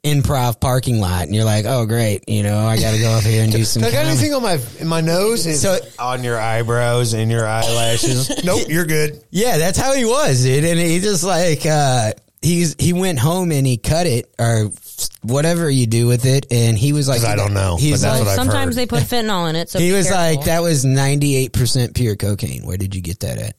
[0.04, 2.28] improv parking lot, and you're like, "Oh, great!
[2.28, 4.34] You know, I got to go up here and do some." I got comedy." anything
[4.34, 5.46] on my in my nose?
[5.46, 8.44] Is So- on your eyebrows and your eyelashes?
[8.46, 9.24] nope, you're good.
[9.32, 10.64] Yeah, that's how he was, dude.
[10.66, 12.12] And he just like uh
[12.42, 14.70] he's he went home and he cut it or
[15.22, 18.20] whatever you do with it, and he was like, I don't know, He's but that's
[18.20, 18.82] like, what Sometimes heard.
[18.82, 19.70] they put fentanyl in it.
[19.70, 20.22] So he was careful.
[20.38, 22.66] like, that was ninety eight percent pure cocaine.
[22.66, 23.56] Where did you get that at?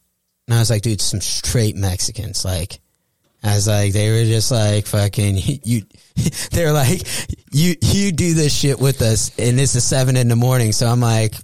[0.46, 2.44] And I was like, dude, some straight Mexicans.
[2.44, 2.80] Like,
[3.44, 5.82] I was like, they were just like fucking you.
[6.52, 7.02] They're like,
[7.52, 10.72] you you do this shit with us, and it's a seven in the morning.
[10.72, 11.34] So I'm like,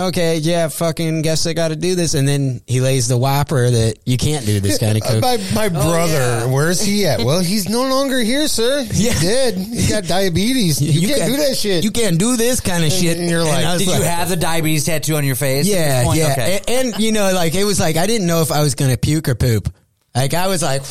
[0.00, 2.14] okay, yeah, fucking guess I got to do this.
[2.14, 5.20] And then he lays the whopper that you can't do this kind of coke.
[5.22, 7.20] my my oh, brother, where's he at?
[7.20, 8.82] Well, he's no longer here, sir.
[8.84, 9.20] He Yeah.
[9.20, 9.58] did.
[9.58, 10.80] He got diabetes.
[10.80, 11.84] You, can't can- do that shit.
[11.84, 13.18] You can't do this kind of shit.
[13.18, 15.66] and you're like, Did you have the diabetes tattoo on your face?
[15.66, 16.32] Yeah, yeah.
[16.32, 16.60] Okay.
[16.66, 18.96] And, and, you know, like it was like I didn't know if I was gonna
[18.96, 19.68] puke or poop.
[20.18, 20.82] Like I was like,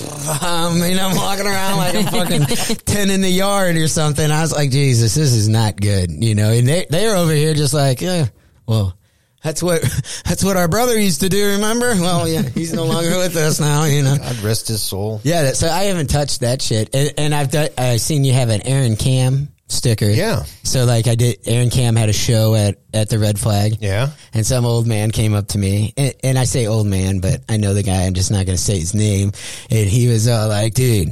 [0.41, 4.31] um, you know, I'm walking around like I'm fucking ten in the yard or something.
[4.31, 6.49] I was like, Jesus, this is not good, you know.
[6.51, 8.27] And they they're over here just like, yeah,
[8.65, 8.97] well,
[9.43, 9.81] that's what
[10.23, 11.45] that's what our brother used to do.
[11.55, 11.87] Remember?
[11.99, 14.15] Well, yeah, he's no longer with us now, you know.
[14.15, 15.19] God rest his soul.
[15.25, 18.31] Yeah, that, so I haven't touched that shit, and, and I've done, I've seen you
[18.31, 20.10] have an Aaron Cam sticker.
[20.10, 20.44] Yeah.
[20.64, 23.77] So like I did, Aaron Cam had a show at at the Red Flag.
[23.80, 24.10] Yeah.
[24.34, 27.41] And some old man came up to me, and, and I say old man, but
[27.49, 28.03] I know the guy.
[28.03, 29.31] I'm just not going to say his name.
[29.69, 31.10] And he was all like, "Dude,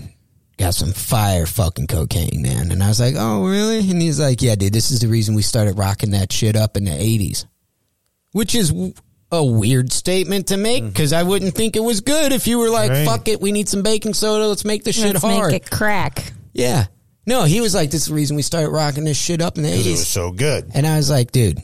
[0.57, 4.41] got some fire fucking cocaine, man." And I was like, "Oh, really?" And he's like,
[4.41, 4.73] "Yeah, dude.
[4.73, 7.45] This is the reason we started rocking that shit up in the '80s."
[8.32, 8.73] Which is
[9.32, 10.90] a weird statement to make mm-hmm.
[10.90, 13.06] because I wouldn't think it was good if you were like, Right.
[13.06, 14.48] "Fuck it, we need some baking soda.
[14.48, 16.34] Let's make this shit Let's hard." make it crack.
[16.53, 16.86] yeah.
[17.26, 19.64] No, he was like, "This is the reason we started rocking this shit up in
[19.64, 20.72] the 'Cause it '80s." was so good.
[20.73, 21.60] And I was like, dude,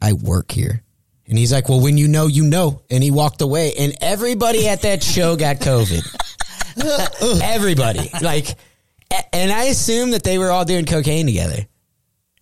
[0.00, 0.82] I work here.
[1.28, 2.80] And he's like, well, when you know, you know.
[2.90, 3.74] And he walked away.
[3.78, 6.02] And everybody at that show got COVID.
[7.42, 8.10] everybody.
[8.22, 8.48] Like,
[9.10, 11.66] a- and I assumed that they were all doing cocaine together.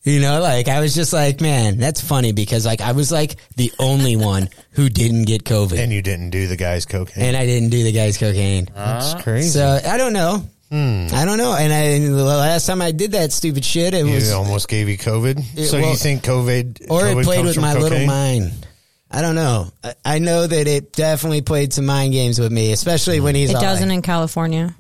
[0.05, 3.35] You know, like I was just like, man, that's funny because like I was like
[3.57, 5.77] the only one who didn't get COVID.
[5.81, 7.25] And you didn't do the guy's cocaine.
[7.25, 8.69] And I didn't do the guy's cocaine.
[8.73, 9.49] That's crazy.
[9.49, 10.49] So I don't know.
[10.71, 11.07] Hmm.
[11.13, 11.55] I don't know.
[11.55, 14.89] And I, the last time I did that stupid shit, it it was almost gave
[14.89, 15.45] you COVID.
[15.57, 18.67] It- so well- you think COVID or COVID it played with from my little mind.
[19.11, 19.71] I don't know.
[19.85, 23.51] I, I know that it definitely played some mind games with me, especially when he's
[23.51, 24.75] It doesn't like- in California.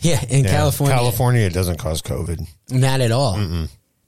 [0.00, 3.38] yeah, in Yeah, California, California, it doesn't cause COVID, not at all.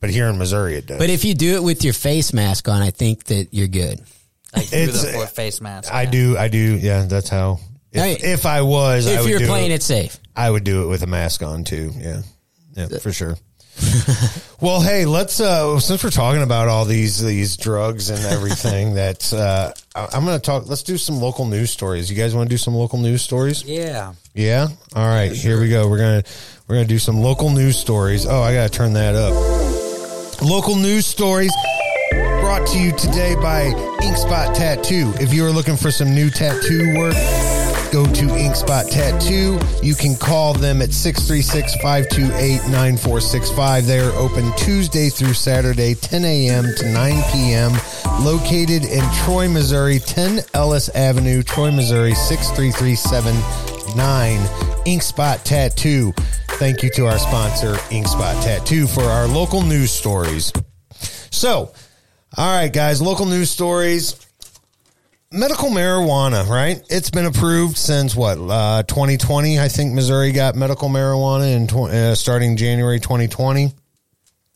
[0.01, 0.99] but here in Missouri, it does.
[0.99, 4.01] But if you do it with your face mask on, I think that you're good.
[4.55, 5.94] Like It's- the face mask.
[5.94, 6.77] I do, I do.
[6.82, 7.61] Yeah, that's how.
[7.93, 10.64] If, Hey, if I was, I if would you're do playing it safe, I would
[10.64, 11.93] do it with a mask on too.
[11.97, 12.23] Yeah,
[12.74, 13.36] yeah, for sure.
[14.60, 19.32] well, hey, let's uh since we're talking about all these these drugs and everything that
[19.32, 22.10] uh I- I'm going to talk let's do some local news stories.
[22.10, 23.64] You guys want to do some local news stories?
[23.64, 24.12] Yeah.
[24.35, 24.69] Yeah.
[24.94, 25.89] All right, here we go.
[25.89, 26.31] We're going to
[26.69, 28.27] we're going to do some local news stories.
[28.27, 29.32] Oh, I got to turn that up.
[30.43, 31.52] Local news stories
[32.40, 33.64] brought to you today by
[34.05, 35.12] Inkspot Tattoo.
[35.20, 37.14] If you are looking for some new tattoo work,
[37.93, 39.60] go to Inkspot Tattoo.
[39.86, 43.86] You can call them at 636 528 9465.
[43.86, 46.64] They are open Tuesday through Saturday, 10 a.m.
[46.78, 47.73] to 9 p.m.
[48.24, 54.39] Located in Troy, Missouri, 10 Ellis Avenue, Troy, Missouri, 63379.
[54.86, 56.12] Inkspot Tattoo.
[56.52, 60.51] Thank you to our sponsor, Inkspot Tattoo, for our local news stories.
[61.31, 61.74] So,
[62.36, 64.22] all right, guys, local news stories.
[65.32, 66.82] Medical marijuana, right?
[66.90, 69.59] It's been approved since what, uh, 2020?
[69.59, 73.72] I think Missouri got medical marijuana in tw- uh, starting January 2020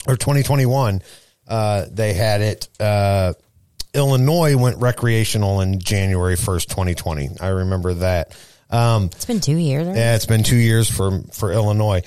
[0.06, 1.00] or 2021.
[1.48, 2.68] Uh, they had it.
[2.78, 3.32] Uh,
[3.94, 7.30] Illinois went recreational in January 1st, 2020.
[7.40, 8.36] I remember that.
[8.68, 9.84] Um, It's been two years.
[9.84, 9.98] already.
[10.00, 12.02] yeah, it's been two years for for Illinois.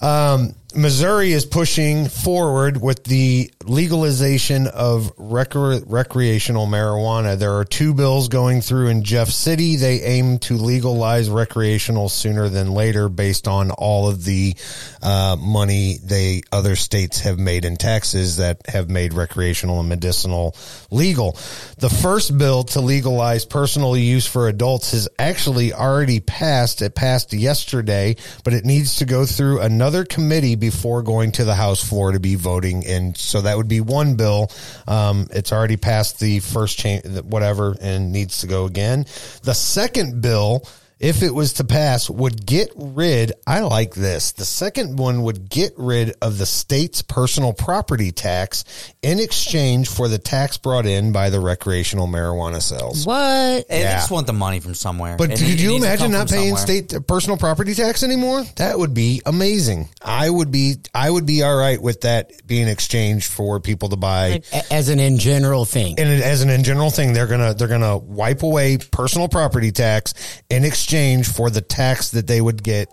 [0.00, 7.38] Um, Missouri is pushing forward with the legalization of recre- recreational marijuana.
[7.38, 9.76] There are two bills going through in Jeff City.
[9.76, 14.56] They aim to legalize recreational sooner than later, based on all of the
[15.02, 20.54] uh, money they other states have made in taxes that have made recreational and medicinal
[20.90, 21.32] legal.
[21.78, 26.82] The first bill to legalize personal use for adults has actually already passed.
[26.82, 31.54] It passed yesterday, but it needs to go through another committee before going to the
[31.54, 32.86] House floor to be voting.
[32.86, 34.50] And so that would be one bill.
[34.86, 39.06] Um, it's already passed the first change, whatever, and needs to go again.
[39.42, 40.66] The second bill
[41.00, 44.32] if it was to pass, would get rid, I like this.
[44.32, 48.64] The second one would get rid of the state's personal property tax
[49.00, 53.06] in exchange for the tax brought in by the recreational marijuana sales.
[53.06, 53.68] What?
[53.68, 53.98] They Yeah.
[53.98, 55.16] just want the money from somewhere.
[55.16, 56.82] But It- could it you needs imagine not paying somewhere.
[56.88, 58.44] state personal property tax anymore?
[58.56, 59.88] That would be amazing.
[60.02, 63.96] I would be I would be all right with that being exchanged for people to
[63.96, 65.94] buy As an in general thing.
[65.96, 69.70] and it- as an in general thing, they're gonna they're gonna wipe away personal property
[69.70, 70.12] tax
[70.50, 72.88] in exchange for the tax that they would get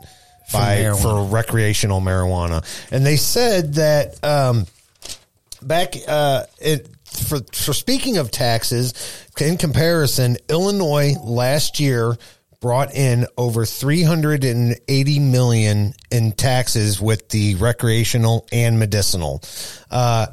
[0.54, 1.02] by marijuana.
[1.02, 2.64] for recreational marijuana.
[2.92, 4.68] And they said that um,
[5.66, 8.94] back uh, it for for speaking of taxes,
[9.40, 12.18] in comparison, Illinois last year
[12.62, 19.42] brought in over 380 million in taxes with the recreational and medicinal.
[19.92, 20.28] Uh,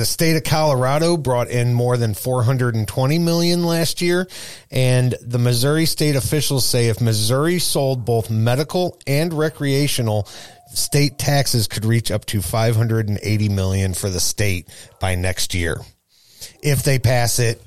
[0.00, 4.28] the state of Colorado brought in more than 420 million last year.
[4.70, 10.28] And the Missouri state officials say if Missouri sold both medical and recreational,
[10.72, 14.68] state taxes could reach up to 580 million for the state
[15.00, 15.78] by next year.
[16.62, 17.62] If they pass it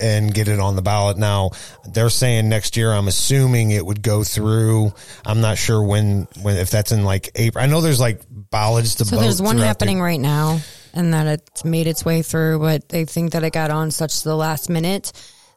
[0.00, 1.50] and get it on the ballot now,
[1.88, 2.92] they're saying next year.
[2.92, 4.92] I'm assuming it would go through.
[5.24, 7.62] I'm not sure when, when, if that's in like April.
[7.62, 10.60] I know there's like ballots to So there's one throughout the- happening right now,
[10.92, 14.22] and that it's made its way through, but they think that it got on such
[14.22, 15.12] the last minute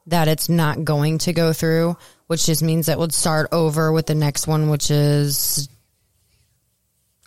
[0.07, 1.97] that it's not going to go through,
[2.27, 5.67] which just means that would start over with the next one, which is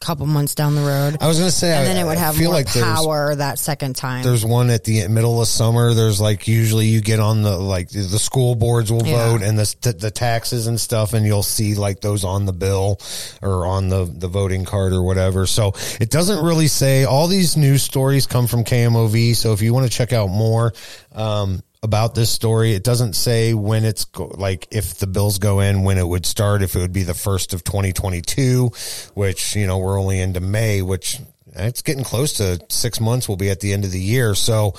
[0.00, 1.18] couple months down the road.
[1.20, 3.34] I was going to say, and I- then it would have feel more like power
[3.34, 4.22] that second time.
[4.24, 5.92] There's one at the middle of summer.
[5.94, 9.28] There's like usually you get on the like the school boards will Yeah.
[9.30, 12.98] vote and the the taxes and stuff, and you'll see like those on the bill
[13.42, 15.46] or on the the voting card or whatever.
[15.46, 17.04] So it doesn't really say.
[17.04, 19.36] All these news stories come from KMOV.
[19.36, 20.72] So if you want to check out more.
[21.12, 25.60] Um, about this story, it doesn't say when it's go- like if the bills go
[25.60, 28.70] in, when it would start, if it would be the first of 2022,
[29.14, 31.18] which, you know, we're only into May, which
[31.54, 33.28] it's getting close to six months.
[33.28, 34.34] We'll be at the end of the year.
[34.34, 34.74] So,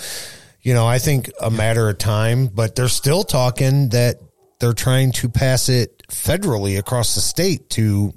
[0.62, 4.20] you know, I think a matter of time, but they're still talking that
[4.60, 8.14] they're trying to pass it federally across the state to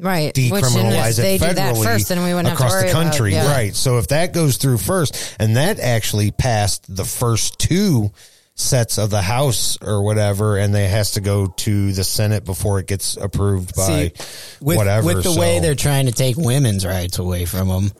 [0.00, 0.26] right.
[0.36, 2.72] Which, and if decriminalize they it do that federally first, we wouldn't have to across
[2.72, 3.32] worry the country.
[3.34, 3.52] About, yeah.
[3.52, 3.74] Right.
[3.74, 8.10] So if that goes through first, and that actually passed the first two
[8.54, 12.78] sets of the House or whatever, and they has to go to the Senate before
[12.78, 14.12] it gets approved by
[14.60, 15.06] with, whatever.
[15.06, 17.92] With the So- way they're trying to take women's rights away from them,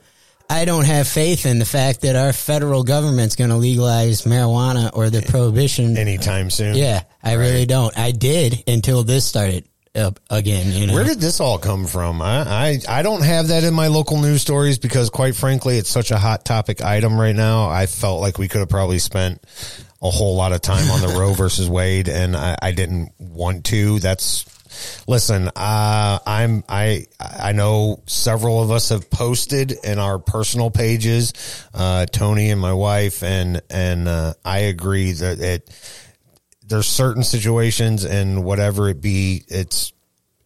[0.49, 4.89] I don't have faith in the fact that our federal government's going to legalize marijuana
[4.93, 6.75] or the prohibition anytime soon.
[6.75, 7.97] Yeah, I really don't.
[7.97, 9.63] I did until this started
[9.95, 10.71] again.
[10.71, 12.21] You know, Where did this all come from?
[12.21, 12.43] I,
[12.87, 16.11] I I don't have that in my local news stories because, quite frankly, it's such
[16.11, 17.69] a hot topic item right now.
[17.69, 19.41] I felt like we could have probably spent
[20.01, 23.65] a whole lot of time on the Roe versus Wade, and I, I didn't want
[23.65, 23.99] to.
[23.99, 24.45] That's
[25.07, 25.49] listen.
[25.55, 31.33] Uh, I'm I I know several of us have posted in our personal pages.
[31.73, 35.69] Uh, Tony and my wife, and and uh, I agree that it
[36.71, 39.93] there's certain situations and whatever it be, it's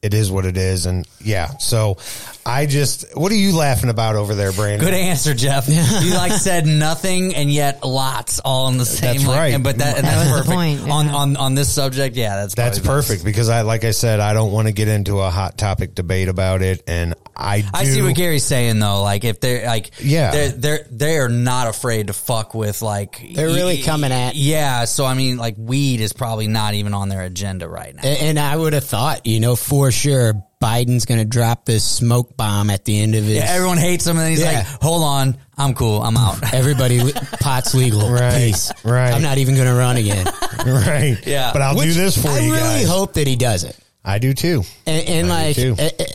[0.05, 1.57] it is what it is, and yeah.
[1.57, 1.97] So
[2.45, 4.79] I just, what are you laughing about over there, Brandon?
[4.87, 5.67] Good answer, Jeff.
[5.69, 9.15] you like said nothing and yet lots all in the same.
[9.17, 9.53] That's right.
[9.53, 10.93] and- but that, and that's was the perfect point, yeah.
[10.93, 12.15] on on on this subject.
[12.15, 13.07] Yeah, that's That's probably best.
[13.09, 15.95] perfect because I, like I said, I don't want to get into a hot topic
[15.95, 17.67] debate about it, and I do.
[17.73, 19.01] I see what Gary's saying though.
[19.01, 20.31] Like if they're like, Yeah.
[20.31, 23.21] they're they're they're not afraid to fuck with like.
[23.33, 27.09] They're really coming at- Yeah, so I mean, like weed is probably not even on
[27.09, 28.03] their agenda right now.
[28.03, 31.83] A- And I would have thought, you know, for sure, Biden's going to drop this
[31.83, 33.37] smoke bomb at the end of his.
[33.37, 34.51] Yeah, everyone hates him, and he's Yeah.
[34.59, 36.99] like, "Hold on, I'm cool, I'm out." Everybody,
[37.39, 38.09] pot's legal.
[38.09, 38.71] Right, Peace.
[38.83, 39.11] right.
[39.13, 40.25] I'm not even going to run again.
[40.65, 41.17] right.
[41.25, 41.51] Yeah.
[41.53, 42.87] but I'll do this for I you I really guys.
[42.89, 43.77] hope that he does it.
[44.03, 44.63] I do too.
[44.85, 45.75] And, and like, too.
[45.79, 46.05] eh, eh,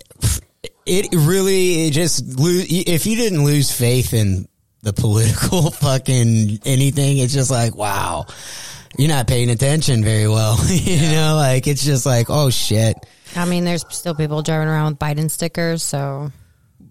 [0.86, 2.66] it really it just lose.
[2.68, 4.48] If you didn't lose faith in
[4.82, 8.26] the political fucking anything, it's just like, wow,
[8.98, 10.58] you're not paying attention very well.
[10.68, 12.96] you know, like it's just like, oh shit.
[13.36, 16.30] I mean, there's still people driving around with Biden stickers, so.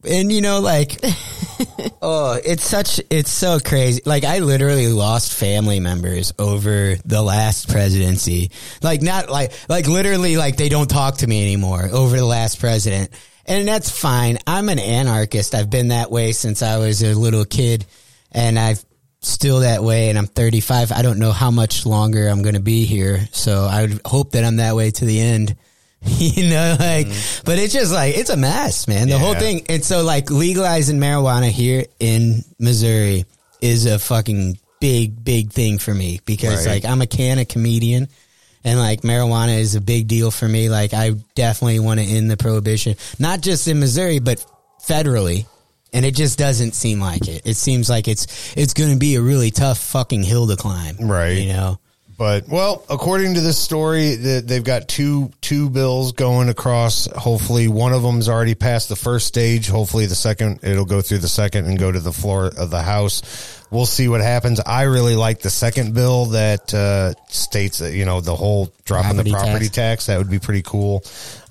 [0.07, 0.97] And you know like
[2.01, 4.01] oh it's such it's so crazy.
[4.05, 8.51] Like i literally lost family members over the last presidency.
[8.81, 12.59] Like not like like literally like they don't talk to me anymore over the last
[12.59, 13.09] president.
[13.45, 14.37] And that's fine.
[14.47, 15.53] I'm an anarchist.
[15.53, 17.85] I've been that way since i was a little kid.
[18.31, 18.83] And i've
[19.21, 22.61] still that way and i'm 35 i don't know how much longer i'm going to
[22.61, 23.27] be here.
[23.33, 25.57] So i would hope that i'm that way to the end
[26.05, 27.41] you know, like, mm-hmm.
[27.45, 29.09] but it's just like, it's a mess, man.
[29.09, 29.65] The whole thing.
[29.69, 33.25] And so like legalizing marijuana here in Missouri
[33.61, 36.83] is a fucking big, big thing for me because Right.
[36.83, 38.07] like I'm a can of comedian
[38.63, 40.69] and like marijuana is a big deal for me.
[40.69, 44.45] Like I definitely want to end the prohibition, not just in Missouri, but
[44.87, 45.45] federally.
[45.91, 47.41] and it just doesn't seem like it.
[47.45, 50.95] It seems like it's it's going to be a really tough fucking hill to climb,
[50.99, 51.39] Right.
[51.39, 51.79] You know,
[52.19, 57.05] But well, according to this story, th- they've got two two bills going across.
[57.05, 59.69] Hopefully, one of them's already passed the first stage.
[59.69, 62.81] Hopefully, the second it'll go through the second and go to the floor of the
[62.81, 63.63] House.
[63.71, 64.59] We'll see what happens.
[64.59, 69.11] I really like the second bill that uh, states that you know the whole dropping
[69.11, 69.75] Property the property tax.
[69.75, 70.05] tax.
[70.07, 71.05] That would be pretty cool.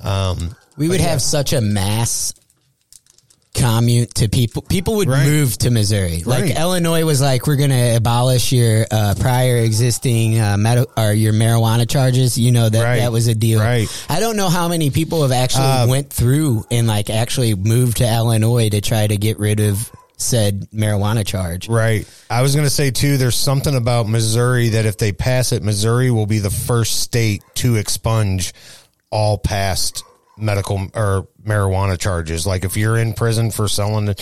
[0.05, 1.09] Um, we would yeah.
[1.09, 2.35] have such a mass
[3.59, 4.63] commute to people.
[4.63, 5.27] People would Right.
[5.27, 6.23] move to Missouri.
[6.25, 6.57] Like Right.
[6.59, 11.33] Illinois was like, we're going to abolish your uh, prior existing uh, med- or your
[11.33, 12.39] marijuana charges.
[12.39, 12.99] You know that Right.
[13.01, 13.61] that was a deal.
[13.61, 13.89] Right.
[14.09, 17.99] I don't know how many people have actually Uh, went through and like actually moved
[17.99, 21.69] to Illinois to try to get rid of said marijuana charge.
[21.69, 22.05] Right.
[22.29, 23.19] I was going to say too.
[23.19, 27.43] There's something about Missouri that if they pass it, Missouri will be the first state
[27.57, 28.53] to expunge
[29.11, 30.03] all past
[30.39, 32.47] medical or marijuana charges.
[32.47, 34.15] Like if you're in prison for selling a,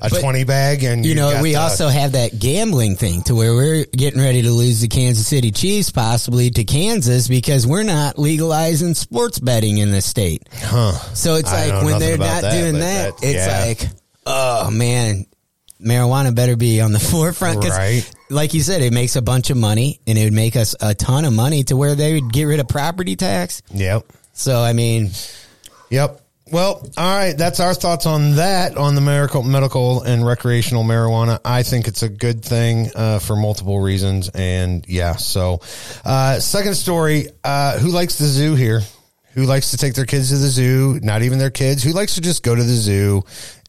[0.00, 3.34] a But, 20 bag and You know, we the- also have that gambling thing to
[3.34, 7.82] where we're getting ready to lose the Kansas City Chiefs possibly to Kansas because we're
[7.84, 10.42] not legalizing sports betting in the state.
[10.52, 10.92] Huh.
[11.14, 13.64] So it's I like when they're not that, doing that, that- it's yeah.
[13.66, 13.88] like,
[14.26, 15.26] oh man,
[15.80, 17.62] marijuana better be on the forefront.
[17.62, 18.10] 'Cause Right.
[18.30, 20.94] Like you said, it makes a bunch of money and it would make us a
[20.94, 23.62] ton of money to where they would get rid of property tax.
[23.72, 24.04] Yep.
[24.32, 25.10] So, I mean,
[25.94, 26.20] Yep.
[26.50, 27.38] Well, all right.
[27.38, 31.38] That's our thoughts on that, on the medical, medical and recreational marijuana.
[31.44, 34.28] I think it's a good thing uh, for multiple reasons.
[34.28, 35.60] And yeah, so
[36.04, 38.80] uh, second story uh, who likes the zoo here?
[39.34, 40.98] Who likes to take their kids to the zoo?
[41.00, 41.84] Not even their kids.
[41.84, 43.22] Who likes to just go to the zoo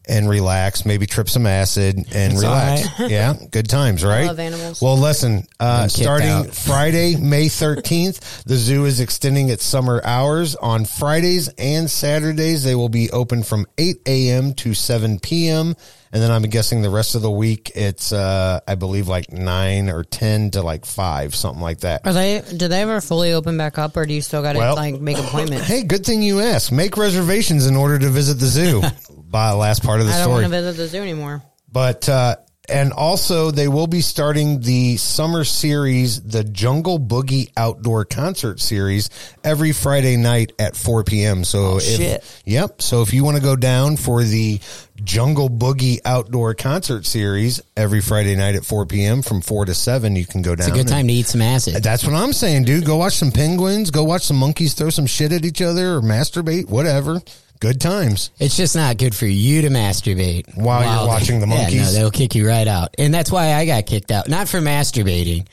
[0.08, 2.86] and relax, maybe trip some acid and It's relax?
[2.86, 3.10] all right.
[3.10, 4.26] yeah, good times, right?
[4.26, 4.80] love animals.
[4.80, 6.46] Well, listen, uh, starting out.
[6.54, 10.54] Friday, May 13th, the zoo is extending its summer hours.
[10.56, 14.54] On Fridays and Saturdays, they will be open from 8 a.m.
[14.54, 15.74] to 7 p.m.
[16.12, 19.90] And then I'm guessing the rest of the week, it's, uh, I believe like 9
[19.90, 22.06] or 10 to like 5, something like that.
[22.06, 22.42] Are they?
[22.56, 25.00] Do they ever fully open back up, or do you still got to Well- like
[25.00, 25.66] make appointments?
[25.66, 26.70] Hey, good thing you asked.
[26.70, 28.82] Make reservations in order to visit the zoo.
[29.28, 30.22] By the last part of the story.
[30.22, 31.42] I don't want to visit the zoo anymore.
[31.70, 32.36] But uh,
[32.68, 39.10] and also they will be starting the summer series, the Jungle Boogie Outdoor Concert Series,
[39.44, 41.44] every Friday night at 4 p.m.
[41.44, 42.42] So oh, if, shit.
[42.44, 42.82] yep.
[42.82, 44.60] So if you want to go down for the
[45.02, 49.22] Jungle Boogie Outdoor Concert Series every Friday night at 4 p.m.
[49.22, 50.68] from 4 to 7, you can go down.
[50.68, 51.82] it's a good time to eat some acid.
[51.82, 52.84] that's what I'm saying, dude.
[52.84, 53.90] Go watch some penguins.
[53.90, 57.20] Go watch some monkeys throw some shit at each other or masturbate, whatever.
[57.60, 58.30] Good times.
[58.38, 61.94] It's just not good for you to masturbate While you're watching the Yeah, no, monkeys.
[61.94, 64.28] they'll kick you right out, and that's why I got kicked out.
[64.28, 65.46] Not for masturbating,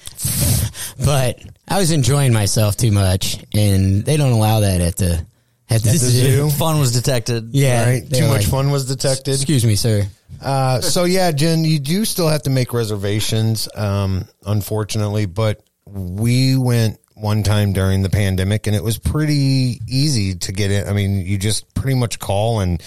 [1.06, 5.26] but I was enjoying myself too much, and they don't allow that at the
[5.70, 6.32] at the, at the zoo.
[6.32, 6.50] zoo?
[6.50, 7.50] Fun was detected.
[7.52, 8.04] Yeah, right?
[8.10, 9.34] they're Too much like, fun was detected.
[9.34, 10.04] Excuse me, sir.
[10.42, 16.58] Uh, so yeah, Jen, you do still have to make reservations, um, unfortunately, but we
[16.58, 20.88] went one time during the pandemic and it was pretty easy to get in.
[20.88, 22.82] I mean, you just pretty much call and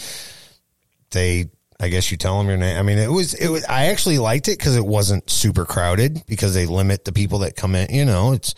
[1.11, 2.79] they, I guess you tell them your name.
[2.79, 6.23] I mean, it was, it was, I actually liked it because it wasn't super crowded
[6.27, 8.55] because they limit the people that come in, you know, it's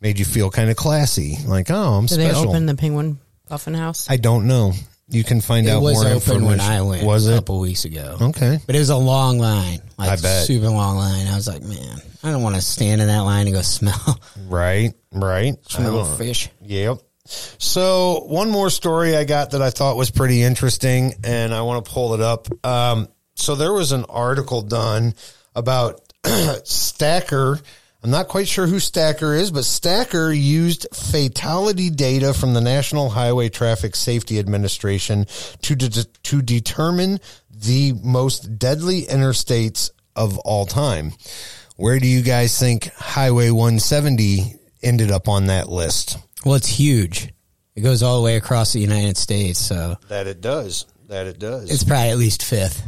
[0.00, 1.36] made you feel kind of classy.
[1.46, 2.42] Like, oh, I'm Do special.
[2.42, 3.18] they open the Penguin
[3.48, 4.08] Puffin House?
[4.10, 4.72] I don't know.
[5.10, 6.46] You can find It out was more open information.
[6.46, 7.04] when I went.
[7.04, 8.16] Was a couple weeks ago?
[8.20, 8.58] Okay.
[8.66, 9.80] But it was a long line.
[9.98, 10.46] Like I bet.
[10.46, 11.26] super long line.
[11.26, 14.18] I was like, man, I don't want to stand in that line and go smell
[14.48, 15.54] Right, right.
[15.68, 16.48] smell I fish.
[16.62, 16.98] Yep.
[17.58, 21.84] So one more story I got that I thought was pretty interesting, and I want
[21.84, 22.48] to pull it up.
[22.64, 25.14] Um, so there was an article done
[25.54, 26.00] about
[26.64, 27.60] Stacker.
[28.02, 33.10] I'm not quite sure who Stacker is, but Stacker used fatality data from the National
[33.10, 35.26] Highway Traffic Safety Administration
[35.62, 37.20] to de- to determine
[37.50, 41.12] the most deadly interstates of all time.
[41.76, 46.16] Where do you guys think Highway 170 ended up on that list?
[46.44, 47.28] Well, it's huge.
[47.74, 50.86] It goes all the way across the United States, so That it does.
[51.08, 51.70] That it does.
[51.70, 52.82] it's probably at least fifth.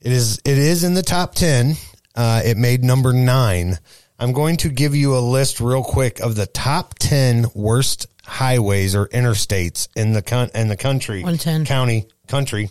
[0.00, 0.38] It is.
[0.44, 1.74] It is in the top ten.
[2.14, 3.78] Uh, it made number nine.
[4.18, 8.94] I'm going to give you a list real quick of the top ten worst highways
[8.94, 11.22] or interstates in the con- in the country.
[11.22, 11.64] 110.
[11.66, 12.70] county country.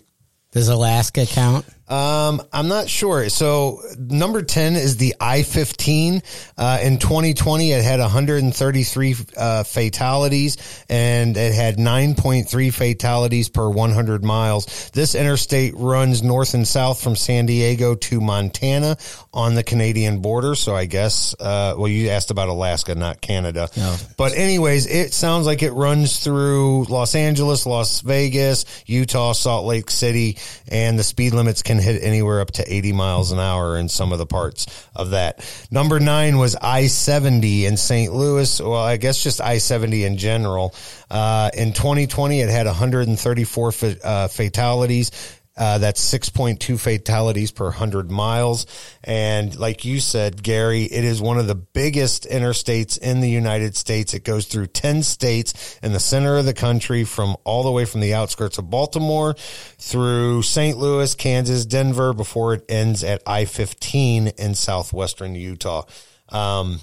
[0.52, 1.66] Does Alaska count?
[1.94, 3.30] Um, I'm not sure.
[3.30, 6.24] So number 10 is the I-15.
[6.58, 10.58] Uh, in 2020, it had 133, uh, fatalities
[10.90, 14.90] and it had 9.3 fatalities per 100 miles.
[14.92, 18.98] This interstate runs north and south from San Diego to Montana
[19.32, 20.56] on the Canadian border.
[20.56, 23.70] So I guess, uh, well, you asked about Alaska, not Canada.
[24.18, 29.92] But anyways, it sounds like it runs through Los Angeles, Las Vegas, Utah, Salt Lake
[29.92, 33.90] City, and the speed limits can hit anywhere up to 80 miles an hour in
[33.90, 34.66] some of the parts
[34.96, 35.46] of that.
[35.70, 38.14] Number nine was I-70 in St.
[38.14, 38.60] Louis.
[38.60, 40.74] Well, I guess just I-70 in general.
[41.12, 45.12] Uh, in 2020, it had 134 fa- uh, fatalities.
[45.56, 48.66] Uh, that's 6.2 fatalities per 100 miles.
[49.04, 53.76] And like you said, Gary, it is one of the biggest interstates in the United
[53.76, 54.16] States.
[54.16, 57.86] It goes through 10 states in the center of the country from all the way
[57.86, 59.36] from the outskirts of Baltimore
[59.78, 60.76] through St.
[60.76, 65.84] Louis, Kansas, Denver before it ends at I-15 in southwestern Utah.
[66.30, 66.80] Um,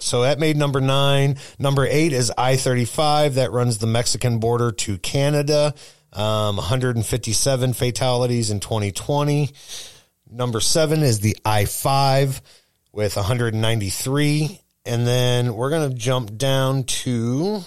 [0.00, 1.36] so that made number nine.
[1.58, 5.74] Number eight is I 35 that runs the Mexican border to Canada.
[6.12, 9.50] Um, 157 fatalities in 2020.
[10.30, 12.42] Number seven is the I 5
[12.92, 14.60] with 193.
[14.84, 17.62] And then we're going to jump down to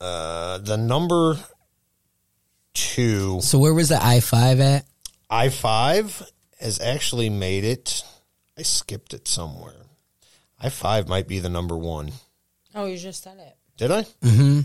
[0.00, 1.38] uh, the number
[2.74, 3.40] two.
[3.40, 4.84] So where was the I five at?
[5.28, 6.22] I 5
[6.60, 8.02] has actually made it.
[8.58, 9.74] I skipped it somewhere.
[10.58, 12.12] I 5 might be the number one.
[12.74, 13.56] Oh, you just said it.
[13.76, 14.02] Did I?
[14.22, 14.60] Mm-hmm.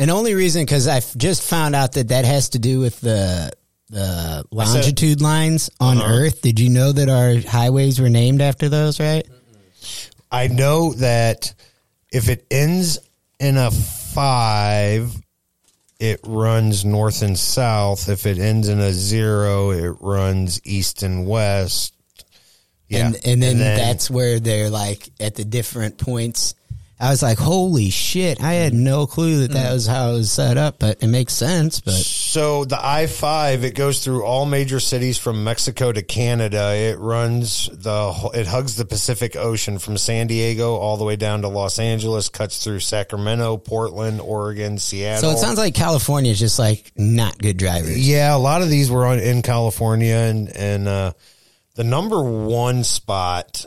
[0.00, 3.52] And only reason because I just found out that that has to do with the
[3.90, 6.06] the longitude lines on Uh-huh.
[6.12, 6.40] Earth.
[6.42, 8.98] Did you know that our highways were named after those?
[8.98, 9.26] Right.
[10.30, 11.52] I know that
[12.12, 12.98] if it ends
[13.38, 15.12] in a five,
[15.98, 18.08] it runs north and south.
[18.08, 21.92] If it ends in a zero, it runs east and west.
[22.88, 23.06] Yeah.
[23.06, 26.54] And, and then that's where they're like at the different points.
[27.00, 28.42] I was like, holy shit.
[28.42, 31.32] I had no clue that that was how it was set up, but it makes
[31.32, 31.80] sense.
[31.80, 36.74] But So the I five it goes through all major cities from Mexico to Canada.
[36.74, 41.40] It runs the it hugs the Pacific Ocean from San Diego all the way down
[41.42, 42.28] to Los Angeles.
[42.28, 45.30] Cuts through Sacramento, Portland, Oregon, Seattle.
[45.30, 48.06] so it sounds like California is just like not good drivers.
[48.06, 51.12] Yeah, a lot of these were on in California, and and uh,
[51.76, 53.64] the number one spot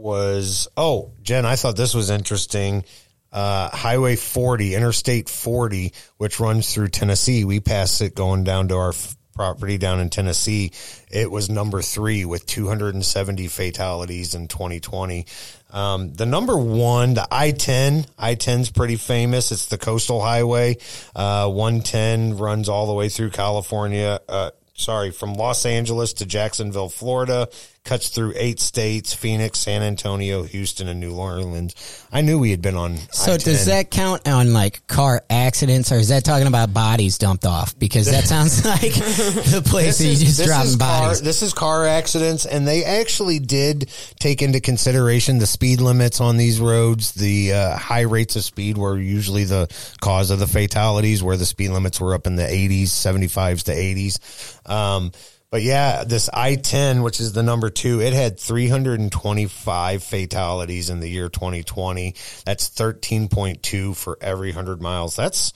[0.00, 2.84] was oh Jen, I thought this was interesting.
[3.32, 7.44] Uh, Highway 40, Interstate 40, which runs through Tennessee.
[7.44, 10.72] We passed it going down to our f- property down in Tennessee.
[11.10, 15.26] It was number three with 270 fatalities in 2020.
[15.70, 19.52] Um, the number one, the I-10, I-10's pretty famous.
[19.52, 20.76] It's the coastal highway.
[21.14, 24.20] Uh, I-10 runs all the way through California.
[24.28, 27.48] Uh, sorry, from Los Angeles to Jacksonville, Florida,
[27.84, 31.74] cuts through eight states, Phoenix, San Antonio, Houston, and New Orleans.
[32.12, 32.96] I knew we had been on.
[33.10, 33.44] So I-10.
[33.44, 37.78] does that count on like car accidents or is that talking about bodies dumped off?
[37.78, 41.22] Because that sounds like the place that you just dropping is car, bodies.
[41.22, 46.36] This is car accidents, and they actually did take into consideration the speed limits on
[46.36, 47.12] these roads.
[47.12, 49.68] The uh, high rates of speed were usually the
[50.00, 53.72] cause of the fatalities, where the speed limits were up in the 80s, 75s to
[53.72, 54.70] 80s.
[54.70, 55.12] Um,
[55.50, 61.08] but yeah, this I-10, which is the number two, it had 325 fatalities in the
[61.08, 62.14] year 2020.
[62.44, 65.16] That's 13.2 for every 100 miles.
[65.16, 65.52] That's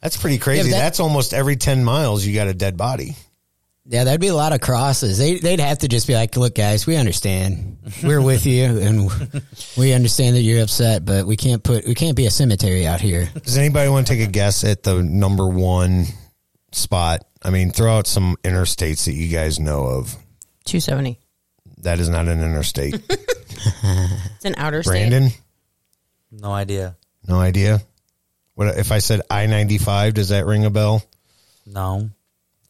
[0.00, 0.70] that's pretty crazy.
[0.70, 3.16] that- that's almost every 10 miles you got a dead body.
[3.84, 5.18] Yeah, that'd be a lot of crosses.
[5.18, 7.78] They, they'd have to just be like, look, guys, we understand.
[8.00, 9.10] We're with you and
[9.76, 13.00] we understand that you're upset, but we can't put, we can't be a cemetery out
[13.00, 13.28] here.
[13.42, 16.04] Does anybody want to take a guess at the number one
[16.74, 17.24] spot?
[17.42, 20.12] I mean, throw out some interstates that you guys know of.
[20.64, 21.18] 270.
[21.78, 23.00] That is not an interstate.
[23.84, 25.08] It's an outer state.
[25.08, 25.30] Brandon,
[26.32, 26.96] No idea.
[27.28, 27.80] no idea.
[28.54, 30.14] What if I said I ninety five?
[30.14, 31.04] Does that ring a bell?
[31.64, 32.10] No.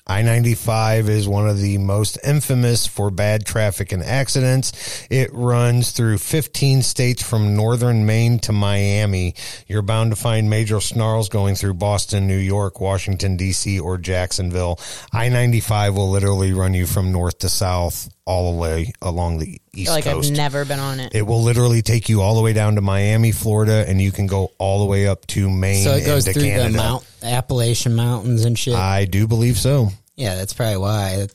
[0.05, 5.07] I 95 is one of the most infamous for bad traffic and accidents.
[5.11, 9.35] It runs through 15 states from northern Maine to Miami.
[9.69, 14.81] You're bound to find major snarls going through Boston, New York, Washington, D.C., or Jacksonville.
[15.12, 19.61] I 95 will literally run you from north to south all the way along the
[19.74, 20.31] east like coast.
[20.31, 21.15] I've never been on it.
[21.15, 24.27] It will literally take you all the way down to Miami, Florida, and you can
[24.27, 26.70] go all the way up to Maine So it goes and through Canada.
[26.70, 28.74] the mount, Appalachian Mountains and shit.
[28.74, 29.91] I do believe so.
[30.17, 31.27] Yeah, that's probably why.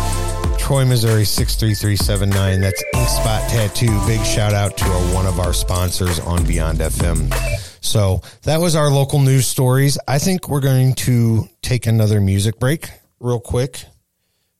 [0.58, 2.62] Troy, Missouri 63379.
[2.62, 4.00] That's Ink Spot Tattoo.
[4.06, 7.69] Big shout out to our, one of our sponsors on Beyond FM.
[7.82, 9.98] So that was our local news stories.
[10.08, 12.90] I think we're going to take another music break
[13.20, 13.84] real quick.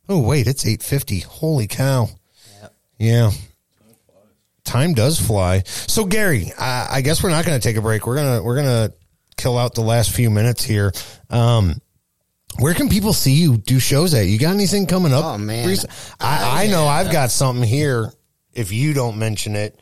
[0.08, 1.20] Oh wait, it's 850.
[1.20, 2.10] Holy cow.
[2.98, 3.32] Yeah.
[4.64, 5.64] Time does fly.
[5.66, 8.06] So Gary, I, I guess we're not going to take a break.
[8.06, 8.94] We're going to, we're to
[9.38, 10.92] kill out the last few minutes here.
[11.30, 11.82] Um,
[12.60, 14.28] where can people see you do shows at?
[14.28, 15.24] You got anything coming up?
[15.24, 15.76] Oh, man.
[16.20, 18.12] I, I know I've got something here.
[18.54, 19.80] If you don't mention it,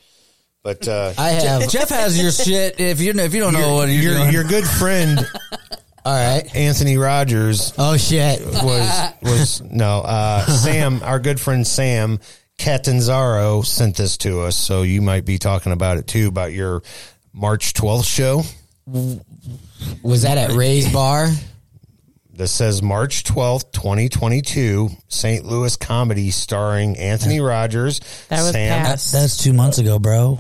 [0.68, 1.70] but uh, I have.
[1.70, 2.78] Jeff has your shit.
[2.78, 5.18] If you if you don't know your, what you're your, doing, your good friend
[6.06, 6.44] All right.
[6.54, 8.42] Anthony Rogers Oh shit.
[8.46, 11.02] was was no uh, Sam.
[11.04, 12.20] Our good friend Sam
[12.58, 16.84] Catanzaro sent this to us, so you might be talking about it too about your
[17.32, 18.44] March twelfth show.
[20.04, 21.30] Was that at Ray's Bar?
[22.34, 25.44] This says March 12th, 2022, St.
[25.44, 28.00] Louis comedy starring Anthony Rogers.
[28.30, 28.86] That was Sam.
[28.86, 29.12] past.
[29.12, 30.40] that's two months ago, bro.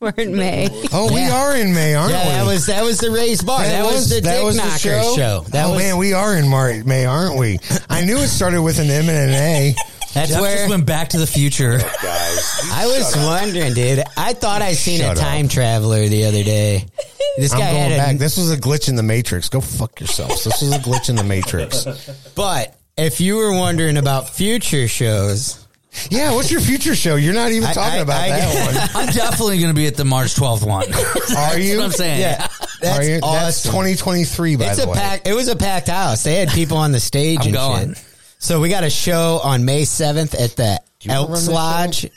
[0.00, 0.68] We're in May.
[0.92, 1.36] Oh, we Yeah.
[1.42, 2.30] are in May, aren't Yeah, we?
[2.32, 3.62] that was that was the Ray's Bar.
[3.62, 4.78] That, was, the Dick Knocker
[5.14, 5.44] show.
[5.50, 7.58] That oh was man, we are in Mar- May, aren't we?
[7.90, 9.74] I knew it started with an M and an A.
[10.14, 11.78] that's Jeff where just went back to the future.
[12.02, 14.02] Guys, I was wondering, dude.
[14.16, 15.26] I thought I seen Shut a up.
[15.26, 16.86] time traveler the other day.
[17.36, 18.14] This I'm guy going had back.
[18.14, 19.48] a This was a glitch in the Matrix.
[19.50, 20.44] Go fuck yourselves.
[20.44, 21.86] This was a glitch in the Matrix.
[22.34, 25.66] But if you were wondering about future shows,
[26.08, 27.16] Yeah, what's your future show?
[27.16, 30.04] You're not even talking I- about I- that I'm definitely going to be at the
[30.04, 30.88] March 12th one.
[30.90, 30.92] one.
[31.36, 31.78] Are you?
[31.78, 32.20] what I'm saying.
[32.20, 33.20] yeah, Are that's you?
[33.20, 34.94] That's 2023, by it's the a way.
[34.94, 35.26] pack.
[35.26, 36.22] It was a packed house.
[36.22, 37.94] They had people on the stage I'm and going.
[37.94, 38.04] shit.
[38.38, 41.48] So we got a show on May seventh at the Elks?
[41.48, 42.08] Lodge.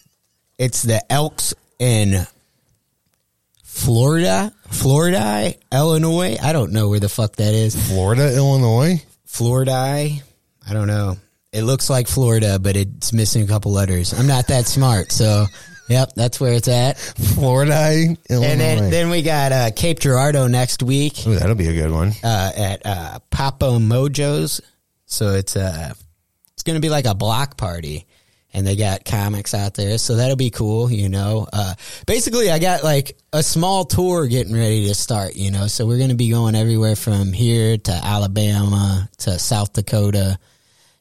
[0.57, 2.25] It's the Elks in
[3.63, 6.37] Florida, Florida, Illinois.
[6.41, 7.75] I don't know where the fuck that is.
[7.89, 9.03] Florida, Illinois.
[9.25, 9.71] Florida.
[9.73, 10.21] I
[10.71, 11.17] don't know.
[11.53, 14.11] It looks like Florida, but it's missing a couple letters.
[14.13, 15.45] I'm not that smart, so
[15.87, 16.97] yep, that's where it's at.
[16.97, 18.47] Florida, Illinois.
[18.47, 21.91] And then then we got uh, Cape Girardeau next week Ooh, that'll be a good
[21.91, 22.11] one.
[22.23, 24.61] uh, at uh, Papo Mojo's.
[25.05, 25.93] So it's uh
[26.53, 28.07] it's gonna be like a block party,
[28.51, 30.89] and they got comics out there, so that'll be cool.
[30.91, 31.75] You know, uh,
[32.07, 35.35] basically I got like a small tour getting ready to start.
[35.35, 40.39] You know, so we're gonna be going everywhere from here to Alabama to South Dakota,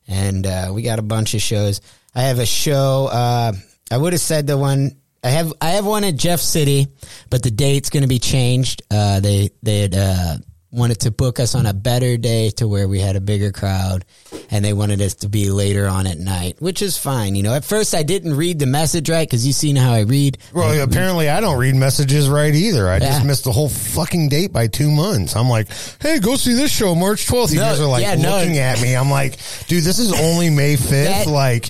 [0.09, 1.81] and uh, we got a bunch of shows.
[2.15, 3.09] I have a show.
[3.11, 3.53] Uh,
[3.91, 4.97] I would have said the one.
[5.25, 6.89] I have I have one at Jeff City,
[7.31, 8.83] but the date's going to be changed.
[8.91, 10.37] Uh, they they had uh,
[10.73, 14.05] wanted to book us on a better day to where we had a bigger crowd,
[14.51, 17.35] and they wanted us to be later on at night, which is fine.
[17.35, 20.01] You know, at first I didn't read the message right because you seen how I
[20.01, 20.39] read.
[20.55, 22.89] Well, apparently I don't read messages right either.
[22.89, 25.37] I just missed the whole fucking date by two months.
[25.37, 25.69] I'm like,
[26.01, 27.51] hey, go see this show March 12th.
[27.53, 28.39] You No, guys are like yeah, no.
[28.39, 28.97] looking at me.
[28.97, 29.37] I'm like,
[29.69, 31.05] dude, this is only May 5th.
[31.05, 31.69] That- like,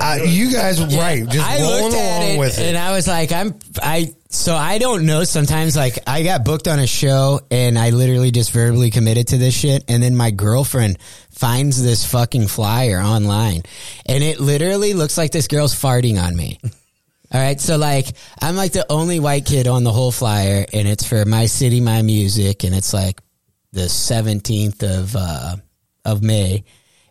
[0.00, 2.66] uh, you guys, right, just I rolling looked at along it with it.
[2.68, 5.24] and I was like, I'm I so I don't know.
[5.24, 9.38] Sometimes like I got booked on a show and I literally just verbally committed to
[9.38, 10.98] this shit, and then my girlfriend
[11.30, 13.62] finds this fucking flyer online,
[14.06, 16.58] and it literally looks like this girl's farting on me.
[17.32, 18.06] All right, so like
[18.40, 21.80] I'm like the only white kid on the whole flyer, and it's for my city,
[21.80, 23.20] my music, and it's like
[23.72, 25.56] the 17th of uh,
[26.04, 26.64] of May,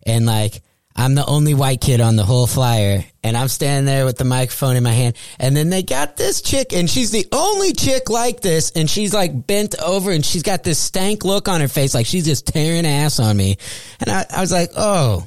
[0.05, 0.61] and like
[0.99, 4.25] I'm the only white kid on the whole flyer, and I'm standing there with the
[4.25, 8.09] microphone in my hand, and then they got this chick, and she's the only chick
[8.09, 11.69] like this, and she's like bent over, and she's got this stank look on her
[11.69, 13.55] face, like she's just tearing ass on me,
[14.01, 15.25] and I, I was like, oh.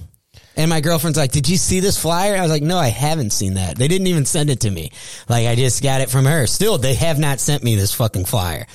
[0.55, 3.31] And my girlfriend's like, "Did you see this flyer?" I was like, "No, I haven't
[3.31, 3.79] seen that.
[3.79, 4.91] They didn't even send it to me.
[5.27, 6.47] Like, I just got it from her.
[6.47, 8.67] Still, they have not sent me this fucking flyer."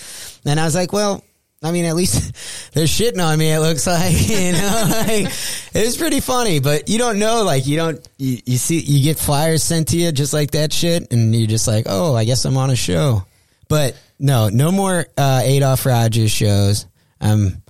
[0.44, 1.24] And I was like, "Well,
[1.64, 3.52] I mean, at least they're shitting on me.
[3.52, 6.60] It looks like you know, like it was pretty funny.
[6.60, 9.98] But you don't know, like you don't you, you see you get flyers sent to
[9.98, 12.76] you just like that shit, and you're just like, oh, I guess I'm on a
[12.76, 13.24] show.
[13.68, 16.86] But no, no more uh, Adolph Rogers shows.
[17.20, 17.64] I'm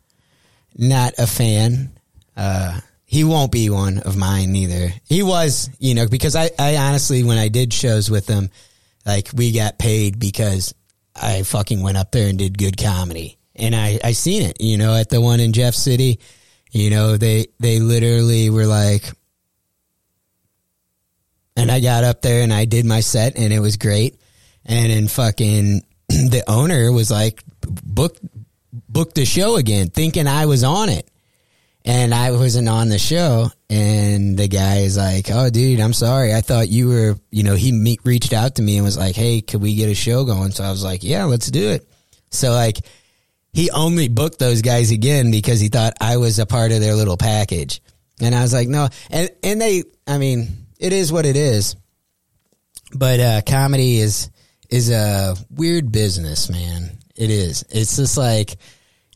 [0.76, 1.91] not a fan.
[2.35, 4.93] Uh, he won't be one of mine neither.
[5.05, 8.49] He was, you know, because I, I honestly, when I did shows with him,
[9.05, 10.76] like we got paid because
[11.15, 13.36] I fucking went up there and did good comedy.
[13.57, 14.61] And I I seen it.
[14.61, 16.19] You know, at the one in Jeff City,
[16.71, 19.11] you know they they literally were like,
[21.57, 24.21] and I got up there and I did my set and it was great.
[24.65, 28.17] And then fucking the owner was like, book
[28.88, 31.09] book the show again, thinking I was on it.
[31.84, 33.47] And I wasn't on the show.
[33.69, 36.34] And the guy is like, Oh, dude, I'm sorry.
[36.34, 39.41] I thought you were, you know, he reached out to me and was like, Hey,
[39.41, 40.51] could we get a show going?
[40.51, 41.89] So I was like, Yeah, let's do it.
[42.29, 42.79] So like,
[43.53, 46.95] he only booked those guys again because he thought I was a part of their
[46.95, 47.81] little package.
[48.21, 48.89] And I was like, no.
[49.09, 51.75] And, and they, I mean, it is what it is.
[52.93, 54.29] But, uh, comedy is,
[54.69, 56.97] is a weird business, man.
[57.15, 57.63] It is.
[57.69, 58.57] It's just like,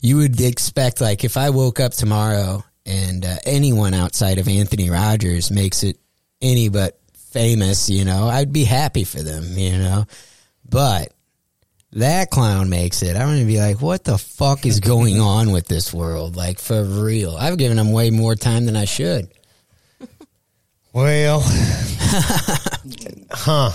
[0.00, 4.90] you would expect, like, if I woke up tomorrow and uh, anyone outside of Anthony
[4.90, 5.98] Rogers makes it
[6.40, 6.98] any but
[7.30, 10.06] famous, you know, I'd be happy for them, you know.
[10.68, 11.12] But
[11.94, 13.16] that clown makes it.
[13.16, 16.36] I'm going to be like, what the fuck is going on with this world?
[16.36, 17.36] Like, for real.
[17.36, 19.28] I've given him way more time than I should.
[20.94, 21.40] Well,
[23.30, 23.70] huh?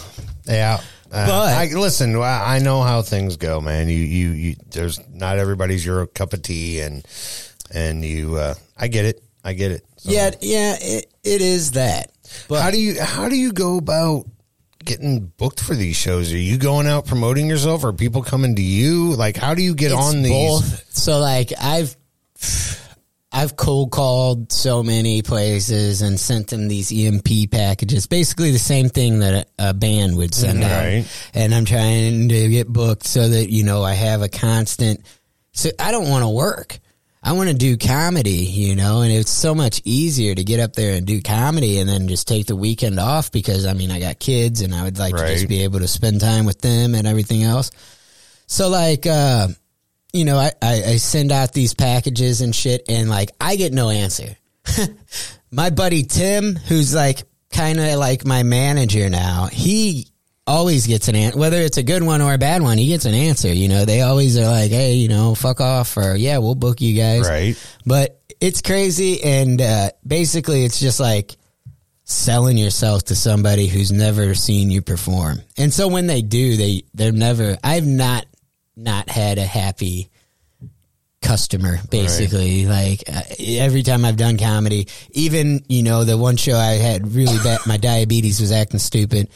[0.45, 0.79] Yeah.
[1.11, 3.87] Uh, But- I, listen, I I know how things go, man.
[3.89, 4.55] You, you, you.
[4.69, 7.03] There's not everybody's your cup of tea, and
[7.73, 8.35] and you.
[8.35, 9.23] Uh, I get it.
[9.43, 9.83] I get it.
[9.97, 12.11] So, Yeah, yeah, it, it is that.
[12.49, 14.25] But how do you how do you go about
[14.87, 16.33] getting booked for these shows?
[16.33, 19.13] Are you going out promoting yourself, or are people coming to you?
[19.13, 20.31] Like, how do you get It's on these?
[20.31, 20.93] both.
[20.93, 21.95] So like I've
[23.31, 28.89] I've cold called so many places and sent them these EMP packages, basically the same
[28.89, 30.71] thing that a, a band would send mm-hmm.
[30.71, 31.05] Right.
[31.05, 31.29] out.
[31.33, 35.01] And I'm trying to get booked so that you know I have a constant.
[35.51, 36.79] So I don't want to work.
[37.27, 40.71] I want to do comedy, you know, and it's so much easier to get up
[40.71, 43.99] there and do comedy and then just take the weekend off because I mean I
[43.99, 46.95] got kids and I would like to just be able to spend time with them
[46.95, 47.71] and everything else.
[48.45, 49.49] So like, uh,
[50.13, 53.73] you know, I, I, I send out these packages and shit and like I get
[53.73, 54.37] no answer.
[55.51, 60.07] my buddy Tim, who's like kind of like my manager now, he
[60.47, 63.05] always gets an answer, whether it's a good one or a bad one, he gets
[63.05, 63.53] an answer.
[63.53, 66.81] You know, they always are like, Hey, you know, fuck off or yeah, we'll book
[66.81, 67.27] you guys.
[67.27, 67.55] Right.
[67.85, 69.21] But it's crazy.
[69.23, 71.35] And, uh, basically it's just like,
[72.09, 75.41] selling yourself to somebody who's never seen you perform.
[75.57, 78.25] And so when they do, they they're never I've not
[78.77, 80.09] not had a happy
[81.21, 86.55] customer basically like uh, every time I've done comedy even you know the one show
[86.55, 89.29] I had really bad my diabetes was acting stupid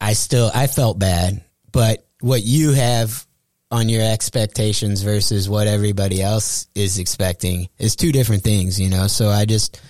[0.00, 1.42] I still I felt bad
[1.72, 3.26] but what you have
[3.70, 9.06] on your expectations versus what everybody else is expecting is two different things you know
[9.06, 9.80] so I just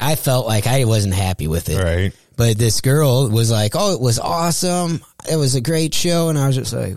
[0.00, 1.78] I felt like I wasn't happy with it.
[1.78, 2.12] Right.
[2.36, 5.02] But this girl was like, "Oh, it was awesome.
[5.30, 6.96] It was a great show." And I was just like,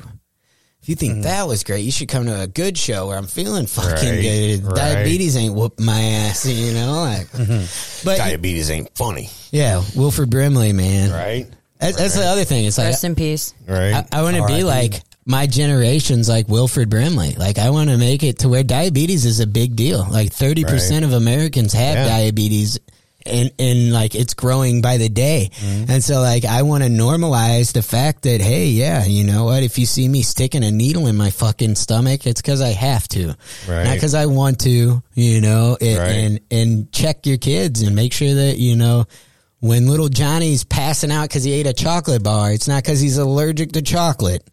[0.82, 1.22] "If you think hmm.
[1.24, 4.22] that was great, you should come to a good show where I'm feeling fucking Right,
[4.22, 4.64] good.
[4.64, 4.76] right.
[4.76, 8.06] Diabetes ain't whooping my ass, you know." Like, mm-hmm.
[8.06, 11.12] but Diabetes ain't funny, yeah, Wilford Brimley, man.
[11.12, 11.48] right?
[11.84, 12.66] That's, that's the other thing.
[12.66, 13.54] It's like Rest in peace.
[13.68, 13.94] Right.
[13.94, 17.34] I, I want to be like my generation's like Wilford Brimley.
[17.36, 20.06] Like I want to make it to where diabetes is a big deal.
[20.10, 22.08] Like thirty percent of Americans have Yeah.
[22.08, 22.80] diabetes.
[23.26, 25.50] And, and like it's growing by the day.
[25.54, 25.90] Mm-hmm.
[25.90, 29.64] And so like I want to normalize the fact that, hey, yeah, you know what?
[29.64, 33.08] If you see me sticking a needle in my fucking stomach, it's cause I have
[33.10, 33.28] to.
[33.66, 33.86] Right.
[33.86, 36.10] Not cause I want to, you know, and, Right.
[36.12, 39.06] and, and check your kids and make sure that, you know,
[39.64, 43.18] when little Johnny's passing out because he ate a chocolate bar, it's not because he's
[43.18, 44.46] allergic to chocolate.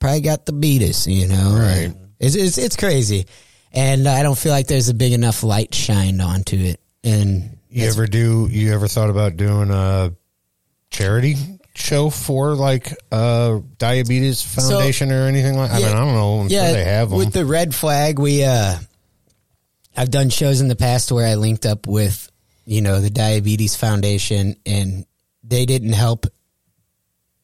[0.00, 1.54] Probably got the beatus, you know.
[1.54, 1.92] Right.
[2.18, 3.26] It's, it's it's crazy,
[3.72, 6.80] and I don't feel like there's a big enough light shined onto it.
[7.04, 8.48] And You ever do?
[8.50, 10.14] You ever thought about doing a
[10.88, 11.34] charity
[11.74, 15.72] show for like uh diabetes foundation or anything like?
[15.72, 15.82] That?
[15.82, 16.40] I mean, I don't know.
[16.40, 17.18] I'm sure they have them.
[17.18, 18.18] with the red flag.
[18.18, 18.78] We uh,
[19.94, 22.30] I've done shows in the past where I linked up with
[22.68, 25.06] you know the Diabetes Foundation, and
[25.42, 26.26] they didn't help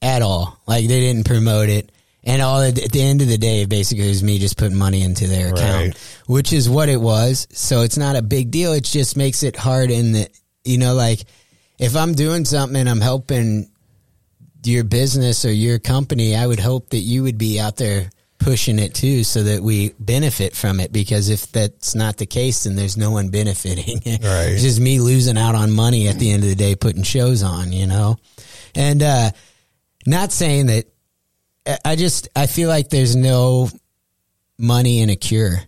[0.02, 0.60] at all.
[0.66, 1.90] Like they didn't promote it.
[2.26, 5.02] And all at the end of the day, basically, it was me just putting money
[5.02, 5.96] into their account, Right.
[6.26, 7.46] which is what it was.
[7.52, 8.72] So it's not a big deal.
[8.74, 10.28] It just makes it hard in the,
[10.64, 11.20] you know, like
[11.78, 13.68] if I'm doing something and I'm helping
[14.64, 18.10] your business or your company, I would hope that you would be out there
[18.44, 22.64] pushing it too so that we benefit from it because if that's not the case
[22.64, 24.50] then there's no one benefiting Right.
[24.52, 27.42] it's just me losing out on money at the end of the day putting shows
[27.42, 28.16] on you know
[28.74, 29.30] and uh
[30.06, 30.84] not saying that
[31.84, 33.70] I- just i feel like there's no
[34.58, 35.62] money in a cure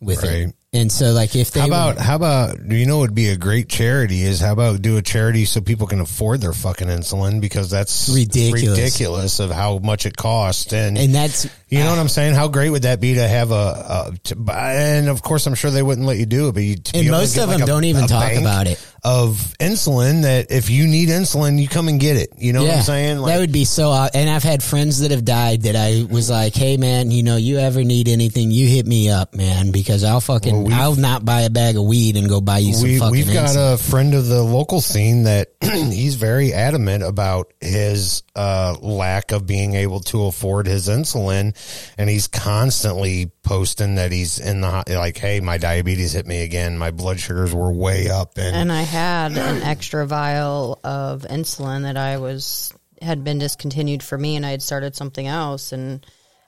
[0.00, 0.32] with Right.
[0.48, 3.14] it And so, like, if they How were- about how about you know what would
[3.14, 6.54] be a great charity is how about do a charity so people can afford their
[6.54, 8.68] fucking insulin because that's Ridiculous.
[8.78, 12.00] ridiculous of how much it costs and and that's you know what ah.
[12.00, 15.46] I'm saying how great would that be to have a, a to and of course
[15.46, 17.64] I'm sure they wouldn't let you do it but you And most of like them
[17.64, 18.78] a- don't even talk bank about it.
[19.04, 22.76] Of insulin that if you need insulin you come and get it you know what
[22.76, 23.92] I'm saying that would be so.
[24.14, 27.36] And I've had friends that have died that I was like, "Hey, man, you know,
[27.36, 31.42] you ever need anything, you hit me up, man, because I'll fucking, I'll not buy
[31.42, 33.74] a bag of weed and go buy you some we, fucking." we've got insulin.
[33.74, 39.46] a friend of the local scene that he's very adamant about his uh, lack of
[39.46, 41.54] being able to afford his insulin,
[41.98, 46.42] and he's constantly posting that he's in the hot- like, "Hey, my diabetes hit me
[46.42, 46.78] again.
[46.78, 51.82] My blood sugars were way up." And, And I had an extra vial of insulin
[51.82, 56.06] that I was had been discontinued for me, and I had started something else, and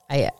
[0.09, 0.31] I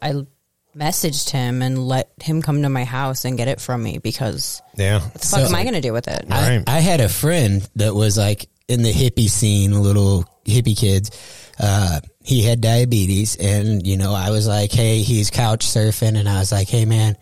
[0.00, 0.26] I
[0.74, 4.62] messaged him and let him come to my house and get it from me because
[4.76, 6.24] yeah, what the fuck am I going to do with it?
[6.30, 11.10] I, I had a friend that was like in the hippie scene, little hippie kids.
[11.58, 16.28] Uh, he had diabetes, and you know, I was like, "Hey, he's couch surfing," and
[16.28, 17.16] I was like, "Hey, man."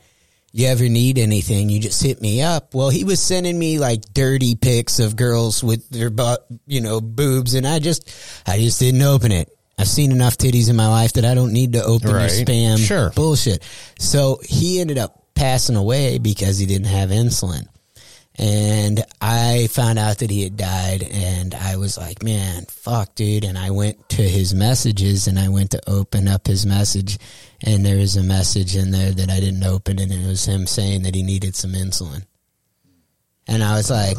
[0.58, 2.74] You ever need anything, you just hit me up.
[2.74, 7.00] Well, he was sending me like dirty pics of girls with their butt, you know,
[7.00, 8.10] boobs, and I just,
[8.44, 9.56] I just didn't open it.
[9.78, 12.22] I've seen enough titties in my life that I don't need to open Right.
[12.36, 13.10] your spam Sure.
[13.14, 13.62] bullshit.
[14.00, 17.68] So he ended up passing away because he didn't have insulin.
[18.34, 23.44] And I found out that he had died and I was like, man, fuck dude.
[23.44, 27.18] And I went to his messages and I went to open up his message
[27.64, 30.66] and there was a message in there that I didn't open and it was him
[30.66, 32.24] saying that he needed some insulin.
[33.46, 34.16] And I was like,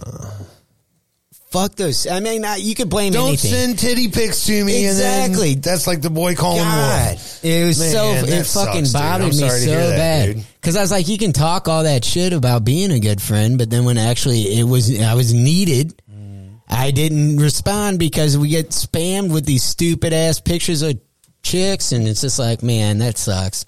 [1.51, 2.07] fuck those.
[2.07, 3.17] I mean, I, you could blame me.
[3.17, 3.51] don't anything.
[3.51, 4.85] send titty pics to me.
[4.85, 5.55] Exactly.
[5.55, 7.45] That's like the boy calling God, wolf.
[7.45, 10.91] it was Man, so it fucking sucks, bothered me so that, bad because I was
[10.91, 13.97] like, you can talk all that shit about being a good friend, but then when
[13.97, 16.59] actually it was I was needed, mm.
[16.67, 20.99] I didn't respond because we get spammed with these stupid ass pictures of
[21.43, 23.65] chicks, and it's just like, man, that sucks.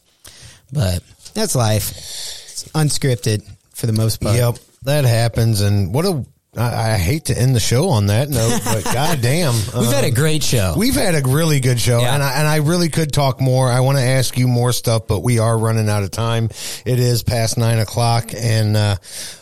[0.72, 1.04] But
[1.34, 1.92] that's life.
[1.92, 4.38] It's unscripted for the most part.
[4.38, 5.62] Yep, that happens.
[5.62, 6.26] And what a
[6.58, 10.08] I, I hate to end the show on that note, but goddamn, We've had a
[10.08, 10.74] um, great show.
[10.78, 13.70] We've had a really good show, and I and I really could talk more.
[13.70, 16.50] I want to ask you more stuff, but we are running out of time.
[16.86, 18.98] It is past nine o'clock, and uh,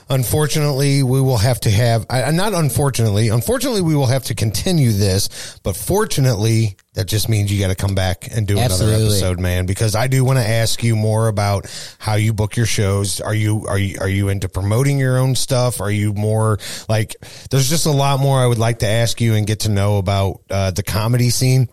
[0.09, 2.05] unfortunately, we will have to have.
[2.09, 5.59] I, not unfortunately, unfortunately, we will have to continue this.
[5.63, 9.65] But fortunately, that just means you got to come back and do another episode, man.
[9.65, 11.65] Because I do want to ask you more about
[11.99, 13.21] how you book your shows.
[13.21, 15.81] Are you are you are you into promoting your own stuff?
[15.81, 17.15] Are you more like?
[17.51, 19.97] There's just a lot more I would like to ask you and get to know
[19.97, 21.69] about uh, the comedy scene.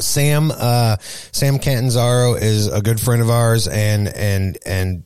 [0.00, 5.04] Sam uh, Sam Catanzaro is a good friend of ours, and and and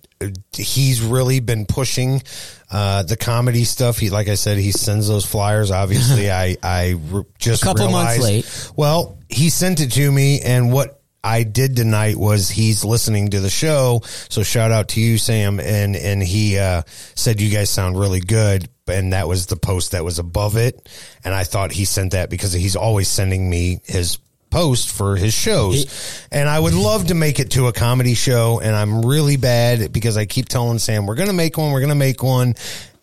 [0.52, 2.22] he's really been pushing
[2.70, 3.98] uh, the comedy stuff.
[3.98, 5.70] He, like I said, he sends those flyers.
[5.70, 8.72] Obviously, I I re- just A couple months late.
[8.76, 13.40] Well, he sent it to me, and what I did tonight was he's listening to
[13.40, 14.02] the show.
[14.28, 16.82] So shout out to you, Sam, and and he uh,
[17.14, 18.68] said you guys sound really good.
[18.88, 20.88] And that was the post that was above it.
[21.24, 24.18] And I thought he sent that because he's always sending me his
[24.52, 26.26] post for his shows.
[26.30, 28.60] and I would love to make it to a comedy show.
[28.60, 31.80] And I'm really bad because I keep telling Sam, we're going to make one, we're
[31.80, 32.54] going to make one.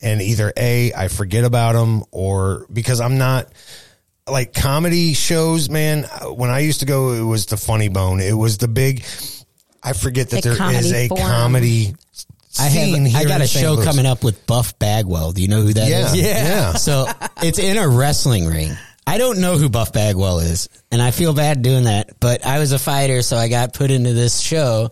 [0.01, 3.47] And either A, I forget about them or because I'm not
[4.29, 6.03] like comedy shows, man.
[6.23, 8.21] When I used to go, it was the funny bone.
[8.21, 9.03] It was the big,
[9.83, 11.23] I forget that The there is a forum.
[11.25, 11.95] comedy
[12.59, 13.15] I have.
[13.15, 13.85] I got a show Louis.
[13.85, 15.31] coming up with Buff Bagwell.
[15.33, 16.15] Do you know who that is?
[16.15, 16.73] Yeah, yeah.
[16.73, 17.07] So
[17.41, 18.71] it's in a wrestling ring.
[19.09, 22.19] I don't know who Buff Bagwell is, and I feel bad doing that.
[22.19, 24.91] But I was a fighter, so I got put into this show,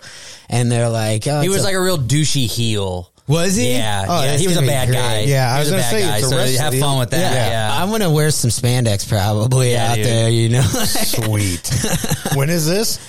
[0.49, 3.11] and they're like, oh, He was a- like a real douchey heel.
[3.27, 3.73] Was he?
[3.73, 4.37] Yeah, Oh, yeah.
[4.37, 4.97] He was a bad great.
[4.97, 5.19] guy.
[5.21, 6.21] Yeah, I He was a gonna bad say, guy.
[6.21, 7.33] So wrestling- have fun with that.
[7.51, 7.83] Yeah.
[7.83, 10.05] I'm gonna wear some spandex probably Yeah, out dude.
[10.05, 10.29] there.
[10.29, 11.69] You know, Sweet.
[12.35, 12.99] when is this?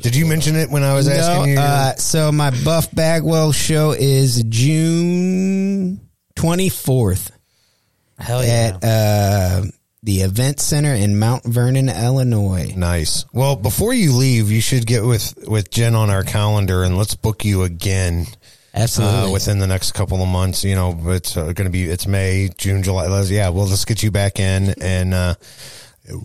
[0.00, 1.58] Did you mention it when I was asking you?
[1.58, 6.00] Uh, so my Buff Bagwell show is June
[6.36, 7.32] twenty fourth.
[8.22, 8.78] Hell yeah!
[8.80, 9.62] At uh,
[10.02, 12.72] the Event Center in Mount Vernon, Illinois.
[12.76, 13.24] Nice.
[13.32, 17.16] Well, before you leave, you should get with with Jen on our calendar and let's
[17.16, 18.26] book you again.
[18.74, 19.30] Absolutely.
[19.30, 22.06] Uh, within the next couple of months, you know, it's uh, going to be it's
[22.06, 23.06] May, June, July.
[23.06, 25.34] Let's, yeah, well, let's get you back in and uh,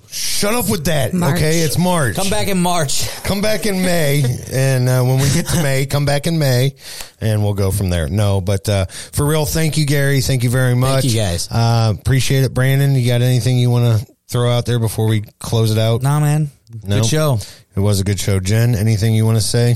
[0.10, 1.14] shut up with that.
[1.14, 1.36] March.
[1.38, 2.16] Okay, it's March.
[2.16, 3.08] Come back in March.
[3.24, 6.76] Come back in May, and uh, when we get to May, come back in May,
[7.22, 8.08] and we'll go from there.
[8.08, 10.22] No, but uh, for real, thank you, Gary.
[10.22, 11.06] Thank you very much.
[11.06, 11.48] you, guys.
[11.52, 12.96] Uh, appreciate it, Brandon.
[12.96, 16.02] You got anything you want to throw out there before we close it out?
[16.02, 16.50] Nah, man.
[16.84, 16.98] No?
[17.02, 17.40] Good show.
[17.76, 18.40] It was a good show.
[18.40, 19.76] Jen, anything you want to say?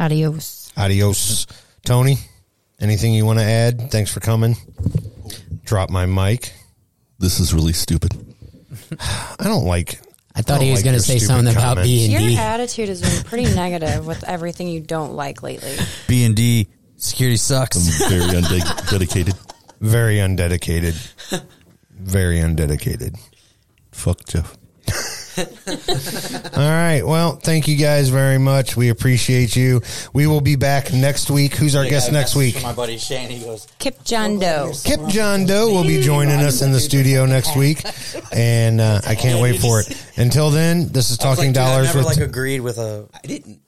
[0.00, 0.72] Adios.
[0.76, 1.46] Adios,
[1.84, 2.16] Tony.
[2.80, 3.90] Anything you want to add?
[3.90, 4.56] Thanks for coming.
[5.64, 6.52] Drop my mic.
[7.18, 8.35] This is really stupid.
[9.00, 10.00] I don't like.
[10.34, 11.88] I thought don't he was like going to say stupid something about comments.
[11.88, 12.36] B and Your D.
[12.36, 15.76] attitude has been pretty negative with everything you don't like lately.
[16.08, 17.76] B and D security sucks.
[17.76, 19.34] I'm very undedicated.
[19.80, 20.94] Very undedicated.
[21.90, 23.16] Very undedicated.
[23.92, 24.56] Fuck Jeff.
[26.56, 27.02] All right.
[27.04, 28.76] Well, thank you guys very much.
[28.76, 29.82] We appreciate you.
[30.12, 31.54] We will be back next week.
[31.54, 32.62] Who's our guest next week?
[32.62, 34.72] My buddy Shane, he goes, Kip John Doe.
[34.84, 37.82] Kip John Doe will be joining us in the studio next week,
[38.32, 40.02] and uh, I can't wait for it.
[40.16, 42.06] Until then, this is Talking Dollars never with.
[42.06, 43.08] like agreed with a.
[43.12, 43.60] I didn't.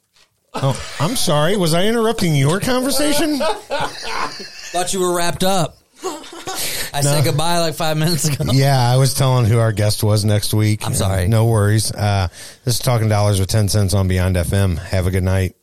[0.54, 1.56] oh, I'm sorry.
[1.56, 3.38] Was I interrupting your conversation?
[3.38, 5.76] Thought you were wrapped up.
[6.04, 8.52] I said goodbye like five minutes ago.
[8.52, 10.86] Yeah, I was telling who our guest was next week.
[10.86, 11.28] I'm sorry.
[11.28, 11.92] No worries.
[11.92, 12.28] Uh,
[12.64, 14.78] this is Talking Dollars with Tencents on Beyond FM.
[14.78, 15.54] Have a good night.